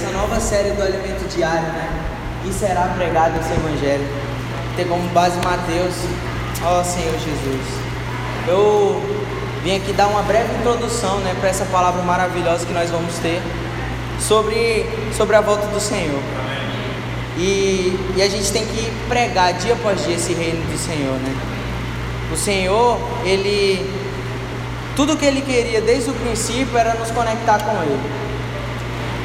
nessa 0.00 0.12
nova 0.16 0.40
série 0.40 0.70
do 0.70 0.82
Alimento 0.82 1.28
Diário, 1.28 1.68
né? 1.68 1.90
E 2.48 2.52
será 2.52 2.92
pregado 2.96 3.38
esse 3.38 3.52
Evangelho. 3.52 4.06
Tem 4.74 4.86
como 4.86 5.06
base 5.10 5.36
Mateus, 5.44 5.94
ó 6.64 6.82
Senhor 6.82 7.12
Jesus. 7.12 7.66
Eu 8.48 9.02
vim 9.62 9.76
aqui 9.76 9.92
dar 9.92 10.06
uma 10.06 10.22
breve 10.22 10.54
introdução, 10.58 11.18
né, 11.18 11.36
para 11.38 11.50
essa 11.50 11.66
palavra 11.66 12.02
maravilhosa 12.02 12.64
que 12.64 12.72
nós 12.72 12.88
vamos 12.88 13.14
ter 13.18 13.42
sobre, 14.18 14.86
sobre 15.14 15.36
a 15.36 15.42
volta 15.42 15.66
do 15.66 15.78
Senhor. 15.78 16.20
E, 17.36 17.98
e 18.16 18.22
a 18.22 18.28
gente 18.28 18.50
tem 18.50 18.64
que 18.64 18.90
pregar 19.06 19.52
dia 19.54 19.74
após 19.74 20.02
dia 20.04 20.16
esse 20.16 20.32
reino 20.32 20.62
do 20.64 20.78
Senhor, 20.78 21.14
né? 21.14 21.34
O 22.32 22.36
Senhor, 22.36 22.98
Ele, 23.24 23.84
tudo 24.96 25.16
que 25.16 25.26
Ele 25.26 25.42
queria 25.42 25.80
desde 25.82 26.10
o 26.10 26.14
princípio 26.14 26.78
era 26.78 26.94
nos 26.94 27.10
conectar 27.10 27.58
com 27.58 27.82
Ele 27.82 28.19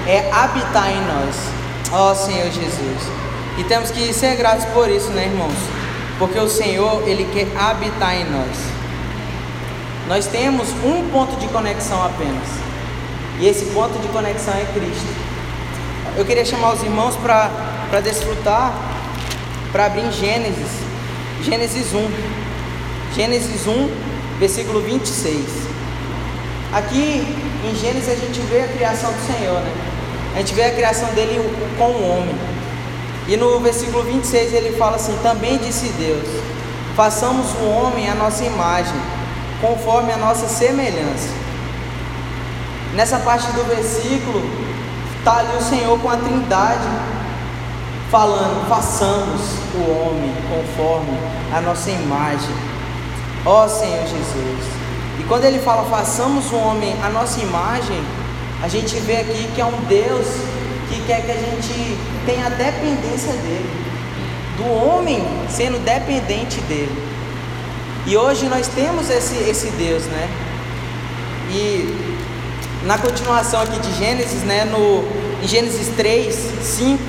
é 0.08 0.30
habitar 0.32 0.92
em 0.92 1.02
nós. 1.06 1.36
Ó 1.92 2.12
oh, 2.12 2.16
Senhor 2.16 2.50
Jesus. 2.50 3.26
E 3.58 3.64
temos 3.64 3.90
que 3.92 4.14
ser 4.14 4.36
gratos 4.36 4.66
por 4.66 4.90
isso, 4.90 5.10
né, 5.12 5.26
irmãos? 5.26 5.54
Porque 6.20 6.40
o 6.40 6.48
Senhor, 6.48 7.08
Ele 7.08 7.26
quer 7.34 7.48
habitar 7.58 8.16
em 8.16 8.26
nós. 8.26 8.58
Nós 10.08 10.28
temos 10.28 10.70
um 10.84 11.10
ponto 11.10 11.36
de 11.38 11.48
conexão 11.48 12.04
apenas. 12.04 12.48
E 13.40 13.48
esse 13.48 13.66
ponto 13.68 13.98
de 14.00 14.08
conexão 14.10 14.54
é 14.54 14.66
Cristo. 14.74 15.08
Eu 16.18 16.26
queria 16.26 16.46
chamar 16.46 16.74
os 16.74 16.84
irmãos 16.84 17.16
para 17.16 18.00
desfrutar, 18.02 18.74
para 19.72 19.88
abrir 19.88 20.06
em 20.06 20.12
Gênesis. 20.12 20.70
Gênesis 21.44 21.94
1. 21.94 22.10
Gênesis 23.16 23.68
1, 23.68 23.90
versículo 24.40 24.82
26. 24.82 25.66
Aqui 26.74 27.26
em 27.64 27.76
Gênesis 27.76 28.10
a 28.10 28.16
gente 28.16 28.40
vê 28.42 28.62
a 28.62 28.68
criação 28.68 29.12
do 29.12 29.20
Senhor, 29.26 29.60
né? 29.62 29.95
A 30.36 30.40
gente 30.40 30.54
vê 30.54 30.66
a 30.66 30.72
criação 30.74 31.08
dele 31.14 31.40
com 31.78 31.86
o 31.86 32.12
homem. 32.12 32.36
E 33.26 33.38
no 33.38 33.58
versículo 33.62 34.04
26 34.04 34.54
ele 34.54 34.78
fala 34.78 34.98
assim: 34.98 35.18
Também 35.24 35.58
disse 35.58 35.88
Deus: 35.98 36.28
Façamos 36.94 37.54
o 37.54 37.70
homem 37.70 38.10
à 38.10 38.16
nossa 38.16 38.44
imagem, 38.44 39.00
conforme 39.62 40.12
a 40.12 40.18
nossa 40.18 40.48
semelhança. 40.50 41.30
Nessa 42.94 43.18
parte 43.20 43.48
do 43.54 43.64
versículo, 43.64 44.44
está 45.20 45.38
ali 45.38 45.56
o 45.58 45.62
Senhor 45.62 45.98
com 46.00 46.10
a 46.10 46.18
trindade, 46.18 46.88
falando: 48.12 48.68
Façamos 48.68 49.42
o 49.74 49.90
homem 49.90 50.34
conforme 50.50 51.18
a 51.56 51.62
nossa 51.62 51.90
imagem. 51.92 52.54
Ó 53.46 53.70
Senhor 53.70 54.02
Jesus. 54.02 54.66
E 55.18 55.24
quando 55.30 55.46
ele 55.46 55.60
fala: 55.60 55.90
Façamos 55.90 56.52
o 56.52 56.58
homem 56.58 56.94
à 57.02 57.10
nossa 57.10 57.40
imagem, 57.40 58.04
a 58.62 58.68
gente 58.68 58.96
vê 59.00 59.18
aqui 59.18 59.50
que 59.54 59.62
é 59.62 59.66
um 59.66 59.84
Deus 59.88 60.26
que 60.90 61.02
quer 61.06 61.22
que 61.26 61.32
a 61.32 61.36
gente 61.36 61.98
tenha 62.26 62.50
dependência 62.50 63.34
dele, 63.34 63.70
do 64.58 64.66
homem 64.66 65.24
sendo 65.50 65.84
dependente 65.84 66.62
dele. 66.62 66.96
E 68.06 68.16
hoje 68.16 68.48
nós 68.48 68.68
temos 68.68 69.10
esse, 69.10 69.36
esse 69.50 69.68
Deus, 69.72 70.04
né? 70.04 70.30
E 71.50 72.16
na 72.86 72.98
continuação 72.98 73.62
aqui 73.62 73.80
de 73.80 73.94
Gênesis, 73.98 74.44
né, 74.44 74.66
no, 74.66 75.04
em 75.44 75.48
Gênesis 75.48 75.90
3, 75.96 76.36
5, 76.62 77.02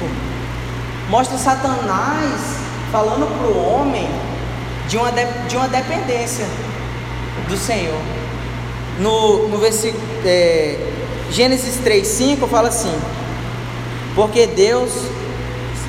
mostra 1.10 1.36
Satanás 1.36 2.40
falando 2.90 3.26
para 3.38 3.46
o 3.46 3.74
homem 3.74 4.08
de 4.88 4.96
uma, 4.96 5.12
de, 5.12 5.24
de 5.48 5.56
uma 5.56 5.68
dependência 5.68 6.46
do 7.48 7.56
Senhor. 7.56 8.00
No, 8.98 9.48
no 9.48 9.58
versículo. 9.58 10.02
É, 10.24 10.95
Gênesis 11.30 11.78
3,5 11.84 12.48
fala 12.48 12.68
assim: 12.68 12.94
Porque 14.14 14.46
Deus 14.46 14.90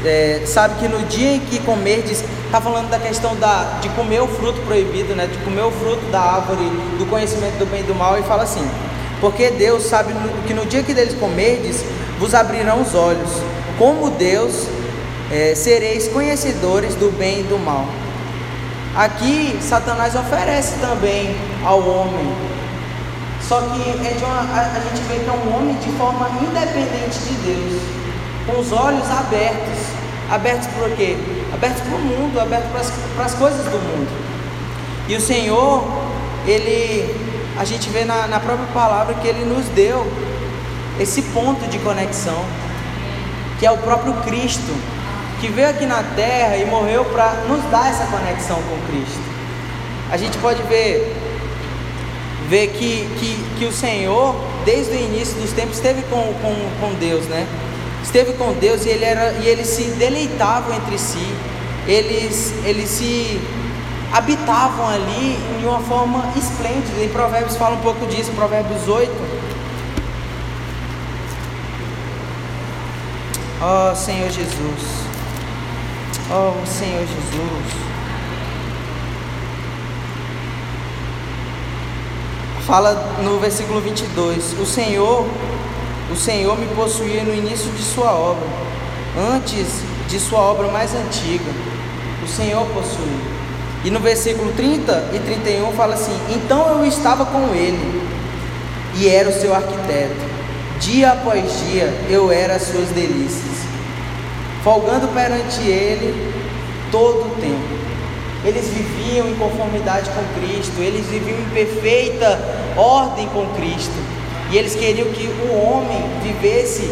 é, 0.06 0.42
sabe 0.46 0.76
que 0.80 0.88
no 0.88 1.04
dia 1.04 1.36
em 1.36 1.40
que 1.40 1.60
comerdes, 1.60 2.24
está 2.46 2.62
falando 2.62 2.90
da 2.90 3.00
questão 3.00 3.36
da, 3.36 3.80
de 3.82 3.90
comer 3.90 4.22
o 4.22 4.28
fruto 4.28 4.60
proibido, 4.62 5.16
né, 5.16 5.28
de 5.28 5.38
comer 5.40 5.64
o 5.64 5.72
fruto 5.72 6.06
da 6.12 6.20
árvore 6.20 6.64
do 6.98 7.06
conhecimento 7.10 7.58
do 7.58 7.66
bem 7.66 7.82
e 7.82 7.84
do 7.84 7.96
mal, 7.96 8.18
e 8.20 8.24
fala 8.24 8.44
assim: 8.44 8.66
Porque 9.22 9.52
Deus 9.52 9.84
sabe 9.84 10.14
que 10.46 10.54
no 10.54 10.66
dia 10.66 10.84
que 10.84 10.94
deles 10.94 11.14
comerdes, 11.20 11.84
vos 12.20 12.34
abrirão 12.34 12.82
os 12.82 12.96
olhos, 12.96 13.30
como 13.78 14.10
Deus 14.12 14.68
é, 15.32 15.54
sereis 15.56 16.08
conhecedores 16.08 16.96
do 16.96 17.12
bem 17.18 17.42
e 17.42 17.44
do 17.44 17.60
mal. 17.60 17.86
Aqui, 18.96 19.60
Satanás 19.62 20.16
oferece 20.16 20.80
também 20.80 21.36
ao 21.64 21.80
homem 21.88 22.57
só 23.42 23.62
que 23.62 24.08
é 24.08 24.14
de 24.14 24.24
uma, 24.24 24.40
a, 24.40 24.62
a 24.62 24.80
gente 24.80 25.02
vê 25.08 25.20
que 25.20 25.30
é 25.30 25.32
um 25.32 25.56
homem 25.56 25.76
de 25.76 25.92
forma 25.98 26.30
independente 26.42 27.20
de 27.20 27.34
Deus, 27.46 27.82
com 28.46 28.60
os 28.60 28.72
olhos 28.72 29.10
abertos. 29.10 29.80
Abertos 30.30 30.68
por 30.68 30.90
quê? 30.92 31.16
Abertos 31.54 31.82
para 31.82 31.96
o 31.96 32.00
mundo, 32.00 32.40
abertos 32.40 32.92
para 33.16 33.26
as 33.26 33.34
coisas 33.34 33.64
do 33.66 33.78
mundo. 33.78 34.10
E 35.08 35.16
o 35.16 35.22
Senhor, 35.22 35.88
Ele, 36.46 37.16
a 37.58 37.64
gente 37.64 37.90
vê 37.90 38.04
na, 38.04 38.28
na 38.28 38.40
própria 38.40 38.68
palavra 38.74 39.14
que 39.16 39.28
Ele 39.28 39.46
nos 39.46 39.66
deu 39.70 40.06
esse 41.00 41.22
ponto 41.22 41.66
de 41.70 41.80
conexão, 41.80 42.44
que 43.60 43.66
é 43.66 43.72
o 43.72 43.78
próprio 43.78 44.14
Cristo, 44.24 44.76
que 45.40 45.48
veio 45.48 45.70
aqui 45.70 45.86
na 45.86 46.04
terra 46.16 46.58
e 46.58 46.66
morreu 46.66 47.06
para 47.06 47.32
nos 47.48 47.64
dar 47.72 47.90
essa 47.90 48.06
conexão 48.08 48.58
com 48.58 48.92
Cristo. 48.92 49.22
A 50.12 50.18
gente 50.18 50.38
pode 50.40 50.62
ver 50.64 51.16
vê 52.48 52.68
que, 52.68 53.08
que, 53.20 53.60
que 53.60 53.66
o 53.66 53.72
Senhor, 53.72 54.36
desde 54.66 54.96
o 54.96 55.00
início 55.00 55.36
dos 55.36 55.52
tempos, 55.52 55.76
esteve 55.76 56.02
com, 56.04 56.34
com, 56.42 56.56
com 56.80 56.94
Deus, 56.96 57.26
né? 57.26 57.46
Esteve 58.04 58.34
com 58.34 58.54
Deus 58.54 58.86
e 58.86 58.90
ele, 58.90 59.04
era, 59.04 59.34
e 59.34 59.48
eles 59.48 59.68
se 59.68 59.84
deleitavam 59.92 60.74
entre 60.76 60.98
si, 60.98 61.28
eles, 61.88 62.54
eles 62.66 62.90
se 62.90 63.40
habitavam 64.14 64.88
ali 64.88 65.38
de 65.60 65.66
uma 65.66 65.82
forma 65.82 66.32
esplêndida. 66.36 67.04
Em 67.04 67.10
Provérbios 67.10 67.58
fala 67.58 67.76
um 67.76 67.82
pouco 67.82 68.06
disso, 68.08 68.32
Provérbios 68.32 68.88
8. 68.88 69.12
Ó 73.60 73.92
oh, 73.92 73.96
Senhor 73.96 74.30
Jesus, 74.30 75.08
oh, 76.30 76.66
Senhor 76.66 77.00
Jesus. 77.00 77.87
Fala 82.68 82.94
no 83.24 83.40
versículo 83.40 83.80
22: 83.80 84.60
O 84.60 84.66
Senhor, 84.66 85.26
o 86.12 86.16
Senhor 86.16 86.60
me 86.60 86.68
possuía 86.76 87.24
no 87.24 87.34
início 87.34 87.72
de 87.72 87.82
sua 87.82 88.12
obra, 88.12 88.46
antes 89.34 89.82
de 90.10 90.20
sua 90.20 90.40
obra 90.40 90.68
mais 90.68 90.94
antiga. 90.94 91.50
O 92.22 92.28
Senhor 92.28 92.66
possuía. 92.68 93.38
E 93.86 93.90
no 93.90 94.02
versículo 94.02 94.52
30 94.52 95.12
e 95.14 95.20
31 95.20 95.72
fala 95.72 95.94
assim: 95.94 96.16
Então 96.30 96.68
eu 96.78 96.86
estava 96.86 97.26
com 97.26 97.56
ele 97.56 98.02
e 98.96 99.08
era 99.08 99.30
o 99.30 99.34
seu 99.34 99.56
arquiteto. 99.56 100.38
Dia 100.82 101.14
após 101.14 101.44
dia 101.66 101.86
eu 102.10 102.32
era 102.32 102.56
as 102.56 102.64
suas 102.64 102.90
delícias, 102.90 103.66
folgando 104.64 105.08
perante 105.08 105.62
ele 105.62 106.34
todo 106.92 107.28
o 107.28 107.36
tempo. 107.40 107.77
Eles 108.44 108.68
viviam 108.68 109.28
em 109.28 109.36
conformidade 109.36 110.10
com 110.12 110.40
Cristo, 110.40 110.80
eles 110.80 111.06
viviam 111.08 111.40
em 111.40 111.50
perfeita 111.50 112.40
ordem 112.78 113.28
com 113.30 113.46
Cristo. 113.56 113.96
E 114.52 114.58
eles 114.58 114.76
queriam 114.76 115.08
que 115.10 115.28
o 115.28 115.54
homem 115.54 116.02
vivesse 116.24 116.90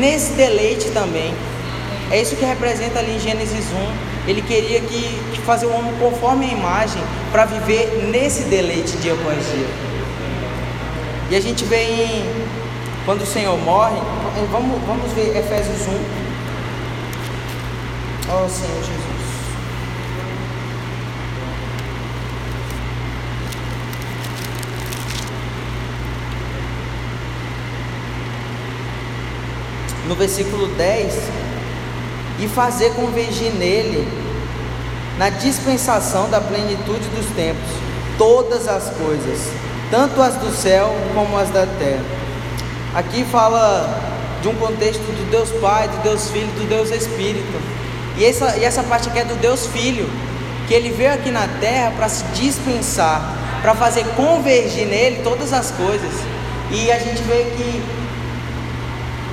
nesse 0.00 0.32
deleite 0.32 0.90
também. 0.90 1.32
É 2.10 2.20
isso 2.20 2.36
que 2.36 2.44
representa 2.44 2.98
ali 2.98 3.16
em 3.16 3.20
Gênesis 3.20 3.66
1. 4.26 4.30
Ele 4.30 4.42
queria 4.42 4.80
que, 4.80 5.20
que 5.32 5.40
fazer 5.42 5.66
o 5.66 5.72
homem 5.72 5.92
conforme 5.98 6.46
a 6.46 6.48
imagem 6.48 7.02
para 7.30 7.44
viver 7.44 8.08
nesse 8.10 8.44
deleite 8.44 8.96
dia 8.96 9.12
após 9.12 9.36
dia. 9.52 9.68
E 11.30 11.36
a 11.36 11.40
gente 11.40 11.64
vê 11.64 11.82
em 11.82 12.24
quando 13.04 13.22
o 13.22 13.26
Senhor 13.26 13.56
morre, 13.58 13.96
vamos, 14.50 14.80
vamos 14.86 15.12
ver 15.12 15.36
Efésios 15.36 15.86
1. 15.86 16.28
Oh 18.30 18.48
Senhor 18.48 18.82
Jesus. 18.82 19.07
No 30.08 30.14
versículo 30.14 30.66
10, 30.68 31.14
e 32.40 32.48
fazer 32.48 32.94
convergir 32.94 33.52
nele, 33.52 34.08
na 35.18 35.28
dispensação 35.28 36.30
da 36.30 36.40
plenitude 36.40 37.06
dos 37.08 37.26
tempos, 37.36 37.68
todas 38.16 38.66
as 38.66 38.90
coisas, 38.90 39.50
tanto 39.90 40.22
as 40.22 40.36
do 40.36 40.50
céu 40.50 40.94
como 41.14 41.36
as 41.36 41.50
da 41.50 41.66
terra. 41.78 42.04
Aqui 42.94 43.24
fala 43.24 44.08
de 44.40 44.48
um 44.48 44.54
contexto 44.54 45.00
do 45.00 45.30
Deus 45.30 45.50
Pai, 45.60 45.88
do 45.88 46.02
Deus 46.02 46.30
Filho, 46.30 46.46
do 46.58 46.68
Deus 46.68 46.90
Espírito. 46.90 47.60
E 48.16 48.24
essa, 48.24 48.56
e 48.56 48.64
essa 48.64 48.82
parte 48.82 49.08
aqui 49.08 49.18
é 49.18 49.24
do 49.24 49.34
Deus 49.34 49.66
Filho, 49.66 50.08
que 50.66 50.74
ele 50.74 50.90
veio 50.90 51.12
aqui 51.12 51.30
na 51.30 51.48
terra 51.60 51.92
para 51.96 52.08
se 52.08 52.24
dispensar, 52.34 53.36
para 53.60 53.74
fazer 53.74 54.04
convergir 54.16 54.86
nele 54.86 55.22
todas 55.22 55.52
as 55.52 55.70
coisas. 55.72 56.12
E 56.70 56.90
a 56.92 56.98
gente 56.98 57.22
vê 57.22 57.44
que 57.56 57.82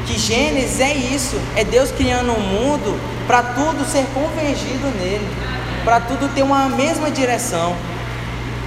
que 0.06 0.18
Gênesis 0.18 0.80
é 0.80 0.94
isso, 0.94 1.40
é 1.56 1.64
Deus 1.64 1.92
criando 1.92 2.32
um 2.32 2.40
mundo 2.40 3.00
para 3.28 3.42
tudo 3.42 3.84
ser 3.86 4.06
convergido 4.14 4.88
nele, 5.00 5.28
para 5.84 6.00
tudo 6.00 6.34
ter 6.34 6.44
uma 6.44 6.70
mesma 6.70 7.10
direção. 7.10 7.76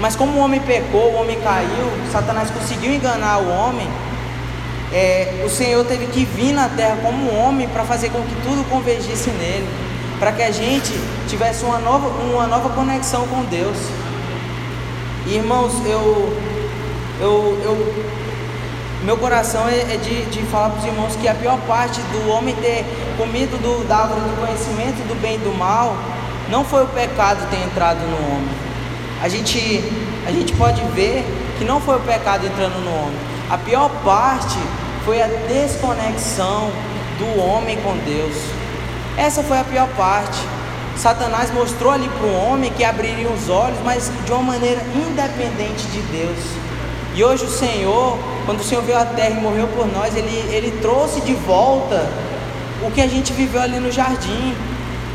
Mas 0.01 0.15
como 0.15 0.39
o 0.39 0.43
homem 0.43 0.61
pecou, 0.61 1.13
o 1.13 1.15
homem 1.21 1.39
caiu, 1.41 1.91
Satanás 2.13 2.51
conseguiu 2.51 2.93
enganar 2.93 3.39
o 3.39 3.49
homem, 3.49 3.89
é, 4.93 5.43
o 5.45 5.51
Senhor 5.51 5.85
teve 5.85 6.07
que 6.07 6.25
vir 6.25 6.53
na 6.53 6.69
terra 6.69 6.99
como 7.03 7.35
homem 7.35 7.69
para 7.69 7.85
fazer 7.85 8.11
com 8.11 8.23
que 8.23 8.35
tudo 8.43 8.69
convergisse 8.71 9.31
nele, 9.31 9.69
para 10.19 10.33
que 10.33 10.43
a 10.43 10.51
gente 10.51 10.93
tivesse 11.29 11.65
uma 11.65 11.79
nova, 11.79 12.09
uma 12.09 12.47
nova 12.47 12.71
conexão 12.71 13.27
com 13.29 13.45
Deus. 13.45 13.77
Irmãos, 15.27 15.75
eu, 15.85 16.33
eu, 17.21 17.61
eu 17.63 17.95
meu 19.03 19.17
coração 19.17 19.69
é, 19.69 19.95
é 19.95 19.97
de, 19.97 20.25
de 20.27 20.43
falar 20.47 20.71
para 20.71 20.81
os 20.81 20.85
irmãos 20.85 21.17
que 21.17 21.29
a 21.29 21.35
pior 21.35 21.59
parte 21.67 22.01
do 22.01 22.31
homem 22.31 22.55
ter 22.57 22.85
comido 23.17 23.57
do, 23.63 23.87
da 23.87 23.99
árvore 23.99 24.21
do 24.21 24.41
conhecimento 24.41 25.07
do 25.07 25.21
bem 25.21 25.37
e 25.37 25.39
do 25.39 25.57
mal 25.57 25.97
não 26.51 26.65
foi 26.65 26.83
o 26.85 26.89
pecado 26.89 27.49
ter 27.51 27.63
entrado 27.63 28.01
no 28.01 28.17
homem. 28.17 28.49
A 29.23 29.29
gente, 29.29 29.83
a 30.27 30.33
gente 30.33 30.53
pode 30.55 30.81
ver 30.95 31.25
que 31.59 31.65
não 31.65 31.81
foi 31.81 31.97
o 31.97 32.01
pecado 32.01 32.47
entrando 32.47 32.79
no 32.85 32.91
homem. 32.91 33.19
A 33.51 33.59
pior 33.59 33.91
parte 34.05 34.59
foi 35.05 35.23
a 35.23 35.27
desconexão 35.27 36.71
do 37.19 37.41
homem 37.41 37.77
com 37.79 37.97
Deus. 37.99 38.37
Essa 39.17 39.43
foi 39.43 39.59
a 39.59 39.65
pior 39.65 39.89
parte. 39.97 40.39
Satanás 40.97 41.53
mostrou 41.53 41.93
ali 41.93 42.09
para 42.09 42.27
o 42.27 42.35
homem 42.35 42.73
que 42.73 42.85
abriria 42.85 43.29
os 43.29 43.49
olhos, 43.49 43.79
mas 43.85 44.11
de 44.25 44.33
uma 44.33 44.43
maneira 44.43 44.81
independente 44.95 45.87
de 45.89 46.01
Deus. 46.03 46.68
E 47.19 47.25
hoje 47.25 47.45
o 47.45 47.51
Senhor 47.51 48.17
quando 48.49 48.61
o 48.61 48.65
Senhor 48.65 48.83
veio 48.83 48.97
à 48.97 49.05
terra 49.05 49.29
e 49.29 49.43
morreu 49.43 49.69
por 49.77 49.87
nós, 49.87 50.17
ele, 50.17 50.35
ele 50.51 50.71
trouxe 50.81 51.21
de 51.21 51.35
volta 51.35 52.09
o 52.83 52.91
que 52.91 52.99
a 52.99 53.07
gente 53.07 53.31
viveu 53.35 53.61
ali 53.61 53.79
no 53.79 53.93
jardim. 53.93 54.55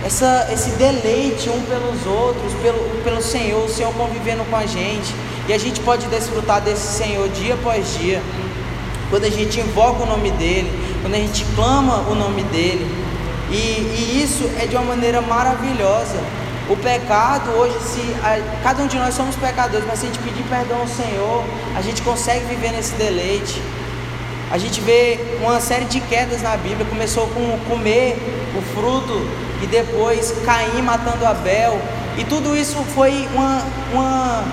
Essa, 0.06 0.50
esse 0.54 0.70
deleite 0.72 1.50
um 1.50 1.60
pelos 1.64 2.06
outros, 2.06 2.54
pelo, 2.62 2.78
pelo 3.04 3.24
Senhor, 3.24 3.66
o 3.66 3.68
Senhor 3.68 3.92
convivendo 3.96 4.44
com 4.52 4.56
a 4.56 4.68
gente. 4.68 5.16
E 5.48 5.54
a 5.54 5.58
gente 5.58 5.80
pode 5.80 6.06
desfrutar 6.10 6.62
desse 6.62 6.96
Senhor 6.96 7.28
dia 7.30 7.56
após 7.56 7.98
dia. 7.98 8.22
Quando 9.10 9.24
a 9.26 9.32
gente 9.32 9.60
invoca 9.60 10.04
o 10.04 10.06
nome 10.06 10.30
dEle, 10.30 10.72
quando 11.02 11.16
a 11.16 11.18
gente 11.18 11.44
clama 11.56 12.08
o 12.08 12.14
nome 12.14 12.44
dEle. 12.44 12.86
E, 13.50 13.56
e 13.56 14.22
isso 14.24 14.48
é 14.62 14.68
de 14.68 14.76
uma 14.76 14.86
maneira 14.86 15.22
maravilhosa. 15.22 16.20
O 16.70 16.78
pecado 16.78 17.52
hoje, 17.52 17.78
se 17.82 18.02
a, 18.24 18.40
cada 18.64 18.84
um 18.84 18.88
de 18.88 18.98
nós 18.98 19.14
somos 19.14 19.36
pecadores, 19.36 19.86
mas 19.86 20.00
se 20.00 20.06
a 20.06 20.10
gente 20.10 20.20
pedir 20.20 20.44
perdão 20.44 20.80
ao 20.80 20.88
Senhor, 20.88 21.44
a 21.76 21.82
gente 21.82 22.02
consegue 22.02 22.46
viver 22.46 22.72
nesse 22.72 22.94
deleite. 22.94 23.62
A 24.50 24.58
gente 24.58 24.80
vê 24.80 25.20
uma 25.42 25.60
série 25.60 25.86
de 25.86 26.00
quedas 26.00 26.42
na 26.42 26.56
Bíblia. 26.56 26.86
Começou 26.86 27.28
com 27.28 27.60
comer 27.68 28.16
o 28.58 28.62
fruto 28.74 29.28
e 29.62 29.68
depois 29.68 30.34
Caim 30.46 30.82
matando 30.82 31.26
Abel. 31.26 31.82
E 32.18 32.24
tudo 32.24 32.56
isso 32.56 32.78
foi 32.96 33.28
uma, 33.34 33.62
uma, 33.92 34.44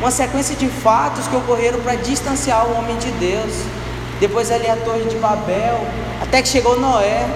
uma 0.00 0.10
sequência 0.10 0.56
de 0.56 0.66
fatos 0.66 1.28
que 1.28 1.36
ocorreram 1.36 1.78
para 1.80 1.94
distanciar 1.94 2.66
o 2.66 2.78
homem 2.78 2.96
de 2.96 3.10
Deus. 3.12 3.52
Depois 4.18 4.50
ali 4.50 4.68
a 4.68 4.76
torre 4.76 5.04
de 5.04 5.16
Babel, 5.16 5.86
até 6.20 6.42
que 6.42 6.48
chegou 6.48 6.80
Noé. 6.80 7.26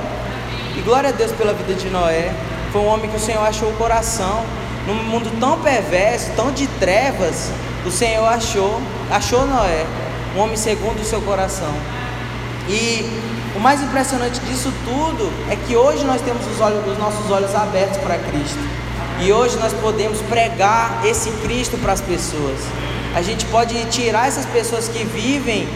E 0.77 0.81
glória 0.81 1.11
a 1.11 1.13
Deus 1.13 1.31
pela 1.33 1.53
vida 1.53 1.75
de 1.75 1.89
Noé. 1.89 2.35
Foi 2.75 2.83
um 2.83 2.89
homem 2.89 3.09
que 3.09 3.17
o 3.17 3.21
Senhor 3.21 3.47
achou 3.47 3.69
o 3.69 3.75
coração. 3.75 4.43
Num 4.85 4.95
mundo 5.05 5.31
tão 5.39 5.61
perverso, 5.61 6.33
tão 6.35 6.51
de 6.51 6.67
trevas, 6.67 7.53
o 7.87 7.91
Senhor 7.91 8.27
achou, 8.27 8.83
achou 9.13 9.47
Noé, 9.47 9.87
um 10.35 10.41
homem 10.41 10.57
segundo 10.57 11.01
o 11.01 11.05
seu 11.05 11.23
coração. 11.23 11.73
E 12.69 13.09
o 13.55 13.61
mais 13.61 13.81
impressionante 13.81 14.41
disso 14.41 14.73
tudo 14.85 15.33
é 15.49 15.55
que 15.55 15.77
hoje 15.77 16.05
nós 16.05 16.21
temos 16.21 16.45
os, 16.49 16.61
olhos, 16.61 16.85
os 16.85 16.99
nossos 16.99 17.31
olhos 17.31 17.55
abertos 17.55 17.99
para 17.99 18.19
Cristo. 18.19 18.59
E 19.21 19.33
hoje 19.33 19.57
nós 19.59 19.73
podemos 19.75 20.21
pregar 20.23 21.01
esse 21.07 21.31
Cristo 21.45 21.79
para 21.79 21.93
as 21.93 22.01
pessoas. 22.01 22.59
A 23.15 23.23
gente 23.23 23.47
pode 23.47 23.85
tirar 23.85 24.27
essas 24.27 24.47
pessoas 24.47 24.89
que 24.89 25.05
vivem, 25.05 25.69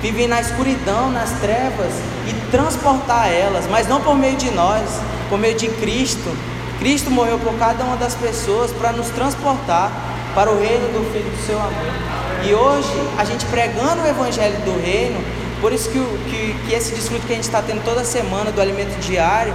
vivem 0.00 0.26
na 0.26 0.40
escuridão, 0.40 1.10
nas 1.10 1.32
trevas 1.32 1.92
e 2.26 2.50
transportar 2.50 3.30
elas, 3.30 3.66
mas 3.70 3.86
não 3.86 4.00
por 4.00 4.16
meio 4.16 4.36
de 4.36 4.50
nós, 4.52 4.88
por 5.28 5.38
meio 5.38 5.56
de 5.56 5.68
Cristo. 5.68 6.34
Cristo 6.78 7.10
morreu 7.10 7.38
por 7.38 7.54
cada 7.58 7.84
uma 7.84 7.96
das 7.96 8.14
pessoas 8.14 8.70
para 8.72 8.92
nos 8.92 9.08
transportar 9.08 9.90
para 10.34 10.50
o 10.50 10.60
reino 10.60 10.86
do 10.92 11.10
Filho 11.12 11.30
do 11.30 11.46
seu 11.46 11.58
amor. 11.58 12.16
E 12.44 12.52
hoje, 12.52 12.92
a 13.16 13.24
gente 13.24 13.46
pregando 13.46 14.02
o 14.02 14.06
Evangelho 14.06 14.58
do 14.58 14.78
Reino, 14.80 15.18
por 15.62 15.72
isso 15.72 15.88
que, 15.88 15.98
que, 15.98 16.54
que 16.66 16.74
esse 16.74 16.94
desfruto 16.94 17.26
que 17.26 17.32
a 17.32 17.36
gente 17.36 17.44
está 17.44 17.62
tendo 17.62 17.82
toda 17.82 18.04
semana 18.04 18.52
do 18.52 18.60
alimento 18.60 18.94
diário, 19.00 19.54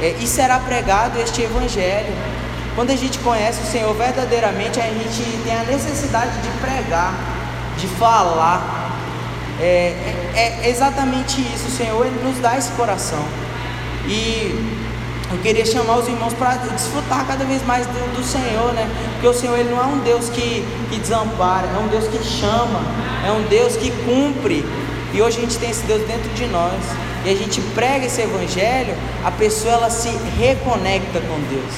é, 0.00 0.14
e 0.20 0.26
será 0.26 0.60
pregado 0.60 1.18
este 1.18 1.42
Evangelho. 1.42 2.12
Quando 2.76 2.90
a 2.90 2.96
gente 2.96 3.18
conhece 3.18 3.60
o 3.62 3.66
Senhor 3.66 3.92
verdadeiramente, 3.94 4.80
a 4.80 4.84
gente 4.84 5.22
tem 5.44 5.54
a 5.54 5.64
necessidade 5.64 6.30
de 6.40 6.48
pregar, 6.60 7.14
de 7.76 7.86
falar. 7.88 8.80
É, 9.60 9.94
é, 10.34 10.60
é 10.62 10.70
exatamente 10.70 11.40
isso, 11.40 11.66
o 11.66 11.70
Senhor 11.70 12.06
ele 12.06 12.22
nos 12.24 12.38
dá 12.38 12.56
esse 12.56 12.70
coração. 12.72 13.24
E 14.06 14.81
eu 15.32 15.38
queria 15.38 15.64
chamar 15.64 15.96
os 15.96 16.06
irmãos 16.06 16.34
para 16.34 16.56
desfrutar 16.56 17.26
cada 17.26 17.44
vez 17.44 17.64
mais 17.64 17.86
do, 17.86 18.16
do, 18.16 18.22
Senhor, 18.22 18.72
né? 18.74 18.86
Porque 19.14 19.26
o 19.26 19.32
Senhor 19.32 19.58
ele 19.58 19.70
não 19.70 19.80
é 19.80 19.86
um 19.86 19.98
Deus 20.00 20.28
que, 20.28 20.62
que 20.90 20.98
desampara, 20.98 21.66
é 21.68 21.78
um 21.78 21.88
Deus 21.88 22.06
que 22.06 22.22
chama, 22.22 22.80
é 23.26 23.32
um 23.32 23.42
Deus 23.48 23.74
que 23.76 23.90
cumpre. 24.04 24.62
E 25.14 25.22
hoje 25.22 25.38
a 25.38 25.40
gente 25.40 25.58
tem 25.58 25.70
esse 25.70 25.84
Deus 25.84 26.06
dentro 26.06 26.28
de 26.34 26.46
nós. 26.46 26.72
E 27.24 27.30
a 27.30 27.34
gente 27.34 27.60
prega 27.74 28.06
esse 28.06 28.20
evangelho, 28.20 28.94
a 29.24 29.30
pessoa 29.30 29.74
ela 29.74 29.90
se 29.90 30.10
reconecta 30.38 31.20
com 31.20 31.40
Deus. 31.48 31.72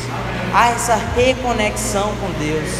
Há 0.53 0.71
essa 0.71 0.99
reconexão 1.15 2.13
com 2.21 2.31
Deus. 2.39 2.71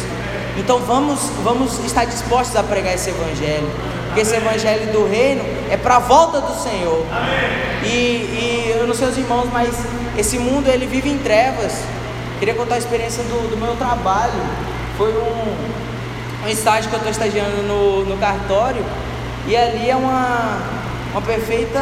Então 0.57 0.79
vamos, 0.79 1.19
vamos 1.43 1.79
estar 1.85 2.05
dispostos 2.05 2.55
a 2.55 2.63
pregar 2.63 2.95
esse 2.95 3.11
evangelho. 3.11 3.69
Porque 4.07 4.21
esse 4.21 4.35
evangelho 4.35 4.91
do 4.91 5.07
reino 5.07 5.43
é 5.69 5.77
para 5.77 5.97
a 5.97 5.99
volta 5.99 6.41
do 6.41 6.53
Senhor. 6.61 7.05
E, 7.83 7.87
e 7.87 8.75
eu 8.77 8.87
não 8.87 8.95
sei 8.95 9.07
os 9.09 9.17
irmãos, 9.17 9.47
mas 9.53 9.75
esse 10.17 10.39
mundo 10.39 10.67
ele 10.67 10.85
vive 10.85 11.09
em 11.09 11.17
trevas. 11.17 11.83
Queria 12.39 12.53
contar 12.53 12.75
a 12.75 12.77
experiência 12.77 13.23
do, 13.23 13.49
do 13.49 13.57
meu 13.57 13.75
trabalho. 13.75 14.33
Foi 14.97 15.11
um, 15.13 16.45
um 16.45 16.49
estágio 16.49 16.89
que 16.89 16.95
eu 16.95 16.97
estou 16.97 17.11
estagiando 17.11 17.63
no, 17.63 18.05
no 18.05 18.17
cartório. 18.17 18.83
E 19.47 19.55
ali 19.55 19.89
é 19.89 19.95
uma, 19.95 20.57
uma 21.11 21.21
perfeita. 21.21 21.79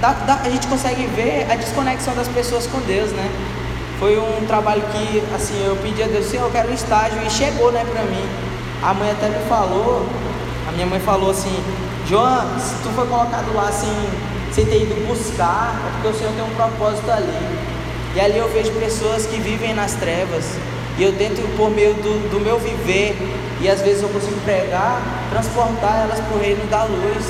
Dá, 0.00 0.12
dá, 0.26 0.40
a 0.44 0.50
gente 0.50 0.66
consegue 0.66 1.06
ver 1.06 1.46
a 1.50 1.56
desconexão 1.56 2.14
das 2.14 2.28
pessoas 2.28 2.66
com 2.66 2.78
Deus, 2.80 3.10
né? 3.12 3.30
Foi 3.98 4.18
um 4.18 4.46
trabalho 4.46 4.82
que, 4.92 5.22
assim, 5.34 5.54
eu 5.64 5.74
pedi 5.76 6.02
a 6.02 6.06
Deus, 6.06 6.26
Senhor, 6.26 6.44
eu 6.44 6.50
quero 6.50 6.70
um 6.70 6.74
estágio, 6.74 7.18
e 7.26 7.30
chegou, 7.30 7.72
né, 7.72 7.82
pra 7.90 8.02
mim. 8.02 8.28
A 8.82 8.92
mãe 8.92 9.10
até 9.10 9.26
me 9.30 9.42
falou, 9.48 10.06
a 10.68 10.72
minha 10.72 10.86
mãe 10.86 11.00
falou 11.00 11.30
assim, 11.30 11.64
João, 12.06 12.44
se 12.60 12.74
tu 12.82 12.90
foi 12.94 13.06
colocado 13.06 13.54
lá, 13.54 13.68
assim, 13.68 13.88
sem 14.52 14.64
ter 14.66 14.82
ido 14.82 14.94
buscar, 15.06 15.74
é 15.86 15.90
porque 15.92 16.08
o 16.08 16.18
Senhor 16.18 16.32
tem 16.32 16.44
um 16.44 16.54
propósito 16.54 17.10
ali. 17.10 17.66
E 18.14 18.20
ali 18.20 18.38
eu 18.38 18.48
vejo 18.48 18.72
pessoas 18.72 19.26
que 19.26 19.38
vivem 19.38 19.74
nas 19.74 19.94
trevas, 19.94 20.44
e 20.98 21.02
eu 21.02 21.12
tento, 21.12 21.42
por 21.56 21.70
meio 21.70 21.92
do, 21.94 22.30
do 22.30 22.40
meu 22.40 22.58
viver, 22.58 23.16
e 23.60 23.68
às 23.68 23.80
vezes 23.82 24.02
eu 24.02 24.08
consigo 24.08 24.40
pregar, 24.40 25.00
transportar 25.30 26.04
elas 26.04 26.20
para 26.20 26.36
o 26.36 26.40
reino 26.40 26.64
da 26.70 26.84
luz, 26.84 27.24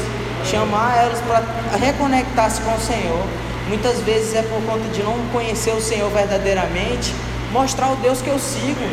chamar 0.44 0.96
elas 0.98 1.18
para 1.20 1.42
reconectar-se 1.76 2.60
com 2.60 2.74
o 2.74 2.80
Senhor. 2.80 3.24
Muitas 3.68 4.00
vezes 4.00 4.34
é 4.34 4.42
por 4.42 4.62
conta 4.62 4.88
de 4.92 5.02
não 5.02 5.14
conhecer 5.32 5.72
o 5.72 5.80
Senhor 5.80 6.08
verdadeiramente, 6.10 7.12
mostrar 7.52 7.90
o 7.90 7.96
Deus 7.96 8.22
que 8.22 8.28
eu 8.28 8.38
sigo, 8.38 8.86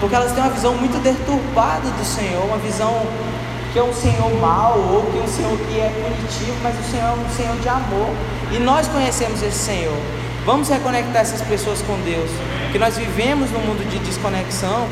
porque 0.00 0.14
elas 0.14 0.32
têm 0.32 0.42
uma 0.42 0.52
visão 0.52 0.74
muito 0.74 1.02
deturpada 1.02 1.88
do 1.88 2.04
Senhor, 2.04 2.44
uma 2.44 2.58
visão 2.58 3.06
que 3.72 3.78
é 3.78 3.82
um 3.82 3.92
Senhor 3.92 4.32
mau 4.40 4.78
ou 4.78 5.10
que 5.10 5.18
é 5.18 5.22
um 5.22 5.28
Senhor 5.28 5.56
que 5.58 5.78
é 5.78 5.90
punitivo, 5.90 6.56
mas 6.62 6.74
o 6.78 6.90
Senhor 6.90 7.06
é 7.06 7.12
um 7.12 7.28
Senhor 7.36 7.56
de 7.60 7.68
amor. 7.68 8.10
E 8.52 8.58
nós 8.58 8.88
conhecemos 8.88 9.42
esse 9.42 9.58
Senhor. 9.58 9.96
Vamos 10.44 10.68
reconectar 10.68 11.20
essas 11.20 11.42
pessoas 11.42 11.82
com 11.82 11.98
Deus, 12.00 12.30
que 12.72 12.78
nós 12.78 12.96
vivemos 12.96 13.50
num 13.50 13.60
mundo 13.60 13.86
de 13.88 13.98
desconexão 13.98 14.88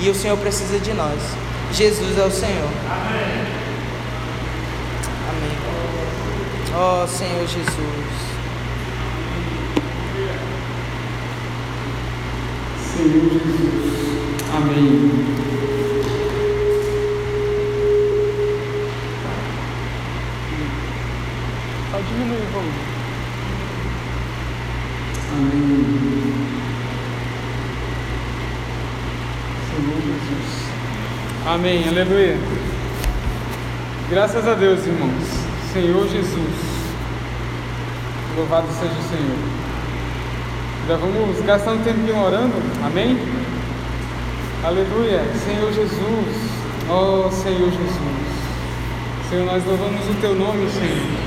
e 0.00 0.08
o 0.08 0.14
Senhor 0.14 0.36
precisa 0.38 0.78
de 0.78 0.94
nós. 0.94 1.20
Jesus 1.72 2.18
é 2.18 2.24
o 2.24 2.30
Senhor. 2.30 2.70
Amém. 2.88 3.46
Amém. 5.28 5.56
Oh 6.74 7.06
Senhor 7.06 7.46
Jesus. 7.46 8.26
Senhor 12.96 13.30
Jesus. 13.30 13.86
Amém. 14.54 15.45
Diminuir 22.08 22.42
o 22.42 22.52
volume. 22.52 22.72
Amém. 25.32 26.56
Senhor 29.70 30.00
Jesus. 30.02 30.66
Amém, 31.46 31.88
aleluia. 31.88 32.38
Graças 34.10 34.46
a 34.48 34.54
Deus, 34.54 34.86
irmãos. 34.86 35.24
Senhor 35.72 36.08
Jesus. 36.08 36.76
Louvado 38.36 38.66
seja 38.78 38.92
o 38.92 39.08
Senhor. 39.08 39.56
Já 40.88 40.96
vamos 40.96 41.40
gastar 41.44 41.72
um 41.72 41.82
tempinho 41.82 42.16
orando, 42.16 42.54
amém? 42.84 43.18
Aleluia, 44.62 45.20
Senhor 45.44 45.72
Jesus, 45.72 46.50
oh, 46.88 47.30
Senhor 47.30 47.70
Jesus. 47.70 48.26
Senhor, 49.28 49.46
nós 49.46 49.64
louvamos 49.64 50.08
o 50.08 50.14
Teu 50.20 50.34
nome, 50.34 50.70
Senhor, 50.70 51.25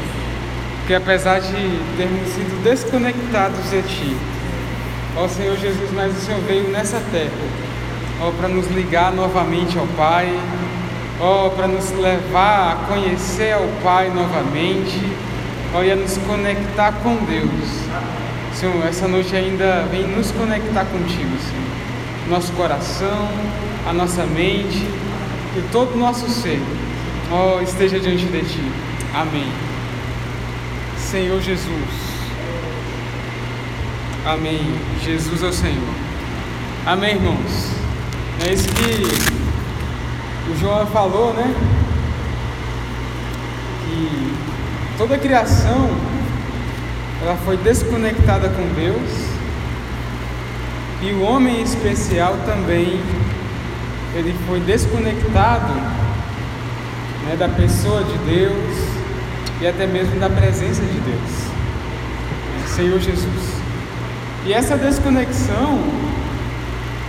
que 0.89 0.95
apesar 0.95 1.39
de 1.39 1.53
termos 1.97 2.29
sido 2.29 2.63
desconectados 2.63 3.69
de 3.69 3.79
Ti, 3.83 4.17
ó 5.15 5.27
Senhor 5.27 5.55
Jesus, 5.55 5.91
mas 5.93 6.17
o 6.17 6.19
Senhor 6.19 6.41
veio 6.41 6.67
nessa 6.69 6.99
terra, 7.11 7.29
ó, 8.19 8.31
para 8.31 8.47
nos 8.47 8.65
ligar 8.71 9.11
novamente 9.11 9.77
ao 9.77 9.85
Pai, 9.95 10.27
ó, 11.21 11.49
para 11.49 11.67
nos 11.67 11.91
levar 11.91 12.71
a 12.71 12.75
conhecer 12.87 13.53
ao 13.53 13.67
Pai 13.83 14.09
novamente, 14.09 14.99
ó, 15.75 15.83
e 15.83 15.91
a 15.91 15.95
nos 15.95 16.17
conectar 16.25 16.91
com 17.03 17.17
Deus. 17.17 17.69
Senhor, 18.55 18.83
essa 18.87 19.07
noite 19.07 19.35
ainda 19.35 19.85
vem 19.91 20.07
nos 20.07 20.31
conectar 20.31 20.85
contigo, 20.85 21.37
Senhor. 21.37 22.31
Nosso 22.31 22.51
coração, 22.53 23.29
a 23.87 23.93
nossa 23.93 24.23
mente 24.23 24.87
e 25.55 25.63
todo 25.71 25.93
o 25.93 25.97
nosso 25.99 26.27
ser, 26.31 26.59
ó, 27.31 27.61
esteja 27.61 27.99
diante 27.99 28.25
de 28.25 28.41
Ti. 28.41 28.71
Amém. 29.13 29.68
Senhor 31.09 31.41
Jesus. 31.41 31.89
Amém. 34.23 34.59
Jesus 35.03 35.41
é 35.41 35.47
o 35.47 35.53
Senhor. 35.53 35.95
Amém, 36.85 37.15
irmãos. 37.15 37.71
É 38.45 38.53
isso 38.53 38.67
que 38.69 40.51
o 40.51 40.59
João 40.59 40.85
falou, 40.85 41.33
né? 41.33 41.51
Que 43.85 44.35
toda 44.99 45.15
a 45.15 45.17
criação 45.17 45.89
ela 47.23 47.35
foi 47.37 47.57
desconectada 47.57 48.47
com 48.49 48.71
Deus 48.75 49.09
e 51.01 51.11
o 51.13 51.23
homem 51.23 51.63
especial 51.63 52.37
também 52.45 53.01
ele 54.13 54.35
foi 54.47 54.59
desconectado 54.59 55.73
né, 57.25 57.35
da 57.35 57.49
pessoa 57.49 58.03
de 58.03 58.17
Deus 58.19 58.88
e 59.61 59.67
até 59.67 59.85
mesmo 59.85 60.19
da 60.19 60.29
presença 60.29 60.81
de 60.81 60.99
Deus, 60.99 62.69
Senhor 62.75 62.99
Jesus. 62.99 63.59
E 64.45 64.53
essa 64.53 64.77
desconexão, 64.77 65.79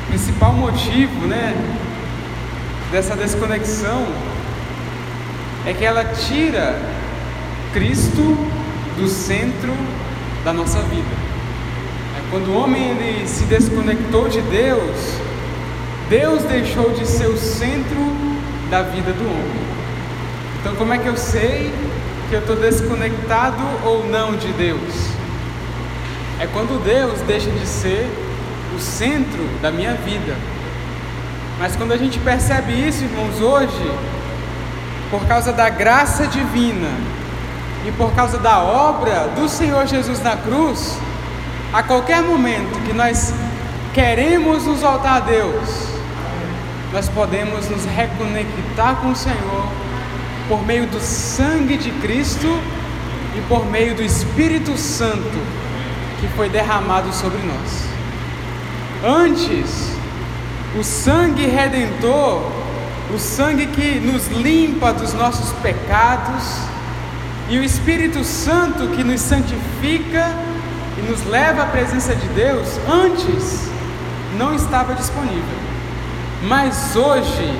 principal 0.08 0.52
motivo, 0.52 1.26
né, 1.26 1.54
dessa 2.90 3.14
desconexão 3.14 4.04
é 5.64 5.72
que 5.72 5.84
ela 5.84 6.04
tira 6.04 6.76
Cristo 7.72 8.36
do 8.96 9.06
centro 9.08 9.72
da 10.44 10.52
nossa 10.52 10.80
vida. 10.82 11.30
É 12.18 12.30
quando 12.30 12.48
o 12.48 12.56
homem 12.60 12.90
ele 12.90 13.28
se 13.28 13.44
desconectou 13.44 14.28
de 14.28 14.40
Deus, 14.42 15.14
Deus 16.08 16.42
deixou 16.42 16.90
de 16.90 17.06
ser 17.06 17.28
o 17.28 17.36
centro 17.36 18.00
da 18.68 18.82
vida 18.82 19.12
do 19.12 19.24
homem. 19.24 19.70
Então, 20.60 20.74
como 20.74 20.92
é 20.92 20.98
que 20.98 21.06
eu 21.06 21.16
sei 21.16 21.72
que 22.30 22.36
eu 22.36 22.40
estou 22.40 22.54
desconectado 22.54 23.60
ou 23.84 24.06
não 24.06 24.36
de 24.36 24.52
Deus? 24.52 25.10
É 26.38 26.46
quando 26.46 26.82
Deus 26.82 27.20
deixa 27.22 27.50
de 27.50 27.66
ser 27.66 28.08
o 28.74 28.78
centro 28.78 29.44
da 29.60 29.72
minha 29.72 29.94
vida. 29.94 30.36
Mas 31.58 31.74
quando 31.74 31.90
a 31.92 31.96
gente 31.96 32.20
percebe 32.20 32.72
isso, 32.72 33.02
irmãos, 33.02 33.40
hoje, 33.40 33.92
por 35.10 35.26
causa 35.26 35.52
da 35.52 35.68
graça 35.68 36.28
divina 36.28 36.88
e 37.84 37.90
por 37.90 38.12
causa 38.12 38.38
da 38.38 38.62
obra 38.62 39.28
do 39.34 39.48
Senhor 39.48 39.84
Jesus 39.88 40.22
na 40.22 40.36
cruz, 40.36 40.96
a 41.72 41.82
qualquer 41.82 42.22
momento 42.22 42.80
que 42.86 42.92
nós 42.92 43.34
queremos 43.92 44.66
nos 44.66 44.80
voltar 44.80 45.16
a 45.16 45.20
Deus, 45.20 45.88
nós 46.92 47.08
podemos 47.08 47.68
nos 47.68 47.84
reconectar 47.86 48.94
com 48.96 49.08
o 49.08 49.16
Senhor 49.16 49.89
por 50.50 50.66
meio 50.66 50.84
do 50.88 50.98
sangue 51.00 51.76
de 51.76 51.92
Cristo 52.02 52.60
e 53.38 53.40
por 53.42 53.64
meio 53.70 53.94
do 53.94 54.02
Espírito 54.02 54.76
Santo 54.76 55.38
que 56.20 56.26
foi 56.36 56.48
derramado 56.48 57.12
sobre 57.14 57.38
nós. 57.38 57.84
Antes, 59.04 59.92
o 60.76 60.82
sangue 60.82 61.46
redentor, 61.46 62.42
o 63.14 63.18
sangue 63.18 63.68
que 63.68 64.00
nos 64.00 64.26
limpa 64.26 64.92
dos 64.92 65.14
nossos 65.14 65.52
pecados, 65.60 66.42
e 67.48 67.56
o 67.56 67.62
Espírito 67.62 68.24
Santo 68.24 68.88
que 68.88 69.04
nos 69.04 69.20
santifica 69.20 70.34
e 70.98 71.02
nos 71.08 71.24
leva 71.26 71.62
à 71.62 71.66
presença 71.66 72.12
de 72.12 72.26
Deus, 72.28 72.66
antes 72.88 73.70
não 74.36 74.52
estava 74.52 74.94
disponível. 74.94 75.60
Mas 76.42 76.96
hoje, 76.96 77.56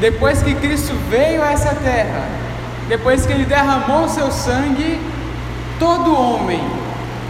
depois 0.00 0.42
que 0.42 0.54
Cristo 0.54 0.92
veio 1.08 1.42
a 1.42 1.52
essa 1.52 1.74
terra, 1.74 2.28
depois 2.88 3.24
que 3.24 3.32
ele 3.32 3.44
derramou 3.44 4.08
seu 4.08 4.30
sangue, 4.30 5.00
todo 5.78 6.14
homem 6.14 6.60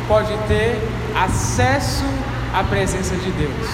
pode 0.08 0.36
ter 0.48 0.78
acesso 1.14 2.04
à 2.52 2.62
presença 2.64 3.14
de 3.16 3.30
Deus. 3.32 3.68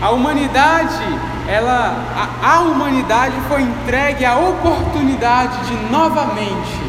A 0.00 0.10
humanidade, 0.10 1.02
ela, 1.48 1.96
a, 2.42 2.56
a 2.56 2.60
humanidade 2.60 3.34
foi 3.48 3.62
entregue 3.62 4.24
a 4.24 4.36
oportunidade 4.36 5.66
de 5.66 5.74
novamente 5.90 6.80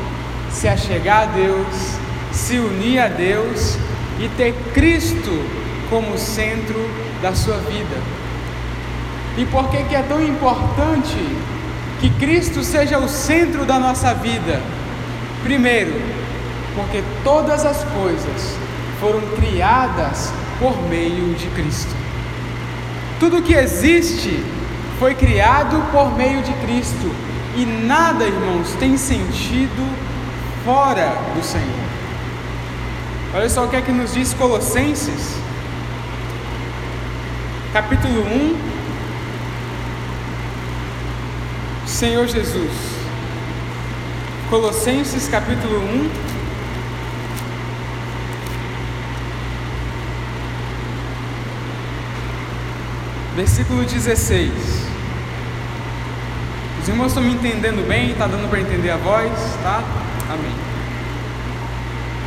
se 0.50 0.68
achegar 0.68 1.24
a 1.24 1.26
Deus, 1.26 1.98
se 2.32 2.58
unir 2.58 3.00
a 3.00 3.08
Deus 3.08 3.78
e 4.20 4.30
ter 4.30 4.54
Cristo 4.74 5.32
como 5.90 6.18
centro 6.18 6.90
da 7.22 7.34
sua 7.36 7.58
vida. 7.58 8.25
E 9.38 9.46
por 9.46 9.70
que, 9.70 9.84
que 9.84 9.96
é 9.96 10.02
tão 10.02 10.24
importante 10.24 11.18
que 12.00 12.10
Cristo 12.12 12.64
seja 12.64 12.98
o 12.98 13.10
centro 13.10 13.66
da 13.66 13.78
nossa 13.78 14.14
vida? 14.14 14.62
Primeiro, 15.44 15.94
porque 16.74 17.04
todas 17.24 17.66
as 17.66 17.84
coisas 17.84 18.56
foram 19.00 19.22
criadas 19.36 20.32
por 20.60 20.82
meio 20.88 21.34
de 21.36 21.48
Cristo. 21.48 21.94
Tudo 23.20 23.42
que 23.42 23.54
existe 23.54 24.44
foi 25.00 25.14
criado 25.16 25.82
por 25.92 26.16
meio 26.16 26.42
de 26.42 26.54
Cristo 26.66 27.14
e 27.58 27.66
nada, 27.66 28.26
irmãos, 28.26 28.72
tem 28.80 28.98
sentido 28.98 29.86
fora 30.64 31.18
do 31.36 31.44
Senhor. 31.44 31.86
Olha 33.34 33.50
só 33.50 33.66
o 33.66 33.68
que 33.68 33.76
é 33.76 33.82
que 33.82 33.92
nos 33.92 34.14
diz 34.14 34.34
Colossenses, 34.34 35.38
capítulo 37.74 38.22
1. 38.22 38.75
Senhor 41.96 42.28
Jesus. 42.28 42.72
Colossenses 44.50 45.30
capítulo 45.30 45.80
1, 45.80 46.10
versículo 53.38 53.86
16. 53.86 54.52
Os 56.82 56.90
irmãos 56.90 57.08
estão 57.08 57.24
me 57.24 57.32
entendendo 57.32 57.88
bem? 57.88 58.12
Está 58.12 58.28
dando 58.28 58.50
para 58.50 58.60
entender 58.60 58.90
a 58.90 58.98
voz? 58.98 59.32
Tá? 59.64 59.82
Amém. 60.30 60.54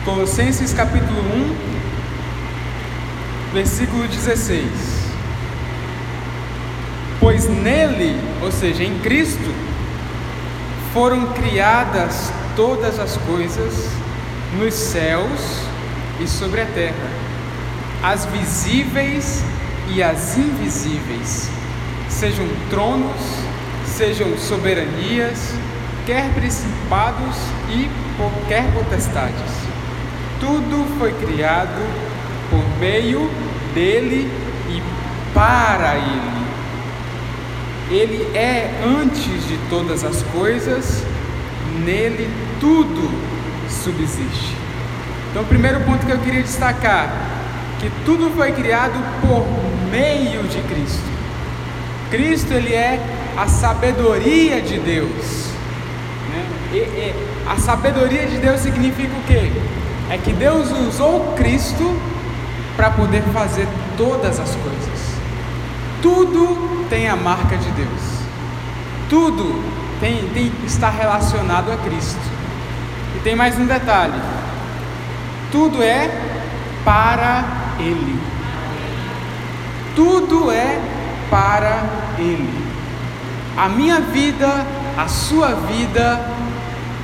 Colossenses 0.06 0.72
capítulo 0.72 1.20
1, 3.50 3.52
versículo 3.52 4.08
16. 4.08 4.97
Pois 7.20 7.48
nele, 7.48 8.16
ou 8.42 8.52
seja, 8.52 8.84
em 8.84 8.98
Cristo, 9.00 9.52
foram 10.92 11.32
criadas 11.32 12.32
todas 12.54 12.98
as 12.98 13.16
coisas 13.18 13.88
nos 14.56 14.72
céus 14.74 15.60
e 16.20 16.26
sobre 16.26 16.60
a 16.60 16.66
terra, 16.66 17.10
as 18.02 18.24
visíveis 18.26 19.42
e 19.88 20.02
as 20.02 20.36
invisíveis, 20.36 21.48
sejam 22.08 22.46
tronos, 22.70 23.20
sejam 23.86 24.36
soberanias, 24.38 25.54
quer 26.06 26.32
principados 26.34 27.36
e 27.70 27.88
quer 28.48 28.64
potestades. 28.72 29.52
Tudo 30.40 30.86
foi 30.98 31.12
criado 31.12 31.82
por 32.48 32.64
meio 32.78 33.30
dele 33.74 34.30
e 34.68 34.82
para 35.34 35.96
ele. 35.96 36.37
Ele 37.90 38.22
é 38.36 38.82
antes 38.84 39.46
de 39.46 39.58
todas 39.70 40.04
as 40.04 40.22
coisas, 40.24 41.02
nele 41.84 42.28
tudo 42.60 43.10
subsiste. 43.68 44.56
Então, 45.30 45.42
o 45.42 45.46
primeiro 45.46 45.80
ponto 45.80 46.04
que 46.04 46.12
eu 46.12 46.18
queria 46.18 46.42
destacar, 46.42 47.10
que 47.80 47.90
tudo 48.04 48.30
foi 48.36 48.52
criado 48.52 48.98
por 49.20 49.46
meio 49.90 50.42
de 50.44 50.60
Cristo. 50.62 51.18
Cristo 52.10 52.52
ele 52.52 52.74
é 52.74 53.00
a 53.36 53.46
sabedoria 53.46 54.60
de 54.60 54.78
Deus. 54.78 55.48
Né? 56.30 56.46
E, 56.72 56.76
e, 56.76 57.14
a 57.46 57.56
sabedoria 57.56 58.26
de 58.26 58.36
Deus 58.38 58.60
significa 58.60 59.14
o 59.16 59.22
quê? 59.26 59.50
é 60.10 60.16
que 60.16 60.32
Deus 60.32 60.70
usou 60.72 61.34
Cristo 61.36 61.94
para 62.76 62.90
poder 62.90 63.22
fazer 63.32 63.68
todas 63.96 64.40
as 64.40 64.54
coisas. 64.56 64.77
Tudo 66.00 66.86
tem 66.88 67.08
a 67.08 67.16
marca 67.16 67.56
de 67.56 67.70
Deus. 67.72 68.18
Tudo 69.08 69.62
tem, 70.00 70.28
tem, 70.28 70.52
está 70.66 70.90
relacionado 70.90 71.72
a 71.72 71.76
Cristo. 71.76 72.20
E 73.16 73.20
tem 73.20 73.34
mais 73.34 73.58
um 73.58 73.66
detalhe: 73.66 74.20
tudo 75.50 75.82
é 75.82 76.08
para 76.84 77.44
Ele. 77.78 78.18
Tudo 79.96 80.52
é 80.52 80.80
para 81.30 81.82
Ele. 82.18 82.66
A 83.56 83.68
minha 83.68 84.00
vida, 84.00 84.64
a 84.96 85.08
sua 85.08 85.48
vida, 85.48 86.20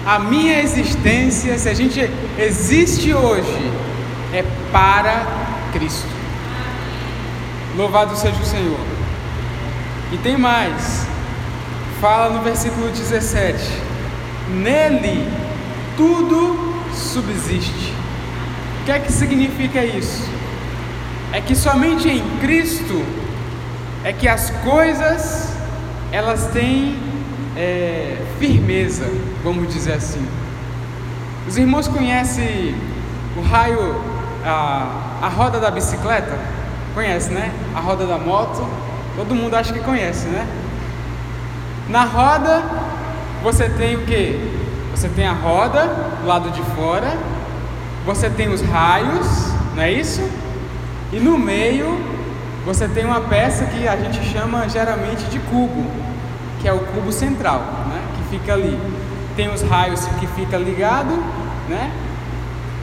a 0.06 0.18
minha 0.18 0.60
existência, 0.60 1.58
se 1.58 1.68
a 1.68 1.74
gente 1.74 2.08
existe 2.38 3.12
hoje, 3.12 3.72
é 4.32 4.44
para 4.70 5.26
Cristo. 5.72 6.13
Louvado 7.76 8.16
seja 8.16 8.40
o 8.40 8.44
Senhor. 8.44 8.78
E 10.12 10.18
tem 10.18 10.36
mais, 10.36 11.06
fala 12.00 12.32
no 12.32 12.42
versículo 12.42 12.88
17: 12.88 13.58
Nele 14.48 15.28
tudo 15.96 16.74
subsiste. 16.94 17.92
O 18.80 18.84
que 18.84 18.92
é 18.92 18.98
que 19.00 19.10
significa 19.10 19.84
isso? 19.84 20.22
É 21.32 21.40
que 21.40 21.56
somente 21.56 22.08
em 22.08 22.22
Cristo 22.38 23.04
é 24.04 24.12
que 24.12 24.28
as 24.28 24.50
coisas 24.50 25.52
elas 26.12 26.46
têm 26.52 26.96
é, 27.56 28.18
firmeza, 28.38 29.04
vamos 29.42 29.72
dizer 29.72 29.94
assim. 29.94 30.24
Os 31.48 31.58
irmãos 31.58 31.88
conhecem 31.88 32.76
o 33.36 33.40
raio, 33.40 34.00
a, 34.44 35.18
a 35.22 35.28
roda 35.28 35.58
da 35.58 35.72
bicicleta? 35.72 36.53
Conhece, 36.94 37.30
né? 37.30 37.52
A 37.74 37.80
roda 37.80 38.06
da 38.06 38.18
moto, 38.18 38.64
todo 39.16 39.34
mundo 39.34 39.54
acha 39.54 39.72
que 39.72 39.80
conhece, 39.80 40.26
né? 40.28 40.46
Na 41.88 42.04
roda 42.04 42.62
você 43.42 43.68
tem 43.68 43.96
o 43.96 44.02
que? 44.02 44.62
Você 44.94 45.08
tem 45.08 45.26
a 45.26 45.32
roda 45.32 45.86
do 46.20 46.26
lado 46.26 46.50
de 46.50 46.62
fora, 46.76 47.18
você 48.06 48.30
tem 48.30 48.48
os 48.48 48.62
raios, 48.62 49.26
não 49.74 49.82
é 49.82 49.92
isso? 49.92 50.22
E 51.12 51.18
no 51.18 51.36
meio 51.36 51.98
você 52.64 52.88
tem 52.88 53.04
uma 53.04 53.20
peça 53.22 53.66
que 53.66 53.86
a 53.86 53.96
gente 53.96 54.24
chama 54.30 54.68
geralmente 54.68 55.24
de 55.24 55.38
cubo, 55.40 55.84
que 56.60 56.68
é 56.68 56.72
o 56.72 56.78
cubo 56.78 57.12
central, 57.12 57.58
né? 57.88 58.02
Que 58.16 58.38
fica 58.38 58.54
ali. 58.54 58.78
Tem 59.36 59.52
os 59.52 59.62
raios 59.62 60.06
que 60.20 60.26
fica 60.28 60.56
ligado, 60.56 61.12
né? 61.68 61.90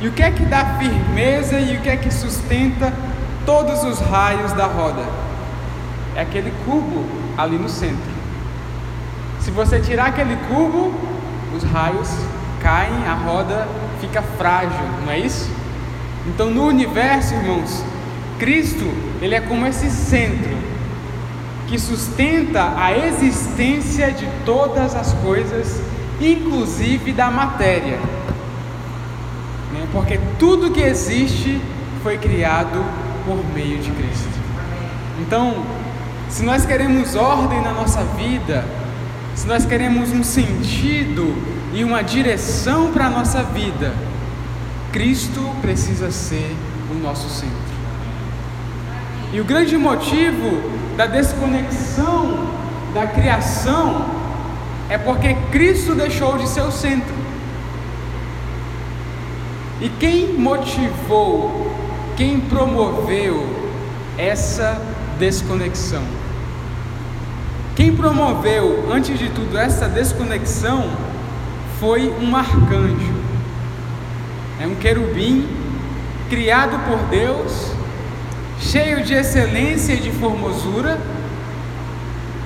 E 0.01 0.07
o 0.07 0.11
que 0.11 0.21
é 0.21 0.31
que 0.31 0.43
dá 0.43 0.65
firmeza 0.77 1.59
e 1.59 1.77
o 1.77 1.81
que 1.81 1.89
é 1.89 1.95
que 1.95 2.11
sustenta 2.13 2.91
todos 3.45 3.83
os 3.83 3.99
raios 3.99 4.51
da 4.53 4.65
roda? 4.65 5.03
É 6.15 6.21
aquele 6.21 6.51
cubo 6.65 7.05
ali 7.37 7.57
no 7.57 7.69
centro. 7.69 8.11
Se 9.39 9.51
você 9.51 9.79
tirar 9.79 10.07
aquele 10.07 10.35
cubo, 10.47 10.93
os 11.55 11.63
raios 11.63 12.09
caem, 12.61 13.07
a 13.07 13.13
roda 13.13 13.67
fica 13.99 14.21
frágil, 14.21 14.85
não 15.03 15.11
é 15.11 15.19
isso? 15.19 15.49
Então 16.27 16.49
no 16.49 16.65
universo, 16.65 17.33
irmãos, 17.33 17.83
Cristo, 18.37 18.85
ele 19.21 19.35
é 19.35 19.41
como 19.41 19.65
esse 19.65 19.89
centro 19.89 20.57
que 21.67 21.79
sustenta 21.79 22.73
a 22.75 22.91
existência 22.91 24.11
de 24.11 24.27
todas 24.45 24.93
as 24.93 25.13
coisas, 25.13 25.81
inclusive 26.19 27.13
da 27.13 27.31
matéria. 27.31 27.97
Né? 29.71 29.87
Porque 29.93 30.19
tudo 30.37 30.71
que 30.71 30.81
existe 30.81 31.61
foi 32.03 32.17
criado 32.17 32.83
por 33.25 33.43
meio 33.53 33.77
de 33.79 33.91
Cristo. 33.91 34.39
Então, 35.19 35.65
se 36.29 36.43
nós 36.43 36.65
queremos 36.65 37.15
ordem 37.15 37.61
na 37.61 37.71
nossa 37.73 38.03
vida, 38.03 38.65
se 39.35 39.47
nós 39.47 39.65
queremos 39.65 40.11
um 40.11 40.23
sentido 40.23 41.35
e 41.73 41.83
uma 41.83 42.01
direção 42.01 42.91
para 42.91 43.05
a 43.05 43.09
nossa 43.09 43.43
vida, 43.43 43.93
Cristo 44.91 45.41
precisa 45.61 46.11
ser 46.11 46.55
o 46.91 46.95
nosso 46.95 47.29
centro. 47.29 47.71
E 49.33 49.39
o 49.39 49.45
grande 49.45 49.77
motivo 49.77 50.61
da 50.97 51.05
desconexão 51.05 52.49
da 52.93 53.07
criação 53.07 54.05
é 54.89 54.97
porque 54.97 55.33
Cristo 55.51 55.95
deixou 55.95 56.37
de 56.37 56.47
ser 56.49 56.61
o 56.61 56.71
centro. 56.71 57.15
E 59.79 59.89
quem 59.89 60.33
motivou, 60.33 61.70
quem 62.21 62.39
promoveu 62.39 63.47
essa 64.15 64.79
desconexão? 65.17 66.03
Quem 67.75 67.95
promoveu, 67.95 68.87
antes 68.93 69.17
de 69.17 69.27
tudo, 69.29 69.57
essa 69.57 69.89
desconexão 69.89 70.87
foi 71.79 72.13
um 72.21 72.35
arcanjo, 72.35 73.15
é 74.61 74.67
um 74.67 74.75
querubim 74.75 75.47
criado 76.29 76.77
por 76.87 76.99
Deus, 77.09 77.71
cheio 78.59 79.03
de 79.03 79.15
excelência 79.15 79.93
e 79.93 79.99
de 79.99 80.11
formosura, 80.11 81.01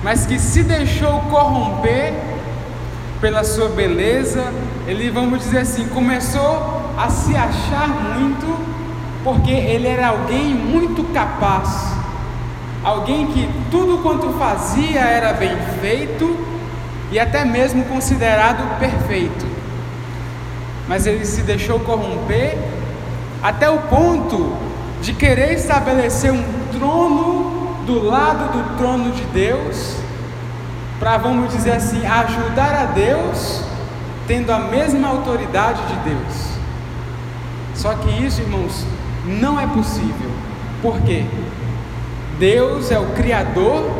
mas 0.02 0.24
que 0.24 0.38
se 0.38 0.62
deixou 0.62 1.20
corromper 1.28 2.14
pela 3.20 3.44
sua 3.44 3.68
beleza, 3.68 4.50
ele, 4.88 5.10
vamos 5.10 5.40
dizer 5.40 5.58
assim, 5.58 5.86
começou 5.88 6.94
a 6.96 7.10
se 7.10 7.36
achar 7.36 7.88
muito, 7.88 8.75
porque 9.26 9.50
ele 9.50 9.88
era 9.88 10.06
alguém 10.06 10.54
muito 10.54 11.02
capaz 11.12 11.96
alguém 12.86 13.26
que 13.26 13.50
tudo 13.68 13.98
quanto 13.98 14.28
fazia 14.38 15.00
era 15.00 15.32
bem 15.32 15.56
feito 15.80 16.38
e 17.10 17.18
até 17.18 17.44
mesmo 17.44 17.84
considerado 17.86 18.78
perfeito. 18.78 19.44
Mas 20.86 21.04
ele 21.04 21.26
se 21.26 21.42
deixou 21.42 21.80
corromper 21.80 22.56
até 23.42 23.68
o 23.68 23.78
ponto 23.78 24.56
de 25.02 25.12
querer 25.14 25.54
estabelecer 25.54 26.32
um 26.32 26.44
trono 26.78 27.74
do 27.84 28.04
lado 28.04 28.52
do 28.52 28.76
trono 28.76 29.10
de 29.10 29.22
Deus, 29.24 29.96
para, 31.00 31.18
vamos 31.18 31.52
dizer 31.52 31.72
assim, 31.72 32.06
ajudar 32.06 32.72
a 32.72 32.84
Deus, 32.84 33.64
tendo 34.28 34.52
a 34.52 34.60
mesma 34.60 35.08
autoridade 35.08 35.82
de 35.86 36.10
Deus. 36.10 36.46
Só 37.74 37.94
que 37.94 38.24
isso, 38.24 38.40
irmãos, 38.40 38.86
não 39.26 39.58
é 39.58 39.66
possível. 39.66 40.30
Por 40.80 41.00
quê? 41.02 41.24
Deus 42.38 42.90
é 42.90 42.98
o 42.98 43.06
Criador 43.12 43.90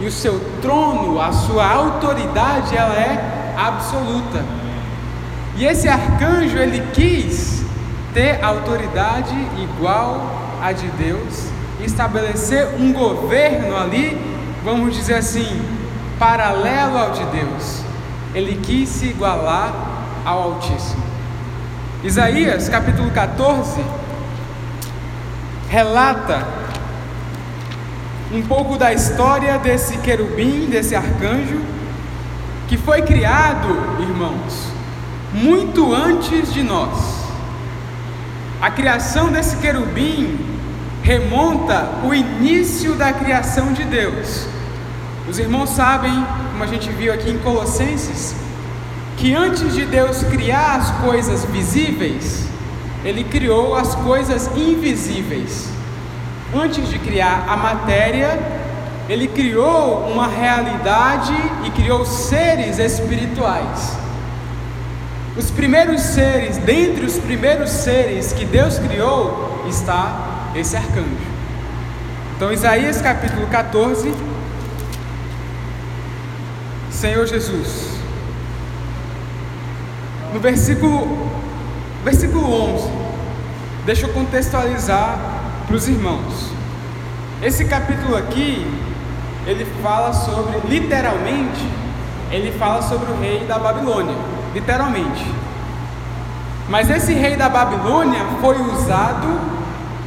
e 0.00 0.06
o 0.06 0.12
seu 0.12 0.40
trono, 0.62 1.20
a 1.20 1.32
sua 1.32 1.66
autoridade, 1.66 2.76
ela 2.76 2.94
é 2.94 3.54
absoluta. 3.56 4.44
E 5.56 5.64
esse 5.64 5.88
arcanjo, 5.88 6.56
ele 6.56 6.82
quis 6.92 7.64
ter 8.14 8.42
autoridade 8.42 9.34
igual 9.58 10.40
a 10.62 10.72
de 10.72 10.86
Deus, 10.88 11.46
estabelecer 11.82 12.68
um 12.78 12.92
governo 12.92 13.76
ali, 13.76 14.18
vamos 14.64 14.94
dizer 14.94 15.14
assim, 15.14 15.60
paralelo 16.18 16.98
ao 16.98 17.10
de 17.12 17.24
Deus. 17.24 17.82
Ele 18.34 18.60
quis 18.62 18.88
se 18.88 19.06
igualar 19.06 19.72
ao 20.24 20.42
Altíssimo. 20.42 21.02
Isaías 22.04 22.68
capítulo 22.68 23.10
14 23.10 23.82
relata 25.70 26.44
um 28.32 28.42
pouco 28.42 28.76
da 28.76 28.92
história 28.92 29.56
desse 29.58 29.98
querubim, 29.98 30.66
desse 30.66 30.96
arcanjo, 30.96 31.60
que 32.66 32.76
foi 32.76 33.02
criado, 33.02 33.68
irmãos, 34.00 34.66
muito 35.32 35.94
antes 35.94 36.52
de 36.52 36.64
nós. 36.64 37.20
A 38.60 38.68
criação 38.70 39.30
desse 39.30 39.56
querubim 39.58 40.38
remonta 41.04 41.88
o 42.04 42.12
início 42.12 42.96
da 42.96 43.12
criação 43.12 43.72
de 43.72 43.84
Deus. 43.84 44.46
Os 45.28 45.38
irmãos 45.38 45.70
sabem, 45.70 46.26
como 46.50 46.64
a 46.64 46.66
gente 46.66 46.90
viu 46.90 47.12
aqui 47.12 47.30
em 47.30 47.38
Colossenses, 47.38 48.34
que 49.16 49.34
antes 49.34 49.72
de 49.72 49.86
Deus 49.86 50.24
criar 50.24 50.78
as 50.78 50.90
coisas 51.02 51.44
visíveis, 51.44 52.49
Ele 53.04 53.24
criou 53.24 53.74
as 53.74 53.94
coisas 53.94 54.50
invisíveis. 54.56 55.68
Antes 56.54 56.88
de 56.88 56.98
criar 56.98 57.46
a 57.48 57.56
matéria, 57.56 58.38
ele 59.08 59.26
criou 59.26 60.06
uma 60.06 60.26
realidade 60.26 61.34
e 61.64 61.70
criou 61.70 62.04
seres 62.04 62.78
espirituais. 62.78 63.96
Os 65.36 65.50
primeiros 65.50 66.00
seres, 66.00 66.58
dentre 66.58 67.06
os 67.06 67.18
primeiros 67.18 67.70
seres 67.70 68.32
que 68.32 68.44
Deus 68.44 68.78
criou, 68.78 69.64
está 69.68 70.50
esse 70.54 70.76
arcanjo. 70.76 71.30
Então, 72.36 72.52
Isaías 72.52 73.00
capítulo 73.00 73.46
14, 73.46 74.14
Senhor 76.90 77.26
Jesus, 77.26 77.90
no 80.32 80.40
versículo, 80.40 81.30
versículo 82.04 82.74
11. 82.74 82.90
Deixa 83.84 84.06
eu 84.06 84.12
contextualizar 84.12 85.18
para 85.66 85.76
os 85.76 85.88
irmãos. 85.88 86.50
Esse 87.42 87.64
capítulo 87.64 88.16
aqui, 88.16 88.66
ele 89.46 89.66
fala 89.82 90.12
sobre, 90.12 90.58
literalmente, 90.68 91.66
ele 92.30 92.52
fala 92.52 92.82
sobre 92.82 93.10
o 93.10 93.20
rei 93.20 93.44
da 93.46 93.58
Babilônia, 93.58 94.14
literalmente. 94.54 95.24
Mas 96.68 96.88
esse 96.90 97.12
rei 97.12 97.36
da 97.36 97.48
Babilônia 97.48 98.20
foi 98.40 98.60
usado 98.60 99.40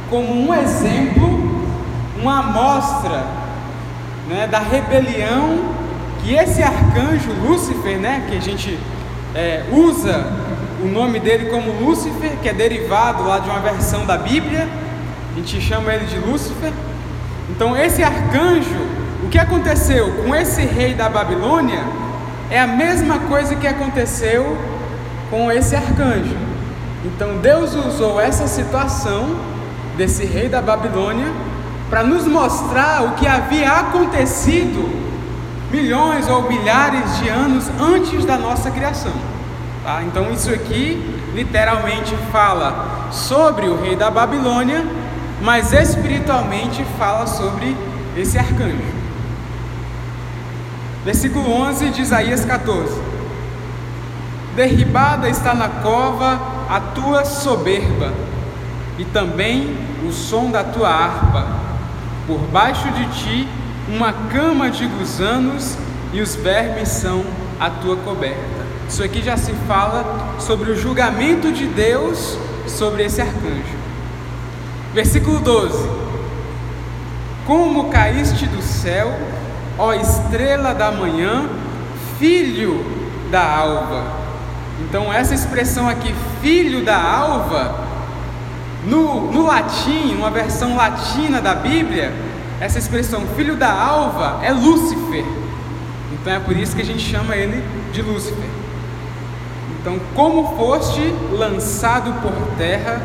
como 0.08 0.48
um 0.48 0.54
exemplo, 0.54 1.66
uma 2.20 2.38
amostra 2.38 3.24
né, 4.28 4.46
da 4.50 4.60
rebelião 4.60 5.74
que 6.22 6.34
esse 6.34 6.62
arcanjo 6.62 7.30
Lúcifer, 7.46 7.98
né, 7.98 8.26
que 8.28 8.36
a 8.36 8.40
gente 8.40 8.78
é, 9.34 9.64
usa 9.72 10.43
o 10.84 10.86
nome 10.86 11.18
dele 11.18 11.46
como 11.46 11.72
Lúcifer, 11.72 12.36
que 12.42 12.48
é 12.48 12.52
derivado 12.52 13.26
lá 13.26 13.38
de 13.38 13.48
uma 13.48 13.60
versão 13.60 14.04
da 14.04 14.18
Bíblia, 14.18 14.68
a 15.32 15.36
gente 15.38 15.58
chama 15.58 15.94
ele 15.94 16.04
de 16.04 16.18
Lúcifer. 16.18 16.72
Então, 17.48 17.74
esse 17.74 18.02
arcanjo, 18.02 18.86
o 19.24 19.28
que 19.30 19.38
aconteceu 19.38 20.12
com 20.22 20.34
esse 20.34 20.60
rei 20.60 20.92
da 20.92 21.08
Babilônia 21.08 21.82
é 22.50 22.60
a 22.60 22.66
mesma 22.66 23.18
coisa 23.20 23.56
que 23.56 23.66
aconteceu 23.66 24.58
com 25.30 25.50
esse 25.50 25.74
arcanjo. 25.74 26.36
Então, 27.02 27.38
Deus 27.38 27.74
usou 27.74 28.20
essa 28.20 28.46
situação 28.46 29.36
desse 29.96 30.26
rei 30.26 30.50
da 30.50 30.60
Babilônia 30.60 31.32
para 31.88 32.02
nos 32.02 32.26
mostrar 32.26 33.04
o 33.04 33.12
que 33.12 33.26
havia 33.26 33.72
acontecido 33.72 34.86
milhões 35.70 36.28
ou 36.28 36.42
milhares 36.42 37.18
de 37.18 37.28
anos 37.30 37.70
antes 37.80 38.26
da 38.26 38.36
nossa 38.36 38.70
criação. 38.70 39.33
Tá? 39.84 40.02
Então, 40.02 40.32
isso 40.32 40.48
aqui 40.50 40.98
literalmente 41.34 42.16
fala 42.32 43.10
sobre 43.12 43.68
o 43.68 43.78
rei 43.78 43.94
da 43.94 44.10
Babilônia, 44.10 44.82
mas 45.42 45.74
espiritualmente 45.74 46.82
fala 46.98 47.26
sobre 47.26 47.76
esse 48.16 48.38
arcanjo. 48.38 48.94
Versículo 51.04 51.52
11 51.52 51.90
de 51.90 52.00
Isaías 52.00 52.46
14: 52.46 52.98
Derribada 54.56 55.28
está 55.28 55.52
na 55.52 55.68
cova 55.68 56.40
a 56.70 56.80
tua 56.80 57.26
soberba, 57.26 58.10
e 58.98 59.04
também 59.04 59.76
o 60.08 60.12
som 60.12 60.50
da 60.50 60.64
tua 60.64 60.88
harpa. 60.88 61.46
Por 62.26 62.38
baixo 62.38 62.90
de 62.92 63.06
ti 63.20 63.48
uma 63.86 64.14
cama 64.32 64.70
de 64.70 64.86
gusanos, 64.86 65.76
e 66.10 66.22
os 66.22 66.34
vermes 66.36 66.88
são 66.88 67.22
a 67.60 67.68
tua 67.68 67.98
coberta. 67.98 68.63
Isso 68.88 69.02
aqui 69.02 69.22
já 69.22 69.36
se 69.36 69.52
fala 69.66 70.36
sobre 70.38 70.70
o 70.70 70.76
julgamento 70.76 71.50
de 71.50 71.66
Deus 71.66 72.38
sobre 72.66 73.04
esse 73.04 73.20
arcanjo. 73.20 73.76
Versículo 74.92 75.40
12: 75.40 75.88
Como 77.46 77.90
caíste 77.90 78.46
do 78.46 78.62
céu, 78.62 79.12
ó 79.78 79.92
estrela 79.92 80.74
da 80.74 80.92
manhã, 80.92 81.48
filho 82.18 82.84
da 83.30 83.44
alva. 83.44 84.04
Então, 84.80 85.12
essa 85.12 85.34
expressão 85.34 85.88
aqui, 85.88 86.14
filho 86.42 86.84
da 86.84 87.00
alva, 87.00 87.84
no, 88.86 89.32
no 89.32 89.46
latim, 89.46 90.14
uma 90.14 90.30
versão 90.30 90.76
latina 90.76 91.40
da 91.40 91.54
Bíblia, 91.54 92.12
essa 92.60 92.78
expressão 92.78 93.22
filho 93.36 93.56
da 93.56 93.72
alva 93.72 94.40
é 94.42 94.52
Lúcifer. 94.52 95.24
Então 96.12 96.32
é 96.32 96.38
por 96.38 96.56
isso 96.56 96.74
que 96.74 96.82
a 96.82 96.84
gente 96.84 97.00
chama 97.00 97.34
ele 97.36 97.62
de 97.92 98.02
Lúcifer. 98.02 98.63
Então, 99.84 100.00
como 100.14 100.56
foste 100.56 101.14
lançado 101.30 102.14
por 102.22 102.32
terra, 102.56 103.02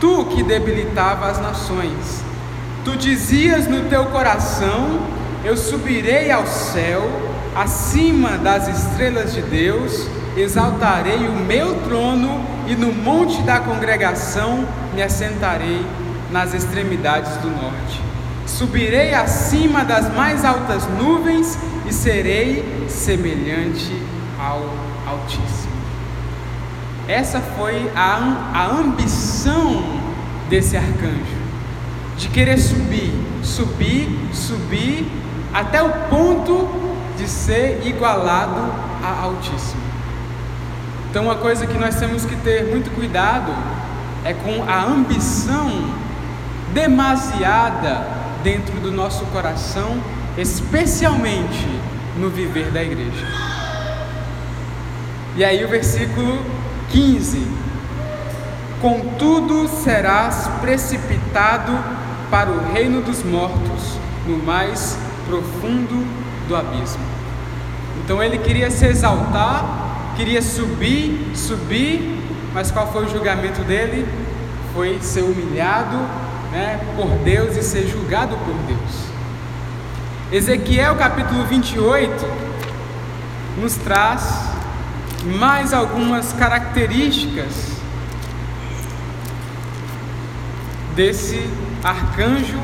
tu 0.00 0.24
que 0.24 0.42
debilitava 0.42 1.28
as 1.28 1.40
nações, 1.40 2.24
tu 2.84 2.96
dizias 2.96 3.68
no 3.68 3.88
teu 3.88 4.06
coração: 4.06 4.98
Eu 5.44 5.56
subirei 5.56 6.32
ao 6.32 6.44
céu, 6.44 7.08
acima 7.54 8.30
das 8.30 8.66
estrelas 8.66 9.32
de 9.32 9.42
Deus, 9.42 10.08
exaltarei 10.36 11.28
o 11.28 11.36
meu 11.36 11.82
trono 11.82 12.44
e 12.66 12.74
no 12.74 12.92
monte 12.92 13.40
da 13.42 13.60
congregação 13.60 14.66
me 14.92 15.00
assentarei 15.00 15.86
nas 16.32 16.52
extremidades 16.52 17.30
do 17.36 17.48
norte. 17.48 18.02
Subirei 18.44 19.14
acima 19.14 19.84
das 19.84 20.12
mais 20.12 20.44
altas 20.44 20.82
nuvens 21.00 21.56
e 21.86 21.92
serei 21.92 22.88
semelhante 22.88 24.02
ao 24.36 24.62
Altíssimo. 25.06 25.67
Essa 27.08 27.40
foi 27.40 27.90
a, 27.96 28.50
a 28.52 28.66
ambição 28.66 29.82
desse 30.50 30.76
arcanjo, 30.76 31.38
de 32.18 32.28
querer 32.28 32.58
subir, 32.58 33.10
subir, 33.42 34.28
subir, 34.34 35.10
até 35.54 35.82
o 35.82 35.90
ponto 36.10 36.68
de 37.16 37.26
ser 37.26 37.80
igualado 37.86 38.60
a 39.02 39.22
Altíssimo. 39.22 39.80
Então, 41.10 41.24
uma 41.24 41.36
coisa 41.36 41.66
que 41.66 41.78
nós 41.78 41.96
temos 41.96 42.26
que 42.26 42.36
ter 42.36 42.66
muito 42.66 42.94
cuidado 42.94 43.52
é 44.22 44.34
com 44.34 44.62
a 44.70 44.84
ambição 44.84 45.90
demasiada 46.74 48.06
dentro 48.44 48.78
do 48.80 48.92
nosso 48.92 49.24
coração, 49.26 49.98
especialmente 50.36 51.66
no 52.18 52.28
viver 52.28 52.70
da 52.70 52.82
igreja. 52.82 53.26
E 55.34 55.42
aí, 55.42 55.64
o 55.64 55.68
versículo 55.68 56.57
15: 56.90 57.46
Contudo 58.80 59.68
serás 59.68 60.48
precipitado 60.60 61.72
para 62.30 62.50
o 62.50 62.72
reino 62.72 63.02
dos 63.02 63.22
mortos, 63.22 63.98
no 64.26 64.38
mais 64.38 64.98
profundo 65.26 66.06
do 66.46 66.56
abismo. 66.56 67.02
Então 68.04 68.22
ele 68.22 68.38
queria 68.38 68.70
se 68.70 68.86
exaltar 68.86 69.88
queria 70.18 70.42
subir, 70.42 71.30
subir, 71.32 72.20
mas 72.52 72.72
qual 72.72 72.92
foi 72.92 73.04
o 73.04 73.08
julgamento 73.08 73.62
dele? 73.62 74.04
Foi 74.74 74.98
ser 75.00 75.22
humilhado 75.22 75.96
né, 76.50 76.80
por 76.96 77.06
Deus 77.22 77.56
e 77.56 77.62
ser 77.62 77.86
julgado 77.86 78.36
por 78.38 78.54
Deus. 78.66 79.08
Ezequiel 80.32 80.96
capítulo 80.96 81.44
28 81.44 82.26
nos 83.58 83.76
traz 83.76 84.50
mais 85.24 85.72
algumas 85.72 86.32
características 86.32 87.78
desse 90.94 91.48
arcanjo 91.82 92.60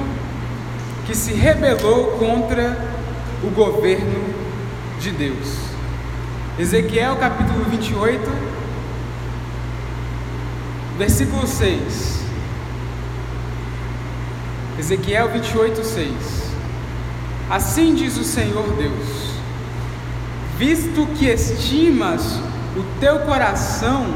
que 1.06 1.14
se 1.14 1.32
rebelou 1.34 2.18
contra 2.18 2.76
o 3.42 3.50
governo 3.50 4.34
de 5.00 5.10
Deus. 5.10 5.64
Ezequiel 6.58 7.16
capítulo 7.16 7.64
28, 7.64 8.22
versículo 10.96 11.46
6. 11.46 12.24
Ezequiel 14.78 15.28
28, 15.30 15.84
6. 15.84 16.12
Assim 17.50 17.94
diz 17.94 18.16
o 18.16 18.24
Senhor 18.24 18.66
Deus: 18.76 19.13
Visto 20.58 21.06
que 21.16 21.26
estimas 21.26 22.38
o 22.76 22.82
teu 23.00 23.20
coração 23.20 24.06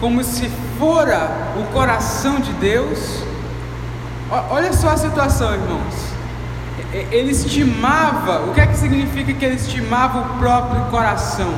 como 0.00 0.22
se 0.22 0.50
fora 0.78 1.28
o 1.56 1.72
coração 1.72 2.38
de 2.40 2.52
Deus, 2.54 3.22
olha 4.50 4.72
só 4.72 4.90
a 4.90 4.96
situação, 4.96 5.52
irmãos. 5.52 5.94
Ele 6.92 7.32
estimava, 7.32 8.46
o 8.48 8.54
que 8.54 8.60
é 8.60 8.66
que 8.66 8.76
significa 8.76 9.32
que 9.32 9.44
ele 9.44 9.56
estimava 9.56 10.20
o 10.20 10.38
próprio 10.38 10.82
coração? 10.86 11.52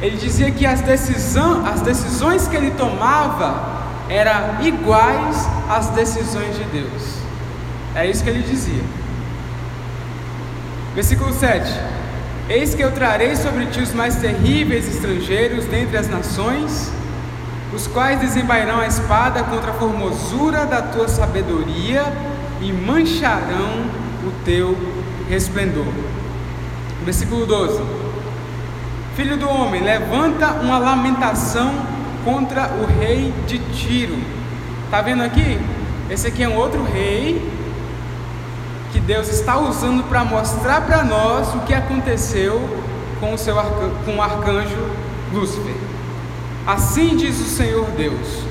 Ele 0.00 0.16
dizia 0.16 0.50
que 0.50 0.64
as, 0.64 0.80
decisão, 0.80 1.66
as 1.66 1.82
decisões 1.82 2.48
que 2.48 2.56
ele 2.56 2.70
tomava 2.70 3.80
eram 4.08 4.62
iguais 4.62 5.46
às 5.68 5.88
decisões 5.88 6.56
de 6.56 6.64
Deus. 6.64 7.16
É 7.94 8.08
isso 8.08 8.24
que 8.24 8.30
ele 8.30 8.42
dizia. 8.42 8.82
Versículo 10.94 11.32
7: 11.32 11.70
Eis 12.50 12.74
que 12.74 12.82
eu 12.82 12.90
trarei 12.90 13.36
sobre 13.36 13.66
ti 13.66 13.80
os 13.80 13.94
mais 13.94 14.16
terríveis 14.16 14.88
estrangeiros 14.88 15.66
dentre 15.66 15.96
as 15.96 16.08
nações, 16.08 16.90
os 17.72 17.86
quais 17.86 18.18
desembairão 18.18 18.80
a 18.80 18.88
espada 18.88 19.44
contra 19.44 19.70
a 19.70 19.74
formosura 19.74 20.66
da 20.66 20.82
tua 20.82 21.06
sabedoria 21.06 22.02
e 22.60 22.72
mancharão 22.72 23.84
o 24.26 24.32
teu 24.44 24.76
resplendor. 25.28 25.86
Versículo 27.04 27.46
12: 27.46 27.80
Filho 29.14 29.36
do 29.36 29.48
homem, 29.48 29.84
levanta 29.84 30.48
uma 30.54 30.76
lamentação 30.76 31.72
contra 32.24 32.68
o 32.82 32.84
rei 32.84 33.32
de 33.46 33.60
Tiro. 33.60 34.18
Está 34.86 35.00
vendo 35.00 35.22
aqui? 35.22 35.56
Esse 36.10 36.26
aqui 36.26 36.42
é 36.42 36.48
um 36.48 36.56
outro 36.56 36.82
rei 36.82 37.59
que 38.92 39.00
Deus 39.00 39.28
está 39.28 39.58
usando 39.58 40.02
para 40.08 40.24
mostrar 40.24 40.82
para 40.82 41.04
nós 41.04 41.54
o 41.54 41.60
que 41.60 41.74
aconteceu 41.74 42.60
com 43.20 43.34
o 43.34 43.38
seu 43.38 43.58
arcanjo, 43.58 43.96
com 44.04 44.16
o 44.16 44.22
arcanjo 44.22 44.90
Lúcifer. 45.32 45.76
Assim 46.66 47.16
diz 47.16 47.40
o 47.40 47.44
Senhor 47.44 47.86
Deus: 47.92 48.44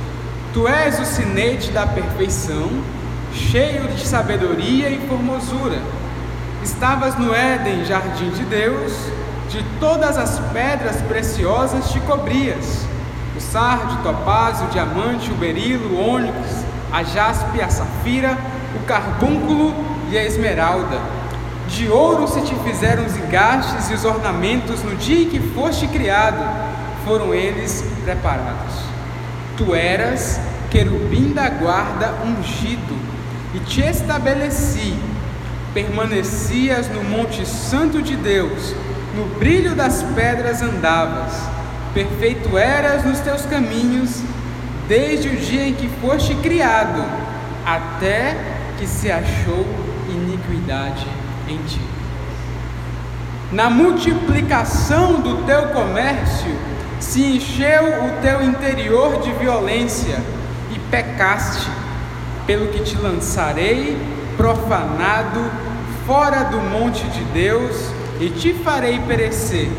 Tu 0.53 0.67
és 0.67 0.99
o 0.99 1.05
sinete 1.05 1.71
da 1.71 1.85
perfeição, 1.85 2.69
cheio 3.33 3.87
de 3.89 4.05
sabedoria 4.05 4.89
e 4.89 5.07
formosura. 5.07 5.79
Estavas 6.63 7.17
no 7.17 7.33
Éden, 7.33 7.85
jardim 7.85 8.29
de 8.31 8.43
Deus, 8.43 8.93
de 9.49 9.63
todas 9.79 10.17
as 10.17 10.39
pedras 10.53 11.01
preciosas 11.01 11.89
te 11.91 11.99
cobrias: 12.01 12.85
o 13.35 13.41
sardio, 13.41 13.99
o 13.99 14.03
topázio, 14.03 14.67
o 14.67 14.69
diamante, 14.69 15.31
o 15.31 15.35
berilo, 15.35 15.95
o 15.95 16.09
ônix, 16.09 16.33
a 16.91 17.03
jaspe, 17.03 17.61
a 17.61 17.69
safira, 17.69 18.37
o 18.75 18.85
carbúnculo 18.85 19.98
e 20.11 20.17
a 20.17 20.23
esmeralda. 20.23 20.99
De 21.67 21.87
ouro 21.87 22.27
se 22.27 22.41
te 22.41 22.55
fizeram 22.55 23.05
os 23.05 23.15
engastes 23.15 23.89
e 23.89 23.93
os 23.93 24.03
ornamentos 24.03 24.83
no 24.83 24.95
dia 24.95 25.23
em 25.23 25.29
que 25.29 25.39
foste 25.39 25.87
criado, 25.87 26.43
foram 27.05 27.33
eles 27.33 27.85
preparados. 28.03 28.73
Tu 29.55 29.75
eras 29.75 30.39
querubim 30.69 31.33
da 31.33 31.49
guarda 31.49 32.13
ungido, 32.25 32.97
e 33.53 33.59
te 33.59 33.81
estabeleci. 33.81 34.95
Permanecias 35.73 36.87
no 36.87 37.03
Monte 37.03 37.45
Santo 37.45 38.01
de 38.01 38.15
Deus, 38.15 38.73
no 39.15 39.25
brilho 39.37 39.75
das 39.75 40.03
pedras 40.15 40.61
andavas. 40.61 41.33
Perfeito 41.93 42.57
eras 42.57 43.03
nos 43.03 43.19
teus 43.19 43.45
caminhos, 43.45 44.21
desde 44.87 45.29
o 45.29 45.35
dia 45.35 45.67
em 45.67 45.73
que 45.73 45.87
foste 46.01 46.33
criado, 46.35 47.03
até 47.65 48.35
que 48.77 48.87
se 48.87 49.11
achou 49.11 49.65
iniquidade 50.39 51.05
em 51.47 51.57
ti. 51.63 51.81
Na 53.51 53.69
multiplicação 53.69 55.21
do 55.21 55.43
teu 55.45 55.69
comércio, 55.69 56.55
se 56.99 57.23
encheu 57.23 58.05
o 58.05 58.21
teu 58.21 58.43
interior 58.43 59.21
de 59.21 59.31
violência 59.33 60.21
e 60.71 60.79
pecaste, 60.91 61.69
pelo 62.45 62.67
que 62.67 62.81
te 62.81 62.95
lançarei 62.97 63.97
profanado 64.37 65.39
fora 66.05 66.43
do 66.43 66.57
monte 66.57 67.03
de 67.07 67.23
Deus 67.25 67.91
e 68.19 68.29
te 68.29 68.53
farei 68.53 68.99
perecer, 68.99 69.69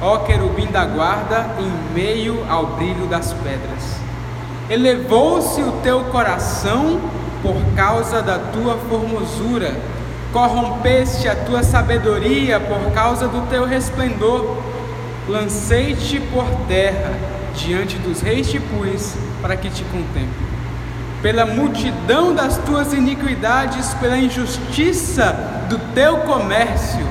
ó 0.00 0.18
querubim 0.18 0.66
da 0.66 0.84
guarda, 0.84 1.46
em 1.58 1.94
meio 1.94 2.44
ao 2.48 2.66
brilho 2.66 3.06
das 3.06 3.32
pedras. 3.32 3.98
Elevou-se 4.70 5.60
o 5.62 5.72
teu 5.82 6.04
coração 6.04 7.00
por 7.42 7.56
causa 7.76 8.22
da 8.22 8.38
tua 8.38 8.76
formosura, 8.88 9.74
corrompeste 10.32 11.28
a 11.28 11.34
tua 11.34 11.62
sabedoria 11.62 12.60
por 12.60 12.92
causa 12.92 13.28
do 13.28 13.48
teu 13.48 13.64
resplendor. 13.64 14.56
Lancei-te 15.28 16.20
por 16.20 16.46
terra 16.66 17.12
diante 17.54 17.96
dos 17.98 18.20
reis 18.20 18.50
te 18.50 18.58
pus 18.58 19.14
para 19.42 19.56
que 19.56 19.68
te 19.68 19.84
contemple. 19.84 20.48
Pela 21.20 21.44
multidão 21.44 22.34
das 22.34 22.58
tuas 22.58 22.92
iniquidades, 22.92 23.92
pela 23.94 24.16
injustiça 24.16 25.32
do 25.68 25.78
teu 25.92 26.18
comércio, 26.18 27.04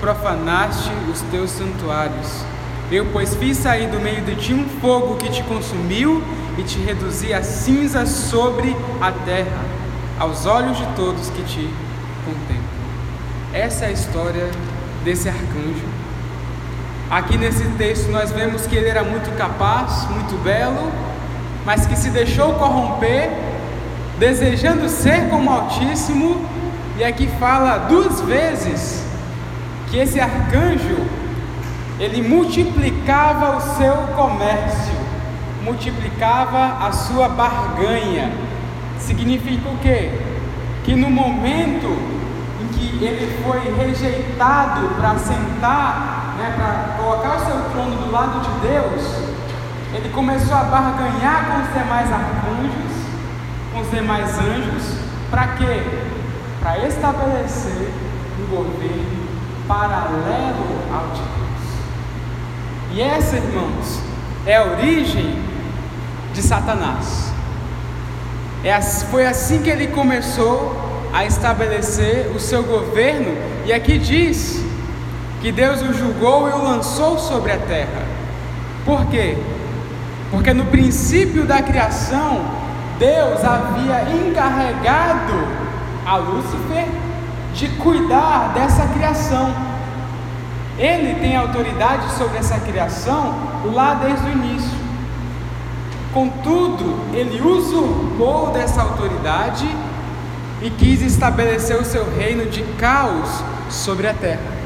profanaste 0.00 0.90
os 1.12 1.20
teus 1.30 1.50
santuários. 1.50 2.44
Eu, 2.90 3.06
pois, 3.12 3.34
fiz 3.36 3.58
sair 3.58 3.88
do 3.88 4.00
meio 4.00 4.22
de 4.22 4.34
ti 4.34 4.54
um 4.54 4.66
fogo 4.80 5.16
que 5.16 5.30
te 5.30 5.42
consumiu 5.42 6.22
e 6.60 6.62
te 6.62 6.78
reduzi 6.78 7.32
a 7.32 7.42
cinzas 7.42 8.10
sobre 8.10 8.76
a 9.00 9.10
terra, 9.10 9.64
aos 10.18 10.44
olhos 10.44 10.76
de 10.76 10.86
todos 10.94 11.30
que 11.30 11.42
te 11.44 11.70
contemplam. 12.24 12.70
Essa 13.54 13.86
é 13.86 13.88
a 13.88 13.92
história 13.92 14.50
desse 15.02 15.28
arcanjo. 15.28 15.88
Aqui 17.10 17.38
nesse 17.38 17.64
texto 17.78 18.10
nós 18.10 18.30
vemos 18.30 18.66
que 18.66 18.76
ele 18.76 18.90
era 18.90 19.02
muito 19.02 19.34
capaz, 19.38 20.06
muito 20.10 20.36
belo, 20.44 20.92
mas 21.64 21.86
que 21.86 21.96
se 21.96 22.10
deixou 22.10 22.52
corromper, 22.54 23.30
desejando 24.18 24.86
ser 24.88 25.30
como 25.30 25.50
Altíssimo, 25.50 26.44
e 26.98 27.04
aqui 27.04 27.26
fala 27.40 27.78
duas 27.88 28.20
vezes 28.20 29.02
que 29.90 29.96
esse 29.96 30.20
arcanjo 30.20 31.06
ele 31.98 32.22
multiplicava 32.22 33.56
o 33.56 33.60
seu 33.78 33.94
comércio, 34.14 34.99
multiplicava 35.62 36.86
a 36.86 36.92
sua 36.92 37.28
barganha. 37.28 38.32
Significa 38.98 39.68
o 39.68 39.78
quê? 39.78 40.10
Que 40.84 40.94
no 40.94 41.10
momento 41.10 41.88
em 42.60 42.68
que 42.68 43.04
ele 43.04 43.42
foi 43.42 43.74
rejeitado 43.74 44.88
para 44.96 45.18
sentar, 45.18 46.34
né, 46.38 46.54
para 46.56 47.02
colocar 47.02 47.36
o 47.36 47.46
seu 47.46 47.70
trono 47.70 47.96
do 47.96 48.10
lado 48.10 48.40
de 48.40 48.68
Deus, 48.68 49.30
ele 49.94 50.08
começou 50.10 50.56
a 50.56 50.64
barganhar 50.64 51.46
com 51.46 51.62
os 51.62 51.82
demais 51.82 52.12
arcanjos, 52.12 52.92
com 53.72 53.80
os 53.80 53.90
demais 53.90 54.38
anjos, 54.38 54.98
para 55.30 55.48
quê? 55.48 55.82
Para 56.60 56.86
estabelecer 56.86 57.90
um 58.38 58.54
governo 58.54 59.20
paralelo 59.66 60.80
ao 60.92 61.08
de 61.08 61.22
Deus. 61.22 61.30
E 62.92 63.00
essa, 63.00 63.36
irmãos, 63.36 64.00
é 64.46 64.56
a 64.56 64.64
origem 64.64 65.49
de 66.32 66.42
Satanás. 66.42 67.32
É, 68.62 68.80
foi 68.80 69.26
assim 69.26 69.62
que 69.62 69.70
ele 69.70 69.88
começou 69.88 70.76
a 71.12 71.24
estabelecer 71.24 72.30
o 72.34 72.38
seu 72.38 72.62
governo, 72.62 73.36
e 73.66 73.72
aqui 73.72 73.98
diz 73.98 74.62
que 75.40 75.50
Deus 75.50 75.80
o 75.82 75.92
julgou 75.92 76.48
e 76.48 76.52
o 76.52 76.62
lançou 76.62 77.18
sobre 77.18 77.52
a 77.52 77.58
terra. 77.58 78.02
Por 78.84 79.06
quê? 79.06 79.36
Porque 80.30 80.52
no 80.52 80.66
princípio 80.66 81.44
da 81.44 81.62
criação, 81.62 82.44
Deus 82.98 83.42
havia 83.42 84.14
encarregado 84.14 85.32
a 86.06 86.16
Lúcifer 86.16 86.86
de 87.54 87.68
cuidar 87.68 88.52
dessa 88.54 88.86
criação. 88.88 89.52
Ele 90.78 91.18
tem 91.20 91.36
autoridade 91.36 92.10
sobre 92.12 92.38
essa 92.38 92.58
criação 92.60 93.34
lá 93.72 93.94
desde 93.94 94.26
o 94.26 94.32
início. 94.32 94.69
Contudo, 96.12 96.98
ele 97.14 97.40
usurpou 97.40 98.50
dessa 98.50 98.82
autoridade 98.82 99.68
e 100.60 100.68
quis 100.70 101.02
estabelecer 101.02 101.76
o 101.76 101.84
seu 101.84 102.04
reino 102.16 102.46
de 102.46 102.62
caos 102.78 103.28
sobre 103.70 104.08
a 104.08 104.14
terra. 104.14 104.60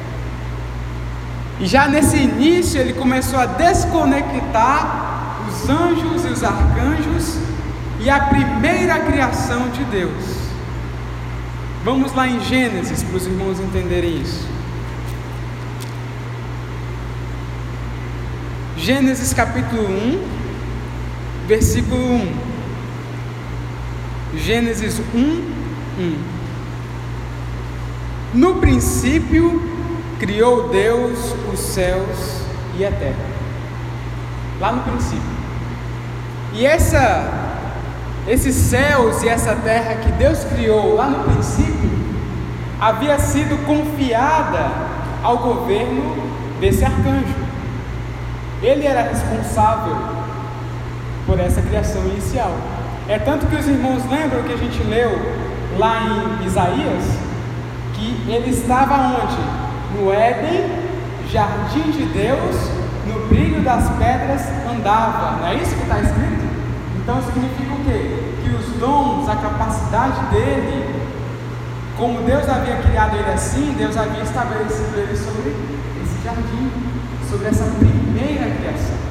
E 1.61 1.67
já 1.67 1.87
nesse 1.87 2.17
início 2.17 2.81
ele 2.81 2.95
começou 2.95 3.39
a 3.39 3.47
desconectar 3.47 5.45
os 5.49 5.69
anjos 5.69 6.25
e 6.25 6.29
os 6.29 6.43
arcanjos 6.43 7.37
e 8.01 8.11
a 8.11 8.21
primeira 8.21 8.99
criação 9.01 9.69
de 9.69 9.85
Deus. 9.85 10.45
Vamos 11.85 12.15
lá 12.15 12.27
em 12.27 12.41
Gênesis 12.41 13.03
para 13.03 13.17
os 13.17 13.27
irmãos 13.27 13.61
entenderem 13.61 14.21
isso. 14.21 14.49
Gênesis 18.77 19.33
capítulo 19.33 19.83
1, 19.83 20.34
versículo 21.47 22.01
1. 22.01 22.55
Gênesis 24.37 25.01
1, 25.15 25.19
1. 25.19 26.19
No 28.35 28.57
princípio 28.57 29.63
criou 30.19 30.69
Deus 30.71 31.35
os 31.53 31.61
céus 31.61 32.43
e 32.77 32.85
a 32.85 32.91
terra. 32.91 33.27
Lá 34.61 34.73
no 34.73 34.83
princípio. 34.83 35.23
E 36.53 36.67
essa 36.67 37.43
esses 38.27 38.55
céus 38.55 39.23
e 39.23 39.29
essa 39.29 39.55
terra 39.55 39.97
que 39.97 40.11
Deus 40.13 40.45
criou 40.45 40.95
lá 40.95 41.09
no 41.09 41.25
princípio 41.25 41.91
havia 42.81 43.19
sido 43.19 43.67
confiada 43.67 44.71
ao 45.23 45.39
governo 45.39 46.17
desse 46.59 46.85
arcanjo. 46.85 47.35
Ele 48.63 48.87
era 48.87 49.03
responsável 49.03 50.14
por 51.27 51.39
essa 51.41 51.63
criação 51.63 52.03
inicial. 52.07 52.53
É 53.09 53.19
tanto 53.19 53.47
que 53.47 53.57
os 53.57 53.67
irmãos 53.67 54.03
lembram 54.11 54.43
que 54.43 54.53
a 54.53 54.57
gente 54.57 54.83
leu 54.85 55.11
lá 55.79 56.01
em 56.41 56.47
Isaías 56.47 57.05
que 57.95 58.31
ele 58.31 58.51
estava 58.51 58.95
onde? 58.95 59.39
No 59.95 60.13
Éden, 60.13 60.69
jardim 61.31 61.91
de 61.91 62.05
Deus, 62.07 62.57
no 63.07 63.29
brilho 63.29 63.63
das 63.63 63.89
pedras 63.97 64.43
andava. 64.71 65.39
Não 65.39 65.47
é 65.49 65.55
isso 65.55 65.75
que 65.75 65.83
está 65.83 66.01
escrito? 66.01 66.45
Então 66.97 67.23
significa 67.23 67.73
o 67.73 67.85
quê? 67.85 68.35
Que 68.43 68.51
os 68.51 68.81
dons, 68.81 69.29
a 69.29 69.37
capacidade 69.37 70.21
dele, 70.27 70.95
como 71.97 72.23
Deus 72.23 72.49
havia 72.49 72.77
criado 72.77 73.17
ele 73.17 73.31
assim, 73.31 73.75
Deus 73.77 73.97
havia 73.97 74.23
estabelecido 74.23 74.99
ele 74.99 75.17
sobre 75.17 75.55
esse 76.03 76.25
jardim, 76.25 76.71
sobre 77.29 77.49
essa 77.49 77.65
primeira 77.65 78.51
criação. 78.57 79.04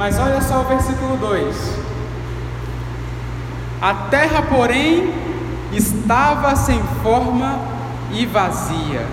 Mas 0.00 0.18
olha 0.18 0.40
só 0.40 0.62
o 0.62 0.64
versículo 0.64 1.18
2: 1.18 1.54
A 3.82 3.92
terra, 4.10 4.40
porém, 4.40 5.12
estava 5.74 6.56
sem 6.56 6.82
forma 7.02 7.60
e 8.10 8.24
vazia, 8.24 9.04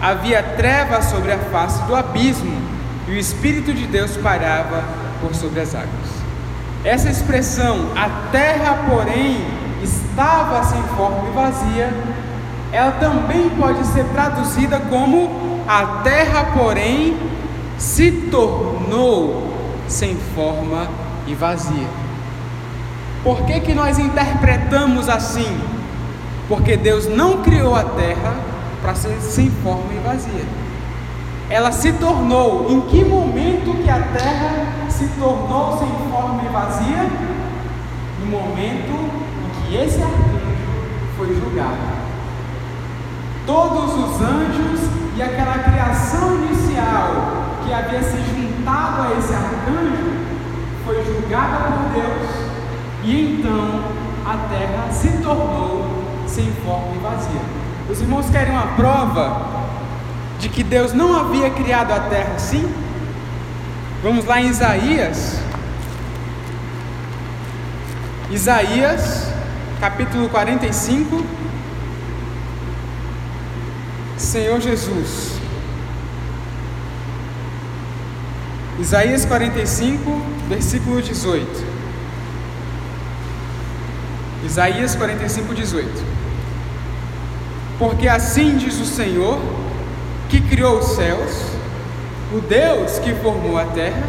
havia 0.00 0.40
trevas 0.40 1.06
sobre 1.06 1.32
a 1.32 1.38
face 1.38 1.82
do 1.88 1.96
abismo, 1.96 2.56
e 3.08 3.10
o 3.10 3.18
Espírito 3.18 3.74
de 3.74 3.84
Deus 3.88 4.16
parava 4.16 4.84
por 5.20 5.34
sobre 5.34 5.60
as 5.60 5.74
águas. 5.74 5.90
Essa 6.84 7.10
expressão, 7.10 7.88
a 7.96 8.30
terra, 8.30 8.84
porém, 8.88 9.44
estava 9.82 10.62
sem 10.62 10.82
forma 10.96 11.30
e 11.30 11.32
vazia, 11.32 11.92
ela 12.70 12.92
também 12.92 13.50
pode 13.58 13.84
ser 13.88 14.04
traduzida 14.12 14.78
como 14.88 15.64
a 15.66 16.00
terra, 16.04 16.44
porém, 16.56 17.18
se 17.76 18.12
tornou 18.30 19.51
sem 19.88 20.16
forma 20.34 20.88
e 21.26 21.34
vazia. 21.34 21.88
Por 23.22 23.42
que, 23.42 23.60
que 23.60 23.74
nós 23.74 23.98
interpretamos 23.98 25.08
assim? 25.08 25.60
Porque 26.48 26.76
Deus 26.76 27.06
não 27.06 27.42
criou 27.42 27.74
a 27.74 27.84
terra 27.84 28.34
para 28.80 28.94
ser 28.94 29.20
sem 29.20 29.48
forma 29.48 29.92
e 29.94 29.98
vazia. 29.98 30.44
Ela 31.48 31.70
se 31.70 31.92
tornou, 31.92 32.66
em 32.70 32.80
que 32.82 33.04
momento 33.04 33.80
que 33.82 33.90
a 33.90 34.00
terra 34.00 34.66
se 34.88 35.06
tornou 35.20 35.78
sem 35.78 35.88
forma 36.10 36.42
e 36.42 36.48
vazia? 36.48 37.08
No 38.20 38.26
momento 38.26 39.10
em 39.44 39.68
que 39.68 39.76
esse 39.76 40.02
arcanjo 40.02 40.42
foi 41.16 41.28
julgado. 41.34 41.92
Todos 43.46 43.94
os 43.94 44.20
anjos 44.20 44.80
e 45.16 45.22
aquela 45.22 45.58
criação 45.58 46.36
inicial 46.36 47.56
que 47.64 47.72
havia 47.72 48.02
se 48.02 48.16
juntado 48.16 48.51
a 48.70 49.18
esse 49.18 49.32
arcanjo 49.34 50.12
foi 50.84 51.04
julgada 51.04 51.72
por 51.72 51.92
Deus 51.92 52.30
e 53.04 53.38
então 53.38 53.82
a 54.24 54.36
terra 54.48 54.90
se 54.92 55.08
tornou 55.22 56.02
sem 56.26 56.50
forma 56.64 56.94
e 56.94 56.98
vazia. 56.98 57.40
Os 57.90 58.00
irmãos 58.00 58.30
querem 58.30 58.52
uma 58.52 58.68
prova 58.68 59.50
de 60.38 60.48
que 60.48 60.62
Deus 60.62 60.92
não 60.92 61.18
havia 61.18 61.50
criado 61.50 61.92
a 61.92 62.00
terra 62.00 62.34
assim? 62.36 62.72
Vamos 64.02 64.24
lá 64.24 64.40
em 64.40 64.48
Isaías. 64.48 65.38
Isaías, 68.30 69.28
capítulo 69.80 70.28
45. 70.28 71.24
Senhor 74.16 74.60
Jesus. 74.60 75.31
Isaías 78.82 79.24
45, 79.24 80.10
versículo 80.48 81.00
18. 81.00 81.46
Isaías 84.44 84.96
45, 84.96 85.54
18. 85.54 85.88
Porque 87.78 88.08
assim 88.08 88.56
diz 88.56 88.80
o 88.80 88.84
Senhor, 88.84 89.40
que 90.28 90.40
criou 90.40 90.80
os 90.80 90.96
céus, 90.96 91.30
o 92.32 92.40
Deus 92.40 92.98
que 92.98 93.14
formou 93.14 93.56
a 93.56 93.66
terra, 93.66 94.02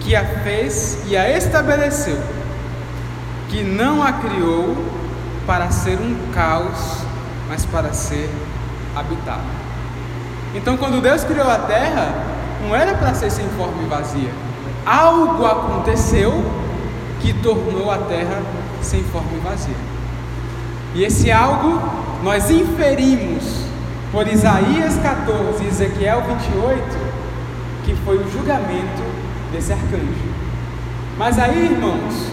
que 0.00 0.16
a 0.16 0.24
fez 0.42 1.02
e 1.06 1.14
a 1.14 1.28
estabeleceu, 1.36 2.18
que 3.50 3.62
não 3.62 4.02
a 4.02 4.10
criou 4.14 4.74
para 5.46 5.70
ser 5.70 5.98
um 5.98 6.32
caos, 6.32 7.04
mas 7.46 7.66
para 7.66 7.92
ser 7.92 8.30
habitada. 8.96 9.42
Então, 10.54 10.78
quando 10.78 11.02
Deus 11.02 11.24
criou 11.24 11.50
a 11.50 11.58
terra, 11.58 12.31
não 12.62 12.74
era 12.74 12.94
para 12.94 13.14
ser 13.14 13.30
sem 13.30 13.46
forma 13.50 13.82
e 13.82 13.86
vazia. 13.86 14.30
Algo 14.86 15.44
aconteceu 15.44 16.44
que 17.20 17.32
tornou 17.34 17.90
a 17.90 17.98
terra 17.98 18.40
sem 18.80 19.02
forma 19.04 19.30
e 19.34 19.40
vazia. 19.40 19.76
E 20.94 21.04
esse 21.04 21.30
algo 21.30 21.80
nós 22.22 22.50
inferimos 22.50 23.64
por 24.10 24.26
Isaías 24.26 24.96
14 25.02 25.64
e 25.64 25.68
Ezequiel 25.68 26.22
28 26.22 27.12
que 27.84 27.94
foi 28.04 28.16
o 28.16 28.30
julgamento 28.30 29.02
desse 29.52 29.72
arcanjo. 29.72 30.32
Mas 31.18 31.38
aí, 31.38 31.72
irmãos, 31.72 32.30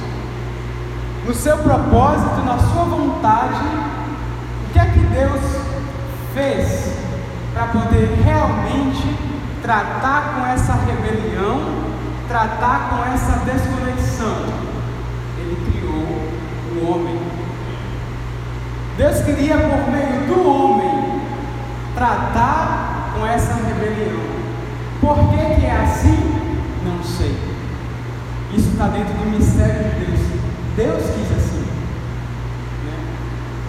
no 1.26 1.34
seu 1.34 1.58
propósito, 1.58 2.44
na 2.46 2.58
sua 2.58 2.84
vontade, 2.86 3.66
o 4.68 4.74
que 4.74 4.80
é 4.80 4.86
que 4.86 5.00
Deus 5.00 5.42
fez 6.34 6.94
para 7.54 7.68
poder 7.68 8.10
realmente 8.24 9.29
tratar 9.62 10.36
com 10.36 10.46
essa 10.48 10.74
rebelião, 10.74 11.60
tratar 12.28 12.90
com 12.90 13.14
essa 13.14 13.40
desconexão? 13.46 14.46
Ele 15.38 15.72
criou 15.72 16.30
o 16.76 16.92
homem. 16.92 17.20
Deus 18.98 19.22
queria, 19.22 19.58
por 19.58 19.92
meio 19.92 20.28
do 20.28 20.50
homem, 20.50 21.22
tratar 21.96 23.14
com 23.16 23.26
essa 23.26 23.54
rebelião. 23.54 24.20
Por 25.02 25.16
que, 25.30 25.56
que 25.56 25.66
é 25.66 25.82
assim? 25.82 26.18
Não 26.84 27.04
sei. 27.04 27.36
Isso 28.54 28.70
está 28.72 28.88
dentro 28.88 29.14
do 29.14 29.30
mistério 29.30 29.90
de 29.92 30.06
Deus. 30.06 30.20
Deus 30.76 31.04
quis 31.16 31.38
assim. 31.38 31.66
Né? 32.86 32.98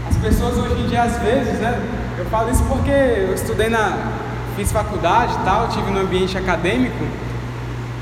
As 0.09 0.17
pessoas 0.17 0.57
hoje 0.59 0.83
em 0.83 0.87
dia, 0.89 1.03
às 1.03 1.19
vezes, 1.19 1.61
né? 1.61 1.81
Eu 2.19 2.25
falo 2.27 2.51
isso 2.51 2.63
porque 2.65 2.91
eu 2.91 3.35
estudei 3.35 3.69
na. 3.69 4.30
Fiz 4.57 4.73
faculdade 4.73 5.35
e 5.35 5.45
tal, 5.45 5.69
tive 5.69 5.91
no 5.91 6.01
ambiente 6.01 6.37
acadêmico. 6.37 7.05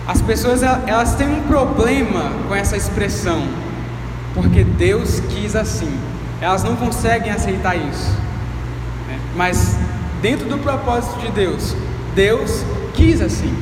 As 0.07 0.23
pessoas 0.23 0.63
elas 0.63 1.15
têm 1.15 1.29
um 1.29 1.43
problema 1.43 2.31
com 2.49 2.55
essa 2.55 2.77
expressão, 2.77 3.47
porque 4.35 4.65
Deus 4.65 5.21
quis 5.21 5.55
assim. 5.55 5.99
Elas 6.41 6.63
não 6.63 6.77
conseguem 6.77 7.31
aceitar 7.31 7.77
isso. 7.77 8.13
Né? 9.07 9.19
Mas 9.37 9.77
dentro 10.23 10.49
do 10.49 10.59
propósito 10.59 11.19
de 11.21 11.31
Deus, 11.31 11.75
Deus 12.15 12.65
quis 12.95 13.21
assim. 13.21 13.55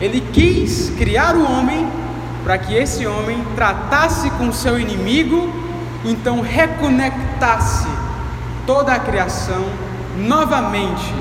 Ele 0.00 0.20
quis 0.32 0.90
criar 0.96 1.36
o 1.36 1.44
homem 1.44 1.86
para 2.42 2.58
que 2.58 2.74
esse 2.74 3.06
homem 3.06 3.42
tratasse 3.54 4.30
com 4.32 4.52
seu 4.52 4.78
inimigo, 4.78 5.50
então 6.04 6.40
reconectasse 6.40 7.88
toda 8.66 8.92
a 8.92 8.98
criação 8.98 9.64
novamente 10.16 11.14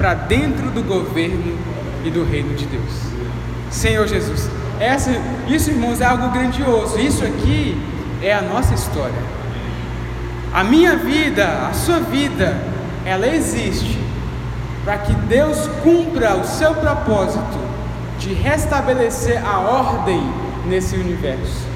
para 0.00 0.14
dentro 0.14 0.70
do 0.70 0.82
governo 0.82 1.58
e 2.02 2.10
do 2.10 2.24
reino 2.24 2.54
de 2.54 2.64
Deus. 2.64 2.90
Senhor 3.70 4.08
Jesus, 4.08 4.48
essa, 4.80 5.10
isso, 5.46 5.68
irmãos, 5.68 6.00
é 6.00 6.06
algo 6.06 6.30
grandioso. 6.30 6.98
Isso 6.98 7.22
aqui 7.22 7.78
é 8.22 8.32
a 8.32 8.40
nossa 8.40 8.72
história. 8.72 9.22
A 10.54 10.64
minha 10.64 10.96
vida, 10.96 11.68
a 11.68 11.74
sua 11.74 12.00
vida, 12.00 12.56
ela 13.04 13.26
existe 13.26 14.00
para 14.86 14.96
que 14.96 15.12
Deus 15.12 15.68
cumpra 15.82 16.34
o 16.34 16.46
seu 16.46 16.74
propósito 16.76 17.58
de 18.18 18.32
restabelecer 18.32 19.46
a 19.46 19.58
ordem 19.58 20.22
nesse 20.66 20.96
universo, 20.96 21.66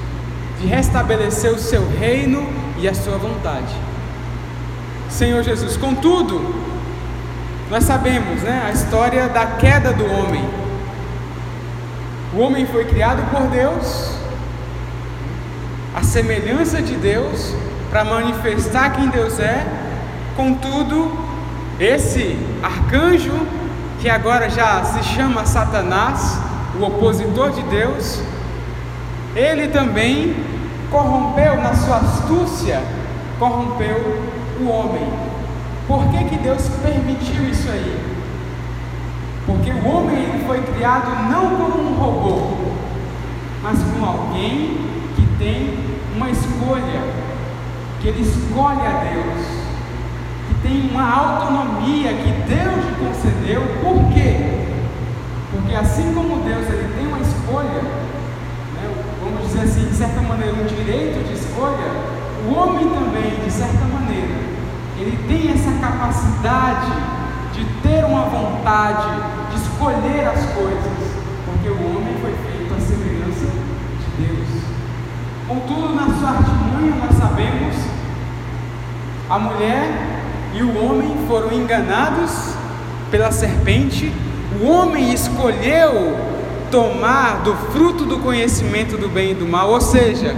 de 0.59 0.65
restabelecer 0.65 1.51
o 1.51 1.59
seu 1.59 1.87
reino 1.99 2.43
e 2.79 2.89
a 2.89 2.93
sua 2.95 3.19
vontade. 3.19 3.75
Senhor 5.11 5.43
Jesus, 5.43 5.77
contudo, 5.77 6.74
nós 7.69 7.83
sabemos, 7.83 8.43
né, 8.43 8.63
a 8.67 8.71
história 8.71 9.27
da 9.27 9.45
queda 9.45 9.91
do 9.91 10.05
homem. 10.05 10.47
O 12.33 12.39
homem 12.39 12.65
foi 12.65 12.85
criado 12.85 13.23
por 13.31 13.47
Deus, 13.47 14.11
a 15.95 16.03
semelhança 16.03 16.81
de 16.81 16.95
Deus, 16.95 17.55
para 17.89 18.03
manifestar 18.03 18.91
quem 18.91 19.07
Deus 19.07 19.39
é, 19.39 19.65
contudo, 20.35 21.11
esse 21.79 22.37
arcanjo, 22.61 23.33
que 23.99 24.09
agora 24.09 24.49
já 24.49 24.83
se 24.83 25.01
chama 25.03 25.45
Satanás, 25.45 26.37
o 26.79 26.83
opositor 26.83 27.51
de 27.51 27.63
Deus, 27.63 28.21
ele 29.35 29.69
também 29.69 30.35
corrompeu 30.91 31.57
na 31.57 31.73
sua 31.73 31.97
astúcia, 31.97 32.81
corrompeu 33.39 34.19
o 34.59 34.67
homem. 34.67 35.34
Por 35.87 36.07
que, 36.09 36.23
que 36.25 36.37
Deus 36.37 36.67
permitiu 36.83 37.49
isso 37.49 37.69
aí? 37.69 37.99
Porque 39.45 39.71
o 39.71 39.87
homem 39.87 40.43
foi 40.47 40.61
criado 40.61 41.29
não 41.29 41.55
como 41.55 41.89
um 41.89 41.95
robô, 41.95 42.57
mas 43.61 43.77
como 43.79 44.05
alguém 44.05 44.77
que 45.15 45.25
tem 45.37 45.77
uma 46.15 46.29
escolha, 46.29 47.01
que 48.01 48.07
ele 48.07 48.21
escolhe 48.21 48.81
a 48.81 49.03
Deus 49.03 49.65
tem 50.65 50.89
uma 50.89 51.07
autonomia 51.07 52.11
que 52.13 52.31
Deus 52.49 52.85
lhe 52.85 52.95
concedeu. 53.05 53.61
Por 53.83 54.11
quê? 54.13 54.65
Porque 55.51 55.75
assim 55.75 56.11
como 56.13 56.43
Deus 56.43 56.67
ele 56.67 56.91
tem 56.97 57.07
uma 57.07 57.19
escolha, 57.19 57.83
né, 57.83 59.03
vamos 59.23 59.47
dizer 59.47 59.61
assim, 59.61 59.87
de 59.87 59.95
certa 59.95 60.21
maneira, 60.21 60.53
um 60.53 60.65
direito 60.65 61.23
de 61.27 61.33
escolha, 61.33 61.85
o 62.47 62.53
homem 62.55 62.89
também, 62.89 63.45
de 63.45 63.51
certa 63.51 63.85
maneira, 63.85 64.54
ele 64.97 65.17
tem 65.27 65.51
essa 65.51 65.71
capacidade 65.79 66.91
de 67.53 67.65
ter 67.81 68.05
uma 68.05 68.23
vontade, 68.23 69.07
de 69.51 69.61
escolher 69.61 70.27
as 70.27 70.45
coisas, 70.53 70.93
porque 71.45 71.69
o 71.69 71.97
homem 71.97 72.15
foi 72.21 72.33
feito 72.49 72.73
à 72.73 72.79
semelhança 72.79 73.45
de 73.99 74.25
Deus. 74.25 74.47
Contudo, 75.47 75.95
na 75.95 76.05
sua 76.17 76.29
artimanha, 76.29 76.95
nós 76.95 77.17
sabemos, 77.17 77.75
a 79.29 79.39
mulher 79.39 79.89
e 80.53 80.63
o 80.63 80.83
homem 80.83 81.25
foram 81.27 81.51
enganados 81.51 82.53
pela 83.11 83.31
serpente. 83.31 84.13
O 84.61 84.67
homem 84.67 85.13
escolheu 85.13 86.17
tomar 86.71 87.41
do 87.43 87.55
fruto 87.71 88.05
do 88.05 88.19
conhecimento 88.19 88.97
do 88.97 89.09
bem 89.09 89.31
e 89.31 89.33
do 89.33 89.45
mal, 89.45 89.69
ou 89.69 89.81
seja, 89.81 90.35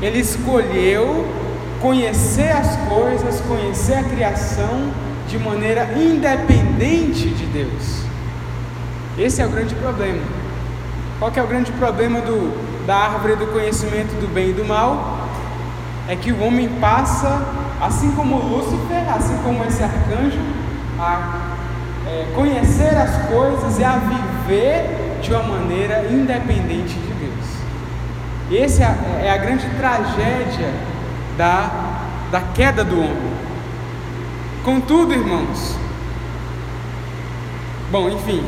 ele 0.00 0.18
escolheu 0.18 1.26
conhecer 1.80 2.52
as 2.52 2.76
coisas, 2.88 3.40
conhecer 3.40 3.94
a 3.94 4.02
criação 4.04 4.90
de 5.26 5.38
maneira 5.38 5.88
independente 5.96 7.28
de 7.30 7.46
Deus. 7.46 8.02
Esse 9.18 9.40
é 9.40 9.46
o 9.46 9.48
grande 9.48 9.74
problema. 9.74 10.22
Qual 11.18 11.32
é 11.34 11.42
o 11.42 11.46
grande 11.46 11.72
problema 11.72 12.20
do, 12.20 12.86
da 12.86 12.96
árvore 12.96 13.36
do 13.36 13.46
conhecimento 13.46 14.18
do 14.20 14.32
bem 14.32 14.50
e 14.50 14.52
do 14.52 14.64
mal? 14.64 15.18
É 16.08 16.16
que 16.16 16.32
o 16.32 16.42
homem 16.42 16.68
passa, 16.80 17.42
assim 17.80 18.10
como 18.12 18.36
Lúcifer, 18.36 19.08
assim 19.14 19.36
como 19.42 19.64
esse 19.64 19.82
arcanjo, 19.82 20.38
a 20.98 21.50
é, 22.06 22.26
conhecer 22.34 22.96
as 22.96 23.28
coisas 23.28 23.78
e 23.78 23.84
a 23.84 23.98
viver 23.98 25.18
de 25.22 25.32
uma 25.32 25.42
maneira 25.42 26.06
independente 26.10 26.94
de 26.94 27.12
Deus. 27.14 28.62
Essa 28.64 28.82
é, 28.84 29.26
é 29.26 29.30
a 29.30 29.36
grande 29.36 29.66
tragédia 29.78 30.89
da, 31.40 31.70
da 32.30 32.42
queda 32.42 32.84
do 32.84 32.98
homem. 32.98 33.32
Contudo, 34.62 35.14
irmãos, 35.14 35.74
bom, 37.90 38.10
enfim, 38.10 38.44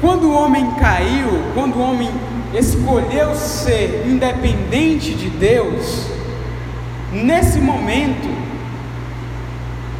quando 0.00 0.24
o 0.24 0.34
homem 0.34 0.72
caiu, 0.72 1.40
quando 1.54 1.76
o 1.76 1.80
homem 1.80 2.10
escolheu 2.52 3.32
ser 3.36 4.08
independente 4.08 5.14
de 5.14 5.30
Deus, 5.30 6.08
nesse 7.12 7.60
momento, 7.60 8.28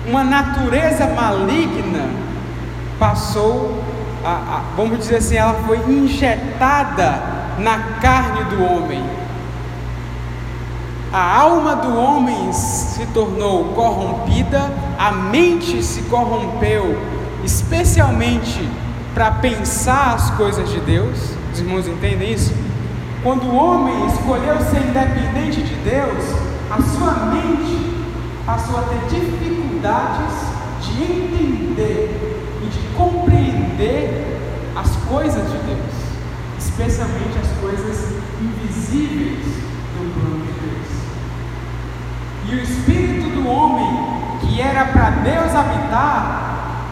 uma 0.08 0.24
natureza 0.24 1.06
maligna 1.06 2.10
passou, 2.98 3.84
a, 4.24 4.30
a, 4.30 4.62
vamos 4.76 4.98
dizer 4.98 5.18
assim, 5.18 5.36
ela 5.36 5.54
foi 5.64 5.78
injetada 5.88 7.22
na 7.56 7.78
carne 8.00 8.42
do 8.46 8.64
homem. 8.64 9.19
A 11.12 11.40
alma 11.40 11.74
do 11.74 11.96
homem 11.96 12.52
se 12.52 13.04
tornou 13.06 13.64
corrompida, 13.74 14.70
a 14.96 15.10
mente 15.10 15.82
se 15.82 16.02
corrompeu, 16.02 16.96
especialmente 17.42 18.68
para 19.12 19.32
pensar 19.32 20.14
as 20.14 20.30
coisas 20.30 20.70
de 20.70 20.78
Deus. 20.78 21.18
Os 21.52 21.58
irmãos 21.58 21.88
entendem 21.88 22.32
isso? 22.32 22.54
Quando 23.24 23.42
o 23.46 23.56
homem 23.56 24.06
escolheu 24.06 24.56
ser 24.60 24.86
independente 24.86 25.60
de 25.62 25.74
Deus, 25.82 26.24
a 26.70 26.80
sua 26.80 27.26
mente 27.26 27.90
passou 28.46 28.78
a 28.78 28.82
ter 28.82 29.00
dificuldades 29.08 30.32
de 30.80 31.02
entender 31.02 32.46
e 32.62 32.66
de 32.68 32.96
compreender 32.96 34.38
as 34.76 34.94
coisas 35.08 35.42
de 35.50 35.58
Deus, 35.58 35.94
especialmente 36.56 37.36
as 37.42 37.60
coisas 37.60 38.14
invisíveis 38.40 39.44
do 39.44 40.14
plano 40.14 40.46
de 40.46 40.52
Deus. 40.52 41.00
E 42.50 42.54
o 42.54 42.62
espírito 42.62 43.30
do 43.30 43.48
homem, 43.48 43.86
que 44.40 44.60
era 44.60 44.86
para 44.86 45.10
Deus 45.10 45.54
habitar, 45.54 46.86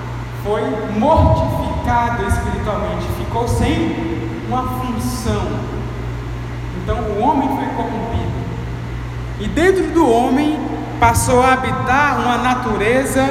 foi 0.44 0.62
mortificado 0.96 2.24
espiritualmente, 2.28 3.06
ficou 3.18 3.48
sem 3.48 4.38
uma 4.46 4.62
função. 4.62 5.42
Então 6.80 6.96
o 6.96 7.20
homem 7.20 7.48
foi 7.48 7.66
corrompido. 7.74 8.38
E 9.40 9.48
dentro 9.48 9.88
do 9.90 10.09
homem 10.09 10.59
passou 11.00 11.42
a 11.42 11.54
habitar 11.54 12.20
uma 12.20 12.38
natureza 12.38 13.28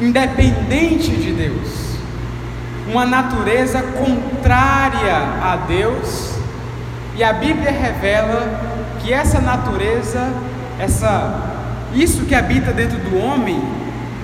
independente 0.00 1.10
de 1.10 1.32
Deus, 1.32 1.96
uma 2.88 3.04
natureza 3.04 3.82
contrária 3.82 5.16
a 5.42 5.56
Deus, 5.68 6.34
e 7.16 7.24
a 7.24 7.32
Bíblia 7.32 7.70
revela 7.70 8.70
que 9.00 9.12
essa 9.12 9.40
natureza, 9.40 10.32
essa 10.80 11.50
isso 11.94 12.24
que 12.24 12.34
habita 12.34 12.72
dentro 12.72 12.98
do 12.98 13.18
homem 13.18 13.62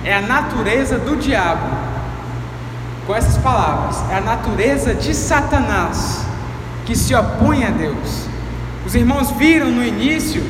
é 0.03 0.15
a 0.15 0.21
natureza 0.21 0.97
do 0.97 1.17
diabo. 1.17 1.77
Com 3.05 3.15
essas 3.15 3.37
palavras, 3.37 4.03
é 4.09 4.17
a 4.17 4.21
natureza 4.21 4.93
de 4.93 5.13
Satanás 5.13 6.25
que 6.85 6.95
se 6.95 7.13
opõe 7.13 7.63
a 7.63 7.69
Deus. 7.69 8.25
Os 8.85 8.95
irmãos 8.95 9.31
viram 9.31 9.69
no 9.69 9.83
início 9.83 10.43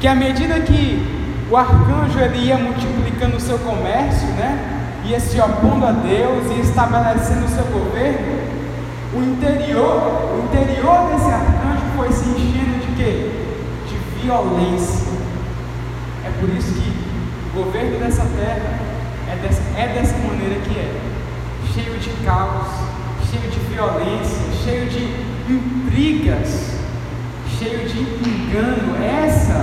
que 0.00 0.06
à 0.06 0.14
medida 0.14 0.60
que 0.60 1.14
o 1.50 1.56
arcanjo 1.56 2.18
ele 2.18 2.46
ia 2.46 2.56
multiplicando 2.56 3.36
o 3.36 3.40
seu 3.40 3.58
comércio, 3.58 4.28
né? 4.28 4.82
Ia 5.04 5.20
se 5.20 5.38
opondo 5.40 5.86
a 5.86 5.92
Deus 5.92 6.56
e 6.56 6.60
estabelecendo 6.60 7.44
o 7.44 7.48
seu 7.48 7.64
governo. 7.64 8.44
O 9.12 9.22
interior, 9.22 10.38
o 10.38 10.44
interior 10.46 11.10
desse 11.10 11.30
arcanjo 11.30 11.84
foi 11.96 12.12
se 12.12 12.28
enchendo 12.28 12.80
de 12.80 12.96
quê? 12.96 13.30
De 13.88 14.22
violência. 14.22 15.03
É 16.34 16.40
por 16.40 16.48
isso 16.50 16.74
que 16.74 16.92
o 17.52 17.64
governo 17.64 17.98
dessa 18.00 18.22
terra 18.36 18.80
é 19.30 19.36
dessa, 19.40 19.62
é 19.78 19.88
dessa 19.94 20.18
maneira 20.18 20.60
que 20.60 20.78
é. 20.78 21.00
Cheio 21.72 21.98
de 21.98 22.10
caos, 22.24 22.66
cheio 23.30 23.50
de 23.50 23.58
violência, 23.60 24.38
cheio 24.64 24.88
de 24.88 25.52
intrigas, 25.52 26.78
cheio 27.58 27.88
de 27.88 28.00
engano. 28.00 28.96
Essa 29.02 29.54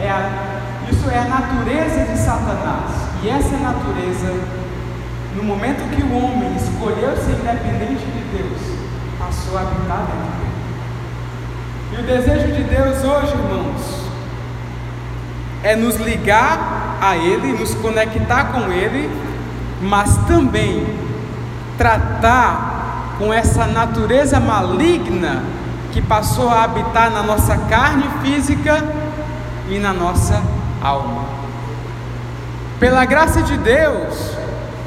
é 0.00 0.08
a 0.08 0.50
isso 0.90 1.08
é 1.08 1.18
a 1.18 1.24
natureza 1.24 2.04
de 2.04 2.18
Satanás. 2.18 2.90
E 3.22 3.28
essa 3.28 3.56
natureza, 3.56 4.34
no 5.36 5.42
momento 5.42 5.88
que 5.94 6.02
o 6.02 6.16
homem 6.16 6.56
escolheu 6.56 7.16
ser 7.16 7.38
independente 7.40 8.04
de 8.04 8.36
Deus, 8.36 8.60
passou 9.18 9.56
a 9.56 9.62
habitar 9.62 10.06
dentro 10.06 10.30
dele. 10.38 10.50
E 11.92 12.00
o 12.00 12.02
desejo 12.02 12.54
de 12.54 12.62
Deus 12.64 13.04
hoje, 13.04 13.32
irmãos, 13.32 13.99
é 15.62 15.76
nos 15.76 15.96
ligar 15.96 16.98
a 17.00 17.16
Ele, 17.16 17.52
nos 17.52 17.74
conectar 17.74 18.52
com 18.52 18.70
Ele, 18.72 19.10
mas 19.82 20.16
também 20.26 20.86
tratar 21.76 23.16
com 23.18 23.32
essa 23.32 23.66
natureza 23.66 24.40
maligna 24.40 25.42
que 25.92 26.00
passou 26.00 26.48
a 26.48 26.64
habitar 26.64 27.10
na 27.10 27.22
nossa 27.22 27.56
carne 27.56 28.04
física 28.22 28.82
e 29.68 29.78
na 29.78 29.92
nossa 29.92 30.42
alma. 30.82 31.24
Pela 32.78 33.04
graça 33.04 33.42
de 33.42 33.56
Deus, 33.58 34.32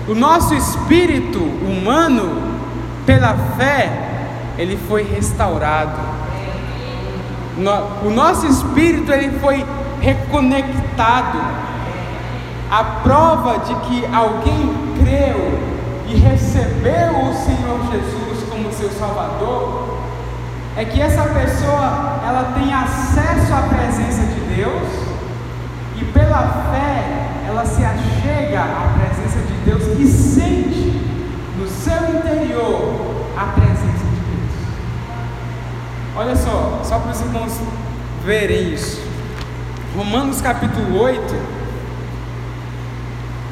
o 0.07 0.15
nosso 0.15 0.53
espírito 0.55 1.39
humano, 1.39 2.41
pela 3.05 3.35
fé, 3.57 3.91
ele 4.57 4.77
foi 4.87 5.03
restaurado. 5.03 5.99
O 8.03 8.09
nosso 8.09 8.47
espírito 8.47 9.11
ele 9.11 9.37
foi 9.39 9.63
reconectado. 10.03 11.39
A 12.69 12.83
prova 13.01 13.59
de 13.59 13.73
que 13.75 14.05
alguém 14.13 14.73
creu 14.99 15.59
e 16.07 16.15
recebeu 16.15 17.29
o 17.29 17.33
Senhor 17.33 17.79
Jesus 17.91 18.49
como 18.49 18.73
seu 18.73 18.89
Salvador 18.89 19.99
é 20.75 20.83
que 20.83 20.99
essa 20.99 21.23
pessoa 21.23 22.19
ela 22.27 22.53
tem 22.55 22.73
acesso 22.73 23.53
à 23.53 23.61
presença 23.69 24.23
de 24.25 24.55
Deus 24.55 24.89
e 25.97 26.05
pela 26.05 26.71
fé 26.71 27.03
ela 27.47 27.65
se 27.65 27.83
achega 27.83 28.61
à 28.61 28.97
presença 28.97 29.39
de 29.39 29.53
Deus 29.65 29.99
e 29.99 30.07
sente 30.07 30.99
no 31.57 31.67
seu 31.67 32.17
interior 32.17 33.25
a 33.37 33.45
presença 33.45 34.03
de 34.03 34.19
Deus. 34.31 34.51
Olha 36.17 36.35
só, 36.35 36.81
só 36.83 36.99
para 36.99 37.11
os 37.11 37.21
irmãos 37.21 37.59
verem 38.25 38.73
isso. 38.73 39.12
Romanos 39.95 40.41
capítulo 40.41 41.01
8, 41.01 41.21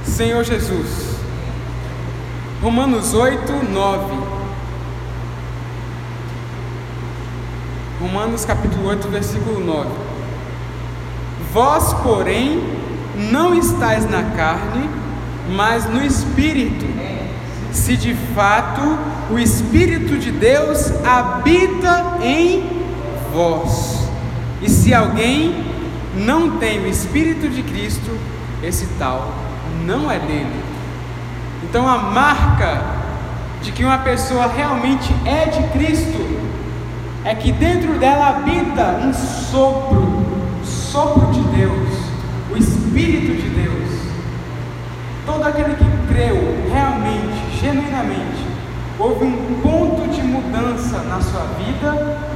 Senhor 0.04 0.44
Jesus. 0.44 1.18
Romanos 2.64 3.14
8, 3.14 3.52
9. 3.72 4.14
Romanos 8.02 8.44
capítulo 8.44 8.88
8, 8.88 9.08
versículo 9.10 9.64
9. 9.64 9.90
Vós, 11.54 11.94
porém, 12.02 12.64
não 13.32 13.54
estáis 13.54 14.10
na 14.10 14.24
carne, 14.36 14.90
mas 15.56 15.88
no 15.88 16.04
Espírito. 16.04 16.88
Se 17.72 17.96
de 17.96 18.16
fato 18.34 18.82
o 19.30 19.38
Espírito 19.38 20.18
de 20.18 20.32
Deus 20.32 20.92
habita 21.06 22.18
em 22.24 22.68
vós. 23.32 24.10
E 24.60 24.68
se 24.68 24.92
alguém 24.92 25.71
não 26.16 26.58
tem 26.58 26.80
o 26.80 26.88
Espírito 26.88 27.50
de 27.50 27.64
Cristo, 27.64 28.18
esse 28.64 28.86
tal 29.00 29.32
não 29.86 30.12
é 30.12 30.20
dele. 30.20 30.64
Então 31.64 31.88
a 31.88 31.98
marca 31.98 32.82
de 33.62 33.72
que 33.72 33.84
uma 33.84 34.00
pessoa 34.00 34.48
realmente 34.48 35.14
é 35.26 35.46
de 35.46 35.64
Cristo 35.70 36.42
é 37.24 37.36
que 37.36 37.52
dentro 37.52 38.00
dela 38.00 38.30
habita 38.30 39.00
um 39.04 39.14
sopro 39.14 40.22
sopro 40.64 41.32
de 41.32 41.40
Deus, 41.56 41.90
o 42.52 42.58
Espírito 42.58 43.42
de 43.42 43.50
Deus. 43.50 43.90
Todo 45.26 45.44
aquele 45.44 45.76
que 45.76 46.14
creu 46.14 46.36
realmente, 46.70 47.60
genuinamente, 47.62 48.46
houve 49.00 49.26
um 49.26 49.62
ponto 49.62 50.10
de 50.10 50.22
mudança 50.22 51.00
na 51.04 51.22
sua 51.22 51.46
vida 51.60 52.31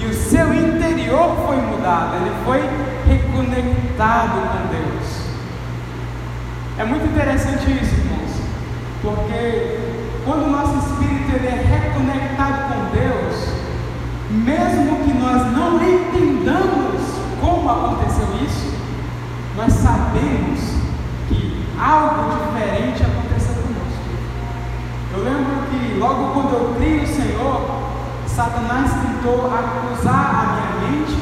e 0.00 0.06
o 0.06 0.14
seu 0.14 0.52
interior 0.54 1.36
foi 1.46 1.56
mudado, 1.56 2.16
ele 2.16 2.32
foi 2.44 2.60
reconectado 3.06 4.40
com 4.52 4.68
Deus. 4.68 5.26
É 6.78 6.84
muito 6.84 7.06
interessante 7.06 7.70
isso, 7.70 7.94
irmãos, 7.94 8.32
porque 9.02 9.78
quando 10.24 10.44
o 10.44 10.50
nosso 10.50 10.76
espírito 10.78 11.36
ele 11.36 11.46
é 11.46 11.62
reconectado 11.62 12.74
com 12.74 12.90
Deus, 12.94 13.48
mesmo 14.30 15.04
que 15.04 15.14
nós 15.14 15.52
não 15.52 15.76
entendamos 15.76 17.00
como 17.40 17.70
aconteceu 17.70 18.26
isso, 18.44 18.74
nós 19.56 19.72
sabemos 19.72 20.60
que 21.28 21.64
algo 21.80 22.36
diferente 22.36 23.02
aconteceu 23.02 23.54
conosco. 23.54 24.04
Eu 25.14 25.24
lembro 25.24 25.62
que 25.70 25.98
logo 25.98 26.34
quando 26.34 26.52
eu 26.52 26.74
criei 26.76 27.04
o 27.04 27.06
Senhor, 27.06 27.86
Satanás 28.36 28.90
tentou 29.00 29.46
acusar 29.46 30.12
a 30.12 30.82
minha 30.82 30.90
mente 30.90 31.16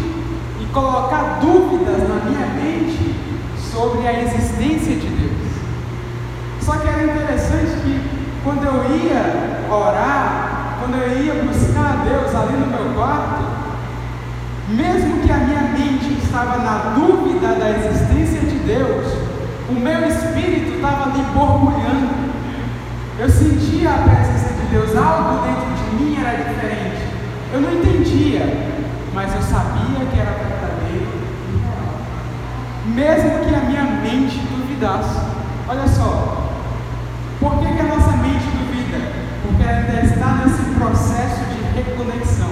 e 0.61 0.67
colocar 0.73 1.39
dúvidas 1.41 2.09
na 2.09 2.29
minha 2.29 2.47
mente 2.49 3.15
sobre 3.71 4.05
a 4.09 4.21
existência 4.21 4.97
de 4.97 5.07
Deus. 5.07 5.53
Só 6.61 6.73
que 6.73 6.89
era 6.89 7.05
interessante 7.05 7.71
que 7.85 8.41
quando 8.43 8.65
eu 8.65 8.97
ia 8.97 9.65
orar, 9.73 10.79
quando 10.81 10.97
eu 10.97 11.23
ia 11.23 11.35
buscar 11.45 12.01
a 12.01 12.05
Deus 12.05 12.35
ali 12.35 12.57
no 12.57 12.67
meu 12.67 12.95
quarto, 12.97 13.45
mesmo 14.71 15.21
que 15.23 15.31
a 15.31 15.37
minha 15.37 15.63
mente 15.63 16.21
estava 16.21 16.59
na 16.65 16.97
dúvida 16.97 17.55
da 17.55 17.71
existência 17.79 18.41
de 18.41 18.59
Deus, 18.59 19.07
o 19.71 19.75
meu 19.75 20.09
espírito 20.09 20.75
estava 20.75 21.11
ali 21.13 21.23
borbulhando. 21.33 22.35
Eu 23.21 23.31
sentia 23.31 23.91
a 23.91 23.99
presença 23.99 24.44
Deus, 24.75 24.97
algo 24.97 25.47
dentro 25.47 25.71
de 25.73 25.95
mim 25.95 26.19
era 26.19 26.37
diferente. 26.37 27.07
Eu 27.53 27.61
não 27.61 27.73
entendia, 27.73 28.43
mas 29.15 29.33
eu 29.33 29.41
sabia 29.41 30.05
que 30.05 30.19
era 30.19 30.33
verdadeiro 30.33 31.13
e 31.49 31.63
real. 31.63 31.95
Mesmo 32.87 33.45
que 33.45 33.55
a 33.55 33.61
minha 33.61 33.85
mente 34.03 34.37
duvidasse. 34.39 35.21
Olha 35.69 35.87
só, 35.87 36.51
por 37.39 37.61
que, 37.61 37.73
que 37.73 37.81
a 37.81 37.85
nossa 37.85 38.17
mente 38.17 38.45
duvida? 38.47 39.13
Porque 39.43 39.63
ela 39.63 39.79
ainda 39.79 40.07
está 40.07 40.43
nesse 40.45 40.63
processo 40.75 41.45
de 41.53 41.81
reconexão. 41.81 42.51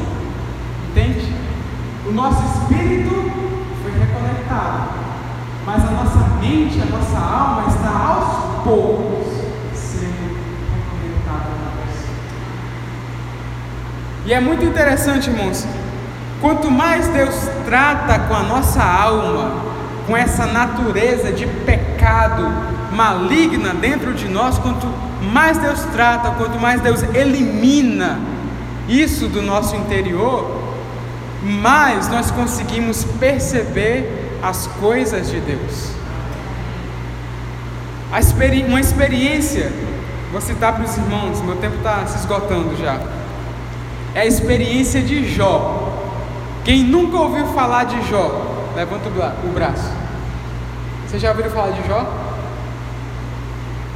Entende? 0.90 1.34
O 2.06 2.12
nosso 2.12 2.40
espírito 2.44 3.10
foi 3.82 3.92
reconectado, 3.98 4.90
mas 5.66 5.84
a 5.84 5.90
nossa 5.90 6.18
mente, 6.40 6.80
a 6.80 6.84
nossa 6.84 7.18
alma 7.18 7.68
está 7.68 7.90
aos 7.90 8.64
poucos 8.64 9.26
sendo 9.74 10.36
reconectada 10.72 11.50
na 11.50 11.72
Deus. 11.76 12.06
E 14.24 14.32
é 14.32 14.40
muito 14.40 14.64
interessante, 14.64 15.28
irmãos. 15.28 15.66
Quanto 16.40 16.70
mais 16.70 17.08
Deus 17.08 17.34
trata 17.64 18.18
com 18.20 18.34
a 18.34 18.42
nossa 18.42 18.82
alma, 18.82 19.52
com 20.06 20.16
essa 20.16 20.46
natureza 20.46 21.32
de 21.32 21.46
pecado 21.46 22.44
maligna 22.92 23.72
dentro 23.74 24.12
de 24.12 24.28
nós, 24.28 24.58
quanto 24.58 24.86
mais 25.32 25.58
Deus 25.58 25.80
trata, 25.92 26.30
quanto 26.32 26.58
mais 26.58 26.80
Deus 26.80 27.02
elimina 27.14 28.20
isso 28.88 29.28
do 29.28 29.40
nosso 29.40 29.74
interior, 29.76 30.60
mais 31.42 32.08
nós 32.08 32.30
conseguimos 32.30 33.04
perceber 33.04 34.38
as 34.42 34.66
coisas 34.66 35.30
de 35.30 35.40
Deus. 35.40 35.92
Uma 38.68 38.80
experiência, 38.80 39.72
vou 40.30 40.40
citar 40.40 40.74
para 40.74 40.84
os 40.84 40.96
irmãos, 40.96 41.40
meu 41.40 41.56
tempo 41.56 41.76
está 41.76 42.04
se 42.06 42.18
esgotando 42.18 42.76
já. 42.76 43.00
É 44.14 44.20
a 44.20 44.26
experiência 44.26 45.00
de 45.00 45.26
Jó. 45.34 45.90
Quem 46.64 46.84
nunca 46.84 47.16
ouviu 47.16 47.46
falar 47.48 47.84
de 47.84 48.00
Jó, 48.10 48.70
levanta 48.76 49.08
o 49.08 49.52
braço. 49.52 49.90
Você 51.06 51.18
já 51.18 51.30
ouviu 51.30 51.50
falar 51.50 51.70
de 51.70 51.88
Jó? 51.88 52.06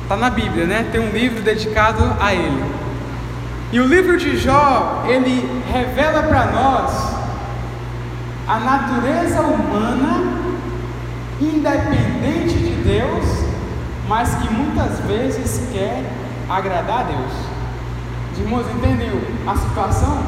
Está 0.02 0.16
na 0.16 0.30
Bíblia, 0.30 0.66
né? 0.66 0.88
Tem 0.90 1.00
um 1.00 1.10
livro 1.10 1.42
dedicado 1.42 2.16
a 2.20 2.34
ele. 2.34 2.64
E 3.72 3.80
o 3.80 3.86
livro 3.86 4.16
de 4.16 4.36
Jó, 4.36 5.04
ele 5.06 5.62
revela 5.70 6.22
para 6.22 6.46
nós 6.46 7.16
a 8.48 8.58
natureza 8.60 9.40
humana, 9.40 10.22
independente 11.40 12.54
de 12.54 12.74
Deus, 12.82 13.44
mas 14.08 14.34
que 14.36 14.48
muitas 14.52 15.00
vezes 15.00 15.68
quer 15.72 16.04
agradar 16.48 17.00
a 17.00 17.02
Deus. 17.02 17.55
Os 18.36 18.42
irmãos 18.42 18.66
entendem 18.70 19.10
a 19.46 19.56
situação? 19.56 20.22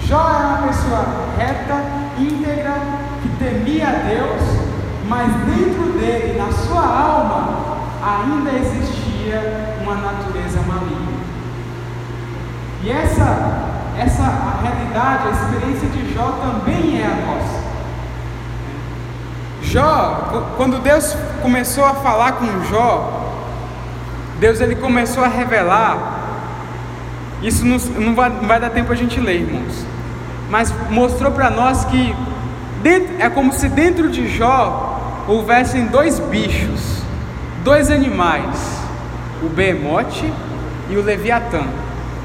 Jó 0.00 0.30
era 0.30 0.46
uma 0.46 0.68
pessoa 0.68 1.04
reta, 1.36 1.74
íntegra, 2.18 2.72
que 3.20 3.28
temia 3.36 3.86
a 3.86 4.08
Deus, 4.08 4.40
mas 5.06 5.30
dentro 5.44 5.92
dele, 5.98 6.38
na 6.38 6.50
sua 6.50 6.80
alma, 6.80 7.76
ainda 8.02 8.50
existia 8.50 9.76
uma 9.82 9.94
natureza 9.94 10.58
maligna. 10.66 11.12
E 12.82 12.90
essa 12.90 13.74
essa 13.98 14.22
a 14.22 14.62
realidade, 14.62 15.28
a 15.28 15.30
experiência 15.30 15.88
de 15.90 16.14
Jó 16.14 16.38
também 16.40 17.02
é 17.02 17.06
a 17.06 17.26
nossa. 17.26 17.62
Jó, 19.62 20.46
quando 20.56 20.80
Deus 20.82 21.14
começou 21.42 21.84
a 21.84 21.94
falar 21.94 22.32
com 22.32 22.64
Jó, 22.64 23.34
Deus 24.40 24.62
ele 24.62 24.76
começou 24.76 25.22
a 25.22 25.28
revelar. 25.28 26.13
Isso 27.44 27.62
não, 27.66 27.76
não, 27.76 28.14
vai, 28.14 28.30
não 28.30 28.48
vai 28.48 28.58
dar 28.58 28.70
tempo 28.70 28.90
a 28.90 28.96
gente 28.96 29.20
ler, 29.20 29.42
irmãos. 29.42 29.84
Mas 30.48 30.72
mostrou 30.88 31.30
para 31.30 31.50
nós 31.50 31.84
que 31.84 32.14
dentro, 32.82 33.14
é 33.18 33.28
como 33.28 33.52
se 33.52 33.68
dentro 33.68 34.08
de 34.08 34.26
Jó 34.34 35.24
houvessem 35.28 35.86
dois 35.86 36.18
bichos, 36.18 37.02
dois 37.62 37.90
animais, 37.90 38.78
o 39.42 39.48
behemote 39.50 40.32
e 40.88 40.96
o 40.96 41.02
leviatã. 41.02 41.64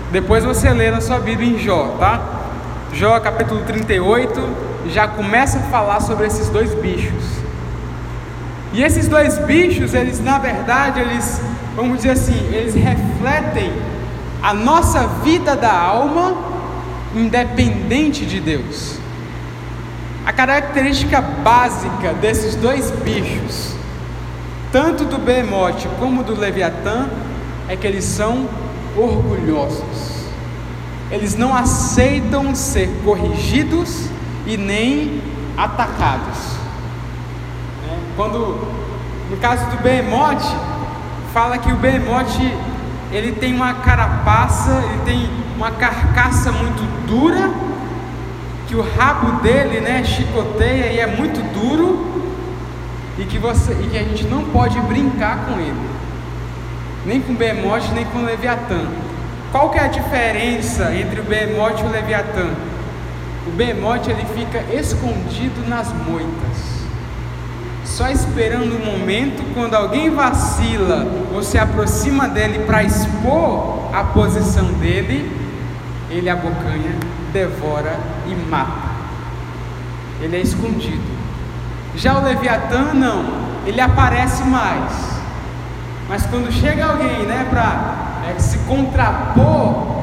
Depois 0.09 0.45
você 0.45 0.69
lê 0.69 0.89
na 0.89 1.01
sua 1.01 1.19
Bíblia 1.19 1.49
em 1.49 1.59
Jó, 1.59 1.97
tá? 1.99 2.21
Jó 2.93 3.19
capítulo 3.19 3.61
38 3.65 4.39
já 4.87 5.05
começa 5.05 5.59
a 5.59 5.63
falar 5.63 5.99
sobre 5.99 6.27
esses 6.27 6.47
dois 6.47 6.73
bichos. 6.75 7.25
E 8.71 8.81
esses 8.81 9.09
dois 9.09 9.37
bichos, 9.39 9.93
eles 9.93 10.23
na 10.23 10.39
verdade, 10.39 11.01
eles, 11.01 11.41
vamos 11.75 11.97
dizer 11.97 12.11
assim, 12.11 12.37
eles 12.53 12.73
refletem 12.73 13.73
a 14.41 14.53
nossa 14.53 15.07
vida 15.23 15.55
da 15.55 15.71
alma 15.71 16.35
independente 17.15 18.25
de 18.25 18.39
Deus. 18.39 18.97
A 20.25 20.31
característica 20.31 21.21
básica 21.21 22.13
desses 22.13 22.55
dois 22.55 22.91
bichos, 22.91 23.73
tanto 24.71 25.05
do 25.05 25.17
behemote 25.17 25.87
como 25.99 26.23
do 26.23 26.35
leviatã, 26.39 27.09
é 27.67 27.75
que 27.75 27.87
eles 27.87 28.05
são 28.05 28.47
orgulhosos. 28.95 30.19
Eles 31.11 31.35
não 31.35 31.55
aceitam 31.55 32.53
ser 32.53 32.89
corrigidos 33.03 34.05
e 34.45 34.55
nem 34.55 35.21
atacados. 35.57 36.37
É, 37.89 37.97
quando, 38.15 38.67
no 39.29 39.37
caso 39.37 39.65
do 39.71 39.77
behemote, 39.81 40.47
fala 41.33 41.57
que 41.57 41.71
o 41.71 41.75
behemote 41.75 42.53
ele 43.11 43.31
tem 43.33 43.53
uma 43.53 43.75
carapaça, 43.75 44.83
ele 44.85 45.01
tem 45.03 45.29
uma 45.55 45.71
carcaça 45.71 46.51
muito 46.51 46.83
dura, 47.07 47.49
que 48.67 48.75
o 48.75 48.81
rabo 48.81 49.41
dele, 49.41 49.79
né, 49.79 50.03
chicoteia 50.03 50.91
e 50.91 50.99
é 50.99 51.07
muito 51.07 51.41
duro, 51.53 52.23
e 53.17 53.25
que 53.25 53.37
você, 53.37 53.73
e 53.73 53.87
que 53.89 53.97
a 53.97 54.03
gente 54.03 54.25
não 54.25 54.45
pode 54.45 54.79
brincar 54.81 55.45
com 55.45 55.59
ele 55.59 55.89
nem 57.05 57.21
com 57.21 57.33
Behemoth, 57.33 57.91
nem 57.93 58.05
com 58.05 58.23
Leviatã. 58.23 58.87
Qual 59.51 59.69
que 59.69 59.79
é 59.79 59.85
a 59.85 59.87
diferença 59.87 60.93
entre 60.95 61.21
o 61.21 61.23
Behemoth 61.23 61.79
e 61.79 61.83
o 61.83 61.89
Leviatã? 61.89 62.49
O 63.47 63.51
Behemoth 63.51 64.07
ele 64.07 64.25
fica 64.35 64.59
escondido 64.73 65.67
nas 65.67 65.91
moitas, 65.91 66.48
só 67.89 68.09
esperando 68.09 68.75
o 68.75 68.85
momento 68.85 69.43
quando 69.53 69.75
alguém 69.75 70.09
vacila 70.09 71.05
ou 71.33 71.43
se 71.43 71.57
aproxima 71.57 72.27
dele 72.27 72.59
para 72.65 72.83
expor 72.83 73.89
a 73.93 74.03
posição 74.03 74.71
dele, 74.73 75.29
ele 76.09 76.29
abocanha, 76.29 76.95
devora 77.33 77.99
e 78.27 78.49
mata. 78.49 78.89
Ele 80.21 80.37
é 80.37 80.41
escondido. 80.41 81.19
Já 81.95 82.17
o 82.17 82.23
Leviatã 82.23 82.93
não, 82.93 83.25
ele 83.65 83.81
aparece 83.81 84.43
mais 84.43 85.19
mas 86.09 86.25
quando 86.25 86.51
chega 86.51 86.87
alguém, 86.87 87.27
né, 87.27 87.45
para 87.51 88.31
é, 88.31 88.39
se 88.39 88.57
contrapor 88.59 89.99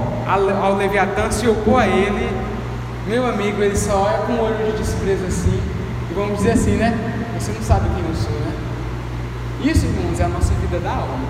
ao 0.63 0.77
Leviatã, 0.77 1.33
se 1.33 1.49
opor 1.49 1.83
a 1.83 1.87
ele, 1.89 2.31
meu 3.09 3.27
amigo, 3.27 3.61
ele 3.61 3.77
só 3.77 4.05
olha 4.05 4.19
com 4.19 4.35
um 4.35 4.41
olho 4.41 4.57
de 4.71 4.79
desprezo 4.79 5.25
assim, 5.27 5.61
e 6.09 6.15
vamos 6.15 6.39
dizer 6.39 6.53
assim, 6.53 6.77
né? 6.77 6.97
Você 7.39 7.53
não 7.53 7.63
sabe 7.63 7.89
quem 7.95 8.05
eu 8.05 8.15
sou, 8.15 8.33
né? 8.33 8.57
Isso, 9.63 9.87
irmãos, 9.87 10.19
é 10.21 10.25
a 10.25 10.29
nossa 10.29 10.55
vida 10.55 10.79
da 10.79 10.91
alma. 10.91 11.29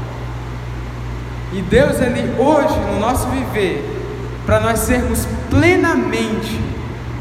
E 1.53 1.63
Deus, 1.63 2.01
Ele 2.01 2.41
hoje, 2.41 2.79
no 2.93 3.01
nosso 3.01 3.27
viver, 3.29 3.85
para 4.45 4.61
nós 4.61 4.81
sermos 4.81 5.27
plenamente 5.51 6.61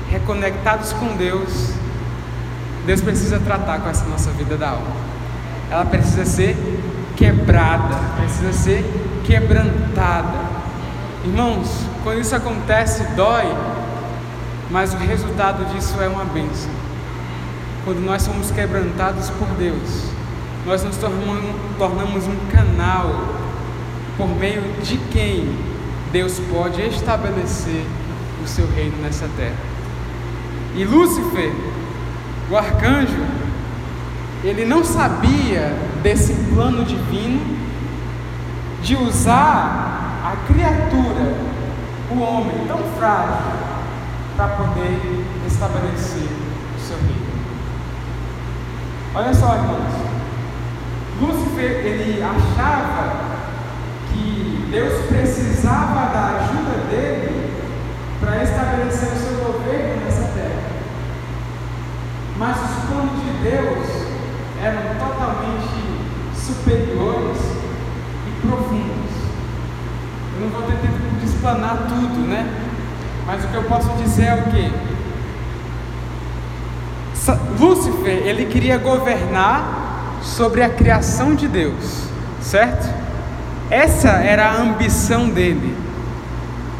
reconectados 0.09 0.93
com 0.93 1.15
Deus, 1.15 1.71
Deus 2.85 3.01
precisa 3.01 3.39
tratar 3.39 3.79
com 3.79 3.89
essa 3.89 4.05
nossa 4.05 4.29
vida 4.31 4.55
da 4.55 4.69
alma. 4.69 4.95
Ela 5.69 5.85
precisa 5.85 6.25
ser 6.25 6.55
quebrada, 7.15 7.95
precisa 8.17 8.53
ser 8.53 8.85
quebrantada. 9.25 10.45
Irmãos, 11.23 11.67
quando 12.03 12.19
isso 12.19 12.35
acontece, 12.35 13.03
dói, 13.15 13.51
mas 14.69 14.93
o 14.93 14.97
resultado 14.97 15.65
disso 15.73 15.99
é 15.99 16.07
uma 16.07 16.25
bênção. 16.25 16.84
Quando 17.85 18.03
nós 18.03 18.23
somos 18.23 18.49
quebrantados 18.49 19.29
por 19.29 19.47
Deus, 19.59 20.09
nós 20.65 20.83
nos 20.83 20.97
tornamos 20.97 22.25
um 22.25 22.47
canal 22.51 23.11
por 24.17 24.27
meio 24.27 24.63
de 24.81 24.97
quem 25.11 25.55
Deus 26.11 26.41
pode 26.51 26.81
estabelecer 26.81 27.85
o 28.43 28.47
seu 28.47 28.67
reino 28.71 28.97
nessa 29.03 29.29
terra. 29.37 29.55
E 30.75 30.83
Lúcifer, 30.83 31.53
o 32.49 32.57
arcanjo, 32.57 33.23
ele 34.43 34.65
não 34.65 34.83
sabia 34.83 35.71
desse 36.01 36.33
plano 36.55 36.83
divino 36.85 37.39
de 38.81 38.95
usar 38.95 40.23
a 40.23 40.51
criatura, 40.51 41.35
o 42.09 42.19
homem 42.19 42.65
tão 42.67 42.79
frágil, 42.97 43.45
para 44.35 44.47
poder 44.47 45.25
estabelecer 45.45 46.27
o 46.75 46.81
seu 46.81 46.97
reino. 46.97 47.34
Olha 49.17 49.33
só, 49.33 49.55
irmãos. 49.55 49.93
Lúcifer, 51.21 51.85
ele 51.85 52.21
achava 52.21 53.37
que 54.11 54.67
Deus 54.69 55.05
precisava 55.05 56.11
da 56.11 56.41
ajuda 56.41 56.89
dele 56.89 57.53
para 58.19 58.43
estabelecer 58.43 59.13
o 59.13 59.15
seu 59.15 59.45
governo 59.45 60.03
nessa 60.03 60.23
terra. 60.33 60.63
Mas 62.37 62.57
os 62.57 62.89
planos 62.89 63.23
de 63.23 63.31
Deus 63.49 63.87
eram 64.61 64.81
totalmente 64.99 66.35
superiores 66.35 67.37
e 68.27 68.45
profundos. 68.45 69.15
Eu 70.35 70.41
não 70.41 70.49
vou 70.49 70.63
ter 70.63 70.75
tempo 70.79 71.19
de 71.21 71.25
explanar 71.25 71.77
tudo, 71.87 72.27
né? 72.27 72.53
Mas 73.25 73.45
o 73.45 73.47
que 73.47 73.55
eu 73.55 73.63
posso 73.63 73.87
dizer 73.91 74.25
é 74.25 74.33
o 74.35 74.43
que? 74.51 74.84
Lúcifer, 77.59 78.25
ele 78.25 78.45
queria 78.45 78.77
governar 78.77 80.19
sobre 80.21 80.63
a 80.63 80.69
criação 80.69 81.35
de 81.35 81.47
Deus, 81.47 82.07
certo? 82.41 82.87
Essa 83.69 84.09
era 84.09 84.47
a 84.47 84.61
ambição 84.61 85.29
dele. 85.29 85.75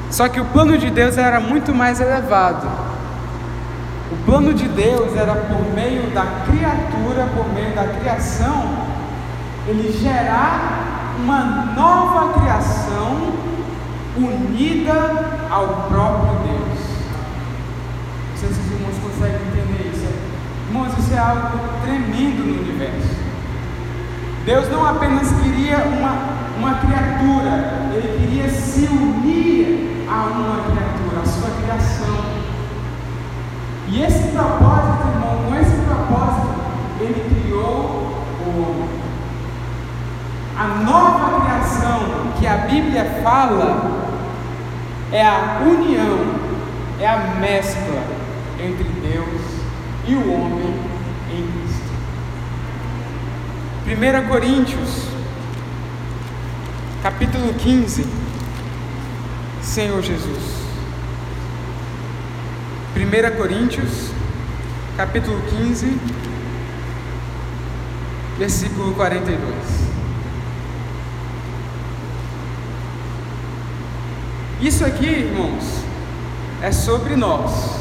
Só 0.09 0.27
que 0.29 0.39
o 0.39 0.45
plano 0.45 0.77
de 0.77 0.89
Deus 0.89 1.17
era 1.17 1.39
muito 1.39 1.73
mais 1.73 1.99
elevado. 1.99 2.67
O 4.11 4.15
plano 4.25 4.53
de 4.53 4.67
Deus 4.67 5.15
era 5.15 5.33
por 5.33 5.73
meio 5.73 6.11
da 6.11 6.25
criatura, 6.45 7.27
por 7.35 7.51
meio 7.53 7.73
da 7.75 7.87
criação, 7.99 8.85
ele 9.67 9.91
gerar 9.91 11.15
uma 11.17 11.73
nova 11.75 12.39
criação 12.39 13.33
unida 14.15 14.93
ao 15.49 15.87
próprio 15.89 16.39
Deus. 16.43 16.79
Não 18.29 18.37
sei 18.37 18.49
se 18.49 18.59
os 18.59 18.71
irmãos 18.71 18.95
conseguem 19.01 19.41
entender 19.47 19.91
isso. 19.93 20.07
Irmãos, 20.67 20.97
isso 20.97 21.04
é 21.15 21.19
algo 21.19 21.59
tremendo 21.83 22.45
no 22.45 22.61
universo. 22.61 23.15
Deus 24.45 24.69
não 24.69 24.85
apenas 24.85 25.31
queria 25.41 25.77
uma 25.77 26.35
uma 26.57 26.75
criatura, 26.75 27.91
ele 27.93 28.17
queria 28.17 28.49
se 28.49 28.85
unir 28.85 30.07
a 30.09 30.25
uma 30.25 30.63
criatura, 30.63 31.21
a 31.21 31.25
sua 31.25 31.49
criação. 31.61 32.25
E 33.87 34.01
esse 34.01 34.29
propósito, 34.29 35.07
irmão, 35.07 35.43
com 35.45 35.55
esse 35.55 35.75
propósito, 35.85 36.55
ele 36.99 37.41
criou 37.41 38.23
o 38.45 38.61
homem. 38.61 38.89
A 40.57 40.67
nova 40.83 41.41
criação 41.41 41.99
que 42.39 42.47
a 42.47 42.57
Bíblia 42.57 43.21
fala 43.21 43.91
é 45.11 45.21
a 45.21 45.59
união, 45.61 46.19
é 46.99 47.07
a 47.07 47.35
mescla 47.39 48.01
entre 48.59 48.85
Deus 48.85 49.41
e 50.07 50.15
o 50.15 50.33
homem 50.33 50.73
em 51.29 51.51
Cristo. 51.51 51.85
1 53.87 54.27
Coríntios 54.27 55.15
capítulo 57.05 57.53
15, 57.53 58.03
Senhor 59.61 60.01
Jesus. 60.01 60.65
1 62.95 63.37
Coríntios, 63.37 64.09
capítulo 64.97 65.39
15, 65.47 65.99
versículo 68.39 68.95
42. 68.95 69.39
Isso 74.61 74.83
aqui, 74.83 75.05
irmãos, 75.05 75.83
é 76.63 76.71
sobre 76.71 77.15
nós. 77.15 77.79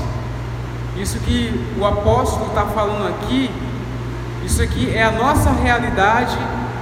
Isso 0.99 1.19
que 1.21 1.51
o 1.79 1.87
apóstolo 1.87 2.49
está 2.49 2.67
falando 2.67 3.09
aqui, 3.09 3.51
isso 4.45 4.63
aqui 4.63 4.91
é 4.95 5.03
a 5.03 5.11
nossa 5.11 5.51
realidade 5.51 6.37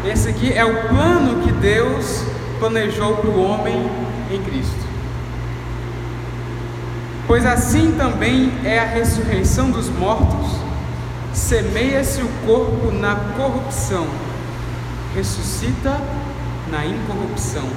esse 0.04 0.28
aqui 0.28 0.52
é 0.52 0.64
o 0.64 0.88
plano 0.88 1.42
que 1.44 1.52
Deus 1.52 2.24
planejou 2.58 3.18
para 3.18 3.30
o 3.30 3.40
homem 3.40 3.88
em 4.32 4.42
Cristo. 4.42 4.82
Pois 7.24 7.46
assim 7.46 7.94
também 7.96 8.52
é 8.64 8.80
a 8.80 8.84
ressurreição 8.84 9.70
dos 9.70 9.88
mortos, 9.88 10.56
semeia-se 11.32 12.20
o 12.20 12.28
corpo 12.44 12.90
na 12.90 13.14
corrupção, 13.36 14.08
ressuscita 15.14 15.96
na 16.68 16.84
incorrupção. 16.84 17.68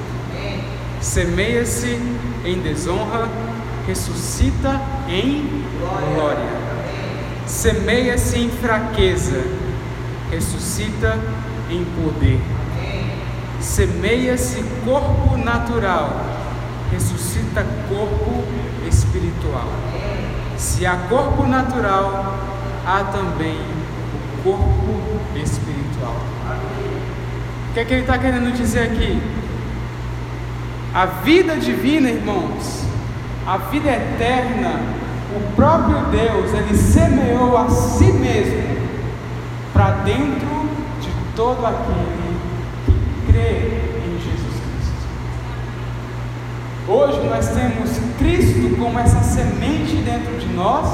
Semeia-se 1.00 2.00
em 2.44 2.60
desonra, 2.60 3.30
ressuscita 3.86 4.82
em 5.08 5.64
glória. 6.16 6.66
Semeia-se 7.46 8.40
em 8.40 8.50
fraqueza, 8.50 9.44
ressuscita 10.32 11.18
em 11.70 11.84
poder. 12.02 12.40
Semeia-se 13.60 14.64
corpo 14.84 15.38
natural, 15.38 16.26
ressuscita 16.92 17.66
corpo 17.90 18.44
espiritual. 18.88 19.68
Se 20.58 20.86
há 20.86 20.96
corpo 21.10 21.46
natural, 21.48 22.38
há 22.86 23.04
também 23.06 23.58
o 23.58 24.44
corpo 24.44 25.00
espiritual. 25.36 26.16
O 27.70 27.74
que 27.74 27.80
é 27.80 27.86
que 27.86 27.94
ele 27.94 28.02
está 28.02 28.18
querendo 28.18 28.54
dizer 28.56 28.84
aqui? 28.84 29.22
A 30.94 31.06
vida 31.06 31.58
divina, 31.58 32.10
irmãos, 32.10 32.84
a 33.46 33.58
vida 33.58 33.90
eterna, 33.90 34.80
o 35.36 35.56
próprio 35.56 36.06
Deus, 36.06 36.54
ele 36.54 36.78
semeou 36.78 37.58
a 37.58 37.70
si 37.70 38.14
mesmo 38.14 38.75
para 39.76 39.92
dentro 40.06 40.70
todo 41.36 41.66
aquele 41.66 42.40
que 42.86 43.30
crê 43.30 44.08
em 44.08 44.18
Jesus 44.22 44.56
Cristo. 44.64 45.08
Hoje 46.88 47.28
nós 47.28 47.50
temos 47.50 47.92
Cristo 48.18 48.78
como 48.78 48.98
essa 48.98 49.22
semente 49.22 49.98
dentro 49.98 50.38
de 50.38 50.48
nós, 50.54 50.88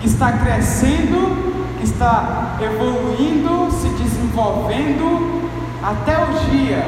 que 0.00 0.08
está 0.08 0.32
crescendo, 0.32 1.54
que 1.78 1.84
está 1.84 2.56
evoluindo, 2.60 3.70
se 3.70 3.88
desenvolvendo, 3.90 5.48
até 5.80 6.18
o 6.18 6.50
dia 6.50 6.84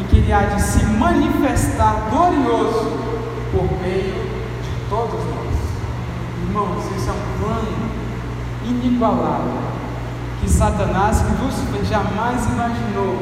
em 0.00 0.04
que 0.08 0.16
ele 0.16 0.32
há 0.32 0.42
de 0.46 0.60
se 0.60 0.84
manifestar 0.84 2.08
glorioso 2.10 2.90
por 3.52 3.70
meio 3.80 4.14
de 4.14 4.88
todos 4.88 5.20
nós. 5.26 5.54
Irmãos, 6.42 6.84
isso 6.96 7.08
é 7.08 7.12
um 7.12 7.44
plano 7.44 7.90
inigualável 8.64 9.79
que 10.40 10.48
Satanás, 10.48 11.20
que 11.20 11.42
Lúcifer 11.42 11.84
jamais 11.84 12.46
imaginou, 12.46 13.16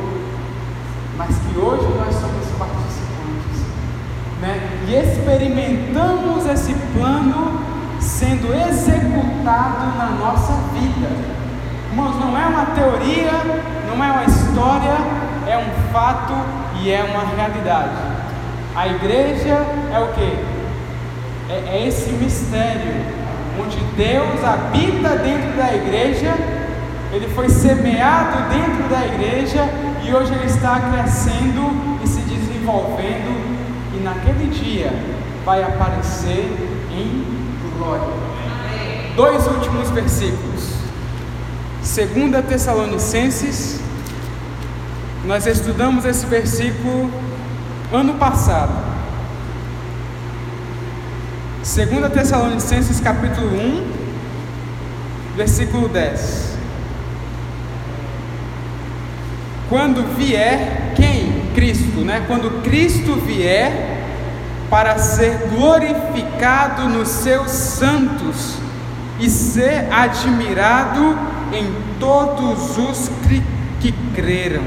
mas 1.17 1.29
que 1.37 1.59
hoje 1.59 1.89
nós 1.99 2.15
somos 2.15 2.47
participantes, 2.57 3.63
né? 4.41 4.81
E 4.87 4.95
experimentamos 4.95 6.47
esse 6.47 6.75
plano 6.97 7.61
sendo 8.01 8.55
executado 8.55 9.99
na 9.99 10.11
nossa 10.19 10.53
vida. 10.73 11.09
Irmãos, 11.91 12.17
não 12.21 12.39
é 12.39 12.47
uma 12.47 12.67
teoria, 12.67 13.33
não 13.89 14.05
é 14.05 14.11
uma 14.13 14.25
história, 14.25 14.97
é 15.49 15.59
um 15.59 15.93
fato 15.93 16.35
e 16.81 16.91
é 16.91 17.03
uma 17.03 17.25
realidade. 17.35 17.97
A 18.77 18.87
igreja 18.87 19.67
é 19.93 19.99
o 19.99 20.13
que? 20.13 20.39
É, 21.51 21.79
é 21.79 21.89
esse 21.89 22.11
mistério 22.11 22.95
onde 23.61 23.77
Deus 23.97 24.45
habita 24.45 25.17
dentro 25.17 25.57
da 25.57 25.75
igreja 25.75 26.58
ele 27.19 27.29
foi 27.35 27.49
semeado 27.49 28.49
dentro 28.49 28.89
da 28.89 29.05
igreja 29.05 29.69
e 30.05 30.15
hoje 30.15 30.33
ele 30.33 30.47
está 30.47 30.79
crescendo 30.79 31.99
e 32.03 32.07
se 32.07 32.21
desenvolvendo 32.21 33.59
e 33.93 34.01
naquele 34.05 34.47
dia 34.47 34.93
vai 35.45 35.65
aparecer 35.65 36.49
em 36.93 37.25
glória. 37.77 38.07
Dois 39.17 39.47
últimos 39.49 39.91
versículos. 39.91 40.79
2 41.81 42.47
Tessalonicenses, 42.47 43.81
nós 45.25 45.45
estudamos 45.47 46.05
esse 46.05 46.25
versículo 46.27 47.11
ano 47.93 48.15
passado. 48.15 48.73
2 51.65 52.13
Tessalonicenses 52.13 53.01
capítulo 53.01 53.49
1, 53.49 53.93
versículo 55.37 55.89
10. 55.89 56.48
Quando 59.69 60.03
vier 60.17 60.93
quem? 60.97 61.49
Cristo, 61.55 62.01
né? 62.01 62.25
Quando 62.27 62.63
Cristo 62.63 63.15
vier 63.15 63.99
para 64.71 64.99
ser 64.99 65.49
glorificado 65.51 66.89
nos 66.89 67.09
seus 67.09 67.51
santos 67.51 68.55
e 69.19 69.29
ser 69.29 69.93
admirado 69.93 71.19
em 71.53 71.73
todos 71.99 72.79
os 72.79 73.11
que 73.81 73.93
creram. 74.15 74.63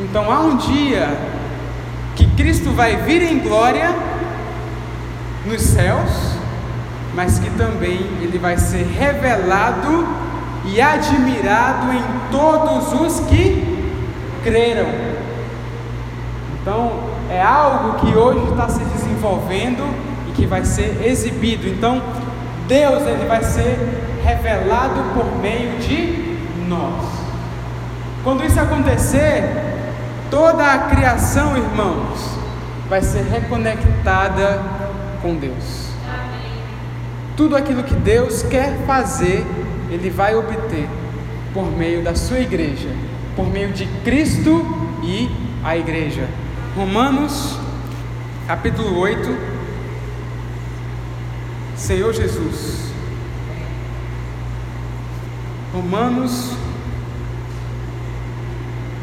Então 0.00 0.30
há 0.30 0.40
um 0.40 0.56
dia 0.56 1.08
que 2.16 2.26
Cristo 2.36 2.70
vai 2.70 2.96
vir 2.96 3.22
em 3.22 3.38
glória 3.38 3.94
nos 5.44 5.60
céus, 5.60 6.10
mas 7.14 7.38
que 7.38 7.50
também 7.50 8.00
ele 8.20 8.38
vai 8.38 8.56
ser 8.56 8.86
revelado 8.86 10.21
e 10.64 10.80
admirado 10.80 11.92
em 11.92 12.30
todos 12.30 12.92
os 13.00 13.20
que 13.26 13.90
creram. 14.42 14.86
Então, 16.60 16.92
é 17.30 17.42
algo 17.42 17.98
que 17.98 18.14
hoje 18.16 18.50
está 18.50 18.68
se 18.68 18.84
desenvolvendo 18.84 19.82
e 20.28 20.32
que 20.32 20.46
vai 20.46 20.64
ser 20.64 21.04
exibido. 21.04 21.66
Então, 21.66 22.00
Deus 22.68 23.02
ele 23.02 23.26
vai 23.26 23.42
ser 23.42 23.76
revelado 24.24 25.02
por 25.14 25.40
meio 25.40 25.78
de 25.78 26.38
nós. 26.68 27.04
Quando 28.22 28.44
isso 28.44 28.60
acontecer, 28.60 29.42
toda 30.30 30.64
a 30.64 30.78
criação, 30.78 31.56
irmãos, 31.56 32.38
vai 32.88 33.02
ser 33.02 33.24
reconectada 33.24 34.62
com 35.20 35.34
Deus. 35.34 35.90
Tudo 37.36 37.56
aquilo 37.56 37.82
que 37.82 37.94
Deus 37.94 38.42
quer 38.42 38.76
fazer, 38.86 39.44
Ele 39.92 40.08
vai 40.08 40.34
obter 40.34 40.88
por 41.52 41.70
meio 41.70 42.02
da 42.02 42.14
sua 42.14 42.40
igreja, 42.40 42.88
por 43.36 43.46
meio 43.46 43.72
de 43.72 43.84
Cristo 44.02 44.64
e 45.02 45.28
a 45.62 45.76
igreja. 45.76 46.26
Romanos, 46.74 47.58
capítulo 48.46 48.98
8. 48.98 49.52
Senhor 51.76 52.14
Jesus. 52.14 52.90
Romanos, 55.74 56.52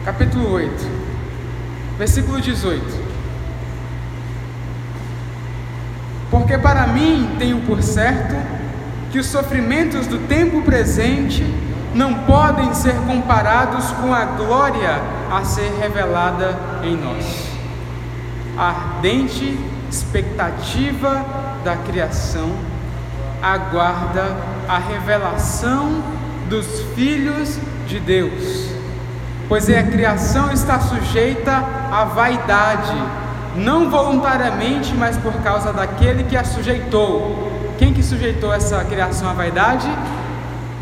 capítulo 0.04 0.54
8, 0.54 0.72
versículo 2.00 2.42
18. 2.42 2.84
Porque 6.32 6.58
para 6.58 6.88
mim 6.88 7.36
tenho 7.38 7.60
por 7.62 7.84
certo 7.84 8.59
que 9.12 9.20
os 9.20 9.26
sofrimentos 9.26 10.08
do 10.08 10.20
tempo 10.28 10.62
presente 10.62 11.44
não 11.94 12.14
podem 12.14 12.74
ser 12.74 12.96
comparados 13.08 13.86
com 13.92 14.14
a 14.14 14.26
glória 14.26 15.02
a 15.32 15.44
ser 15.44 15.72
revelada 15.80 16.58
em 16.84 16.96
nós. 16.96 17.50
A 18.58 18.68
ardente 18.68 19.58
expectativa 19.90 21.26
da 21.64 21.76
criação 21.76 22.52
aguarda 23.42 24.36
a 24.68 24.78
revelação 24.78 26.04
dos 26.48 26.82
filhos 26.96 27.58
de 27.88 28.00
Deus, 28.00 28.70
pois 29.48 29.70
a 29.70 29.84
criação 29.84 30.52
está 30.52 30.80
sujeita 30.80 31.64
à 31.92 32.04
vaidade 32.04 32.96
não 33.56 33.90
voluntariamente, 33.90 34.94
mas 34.96 35.18
por 35.18 35.34
causa 35.44 35.74
daquele 35.74 36.24
que 36.24 36.38
a 36.38 36.44
sujeitou. 36.44 37.59
Quem 37.80 37.94
que 37.94 38.04
sujeitou 38.04 38.54
essa 38.54 38.84
criação 38.84 39.30
à 39.30 39.34
vaidade? 39.34 39.88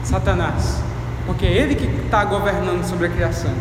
Satanás, 0.03 0.81
porque 1.27 1.45
é 1.45 1.51
ele 1.51 1.75
que 1.75 1.85
está 2.03 2.25
governando 2.25 2.83
sobre 2.83 3.05
a 3.05 3.09
criação. 3.09 3.51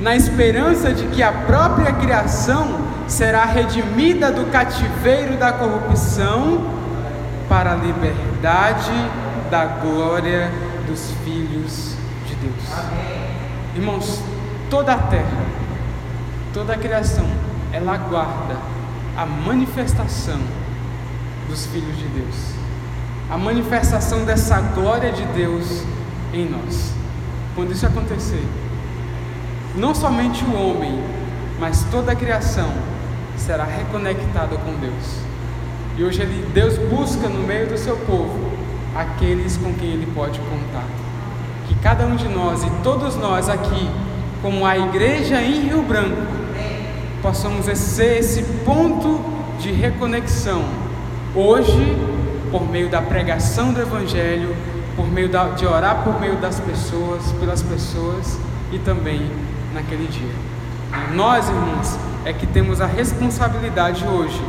Na 0.00 0.16
esperança 0.16 0.94
de 0.94 1.06
que 1.08 1.22
a 1.22 1.30
própria 1.30 1.92
criação 1.92 2.80
será 3.06 3.44
redimida 3.44 4.32
do 4.32 4.50
cativeiro 4.50 5.36
da 5.36 5.52
corrupção 5.52 6.64
para 7.50 7.72
a 7.72 7.76
liberdade 7.76 8.90
da 9.50 9.66
glória 9.66 10.50
dos 10.86 11.10
filhos 11.22 11.96
de 12.26 12.34
Deus. 12.36 12.64
Irmãos, 13.76 14.22
toda 14.70 14.94
a 14.94 14.98
terra, 14.98 15.44
toda 16.54 16.72
a 16.72 16.78
criação 16.78 17.28
ela 17.70 17.92
aguarda 17.92 18.56
a 19.18 19.26
manifestação 19.26 20.40
dos 21.50 21.66
filhos 21.66 21.98
de 21.98 22.06
Deus, 22.06 22.36
a 23.28 23.36
manifestação 23.36 24.24
dessa 24.24 24.60
glória 24.60 25.10
de 25.10 25.24
Deus 25.26 25.82
em 26.32 26.48
nós. 26.48 26.92
Quando 27.56 27.72
isso 27.72 27.84
acontecer, 27.84 28.42
não 29.74 29.94
somente 29.94 30.44
o 30.44 30.54
homem, 30.54 31.02
mas 31.58 31.84
toda 31.90 32.12
a 32.12 32.14
criação 32.14 32.72
será 33.36 33.64
reconectada 33.64 34.56
com 34.56 34.74
Deus. 34.76 35.20
E 35.98 36.04
hoje 36.04 36.22
ele, 36.22 36.48
Deus 36.54 36.78
busca 36.78 37.28
no 37.28 37.46
meio 37.46 37.66
do 37.66 37.76
seu 37.76 37.96
povo 37.96 38.52
aqueles 38.94 39.56
com 39.56 39.74
quem 39.74 39.90
ele 39.90 40.06
pode 40.14 40.38
contar. 40.38 40.86
Que 41.66 41.74
cada 41.76 42.06
um 42.06 42.14
de 42.14 42.28
nós 42.28 42.62
e 42.62 42.70
todos 42.82 43.16
nós 43.16 43.48
aqui, 43.48 43.90
como 44.40 44.64
a 44.64 44.78
igreja 44.78 45.42
em 45.42 45.68
Rio 45.68 45.82
Branco, 45.82 46.22
possamos 47.20 47.66
ser 47.66 48.18
esse 48.18 48.42
ponto 48.64 49.20
de 49.58 49.72
reconexão 49.72 50.79
hoje, 51.34 51.96
por 52.50 52.68
meio 52.68 52.88
da 52.88 53.00
pregação 53.00 53.72
do 53.72 53.80
Evangelho, 53.80 54.54
por 54.96 55.06
meio 55.06 55.28
da, 55.28 55.50
de 55.50 55.66
orar 55.66 56.02
por 56.02 56.20
meio 56.20 56.36
das 56.36 56.60
pessoas, 56.60 57.32
pelas 57.38 57.62
pessoas 57.62 58.38
e 58.72 58.78
também 58.78 59.30
naquele 59.72 60.06
dia. 60.06 60.50
Nós, 61.14 61.48
irmãos, 61.48 61.98
é 62.24 62.32
que 62.32 62.46
temos 62.46 62.80
a 62.80 62.86
responsabilidade 62.86 64.04
hoje 64.04 64.42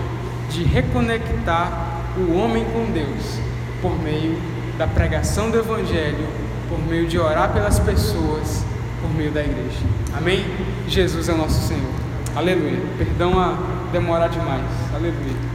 de 0.49 0.63
reconectar 0.63 2.01
o 2.17 2.35
homem 2.37 2.65
com 2.65 2.91
Deus 2.91 3.39
por 3.81 3.97
meio 4.01 4.37
da 4.77 4.87
pregação 4.87 5.49
do 5.49 5.57
Evangelho, 5.57 6.27
por 6.67 6.79
meio 6.79 7.07
de 7.07 7.17
orar 7.17 7.53
pelas 7.53 7.79
pessoas, 7.79 8.65
por 9.01 9.09
meio 9.15 9.31
da 9.31 9.41
igreja. 9.41 9.79
Amém? 10.17 10.45
Jesus 10.87 11.29
é 11.29 11.33
nosso 11.33 11.67
Senhor. 11.67 11.93
Aleluia. 12.35 12.81
Perdão 12.97 13.39
a 13.39 13.57
demorar 13.91 14.27
demais. 14.27 14.65
Aleluia. 14.93 15.50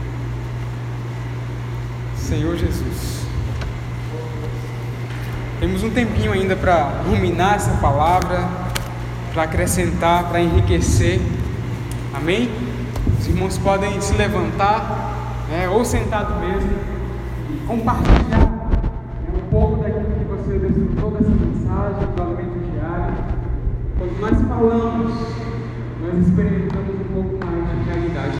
Senhor 2.27 2.57
Jesus. 2.57 3.25
Temos 5.61 5.81
um 5.81 5.89
tempinho 5.89 6.33
ainda 6.33 6.57
para 6.57 7.01
ruminar 7.07 7.55
essa 7.55 7.71
palavra, 7.77 8.45
para 9.33 9.43
acrescentar, 9.43 10.25
para 10.25 10.41
enriquecer. 10.41 11.21
Amém? 12.13 12.51
Os 13.17 13.27
irmãos 13.27 13.57
podem 13.57 14.01
se 14.01 14.13
levantar, 14.15 15.45
né, 15.49 15.69
ou 15.69 15.85
sentado 15.85 16.37
mesmo, 16.41 16.69
e 17.49 17.65
compartilhar 17.65 18.39
né, 18.39 19.33
um 19.33 19.49
pouco 19.49 19.81
daquilo 19.81 20.03
que 20.03 20.25
você 20.25 20.59
desfrutou 20.59 21.11
dessa 21.11 21.29
mensagem 21.29 22.09
do 22.13 22.21
alimento 22.23 22.71
diário. 22.73 23.15
Quando 23.97 24.19
nós 24.19 24.47
falamos, 24.49 25.13
nós 26.01 26.27
experimentamos 26.27 26.97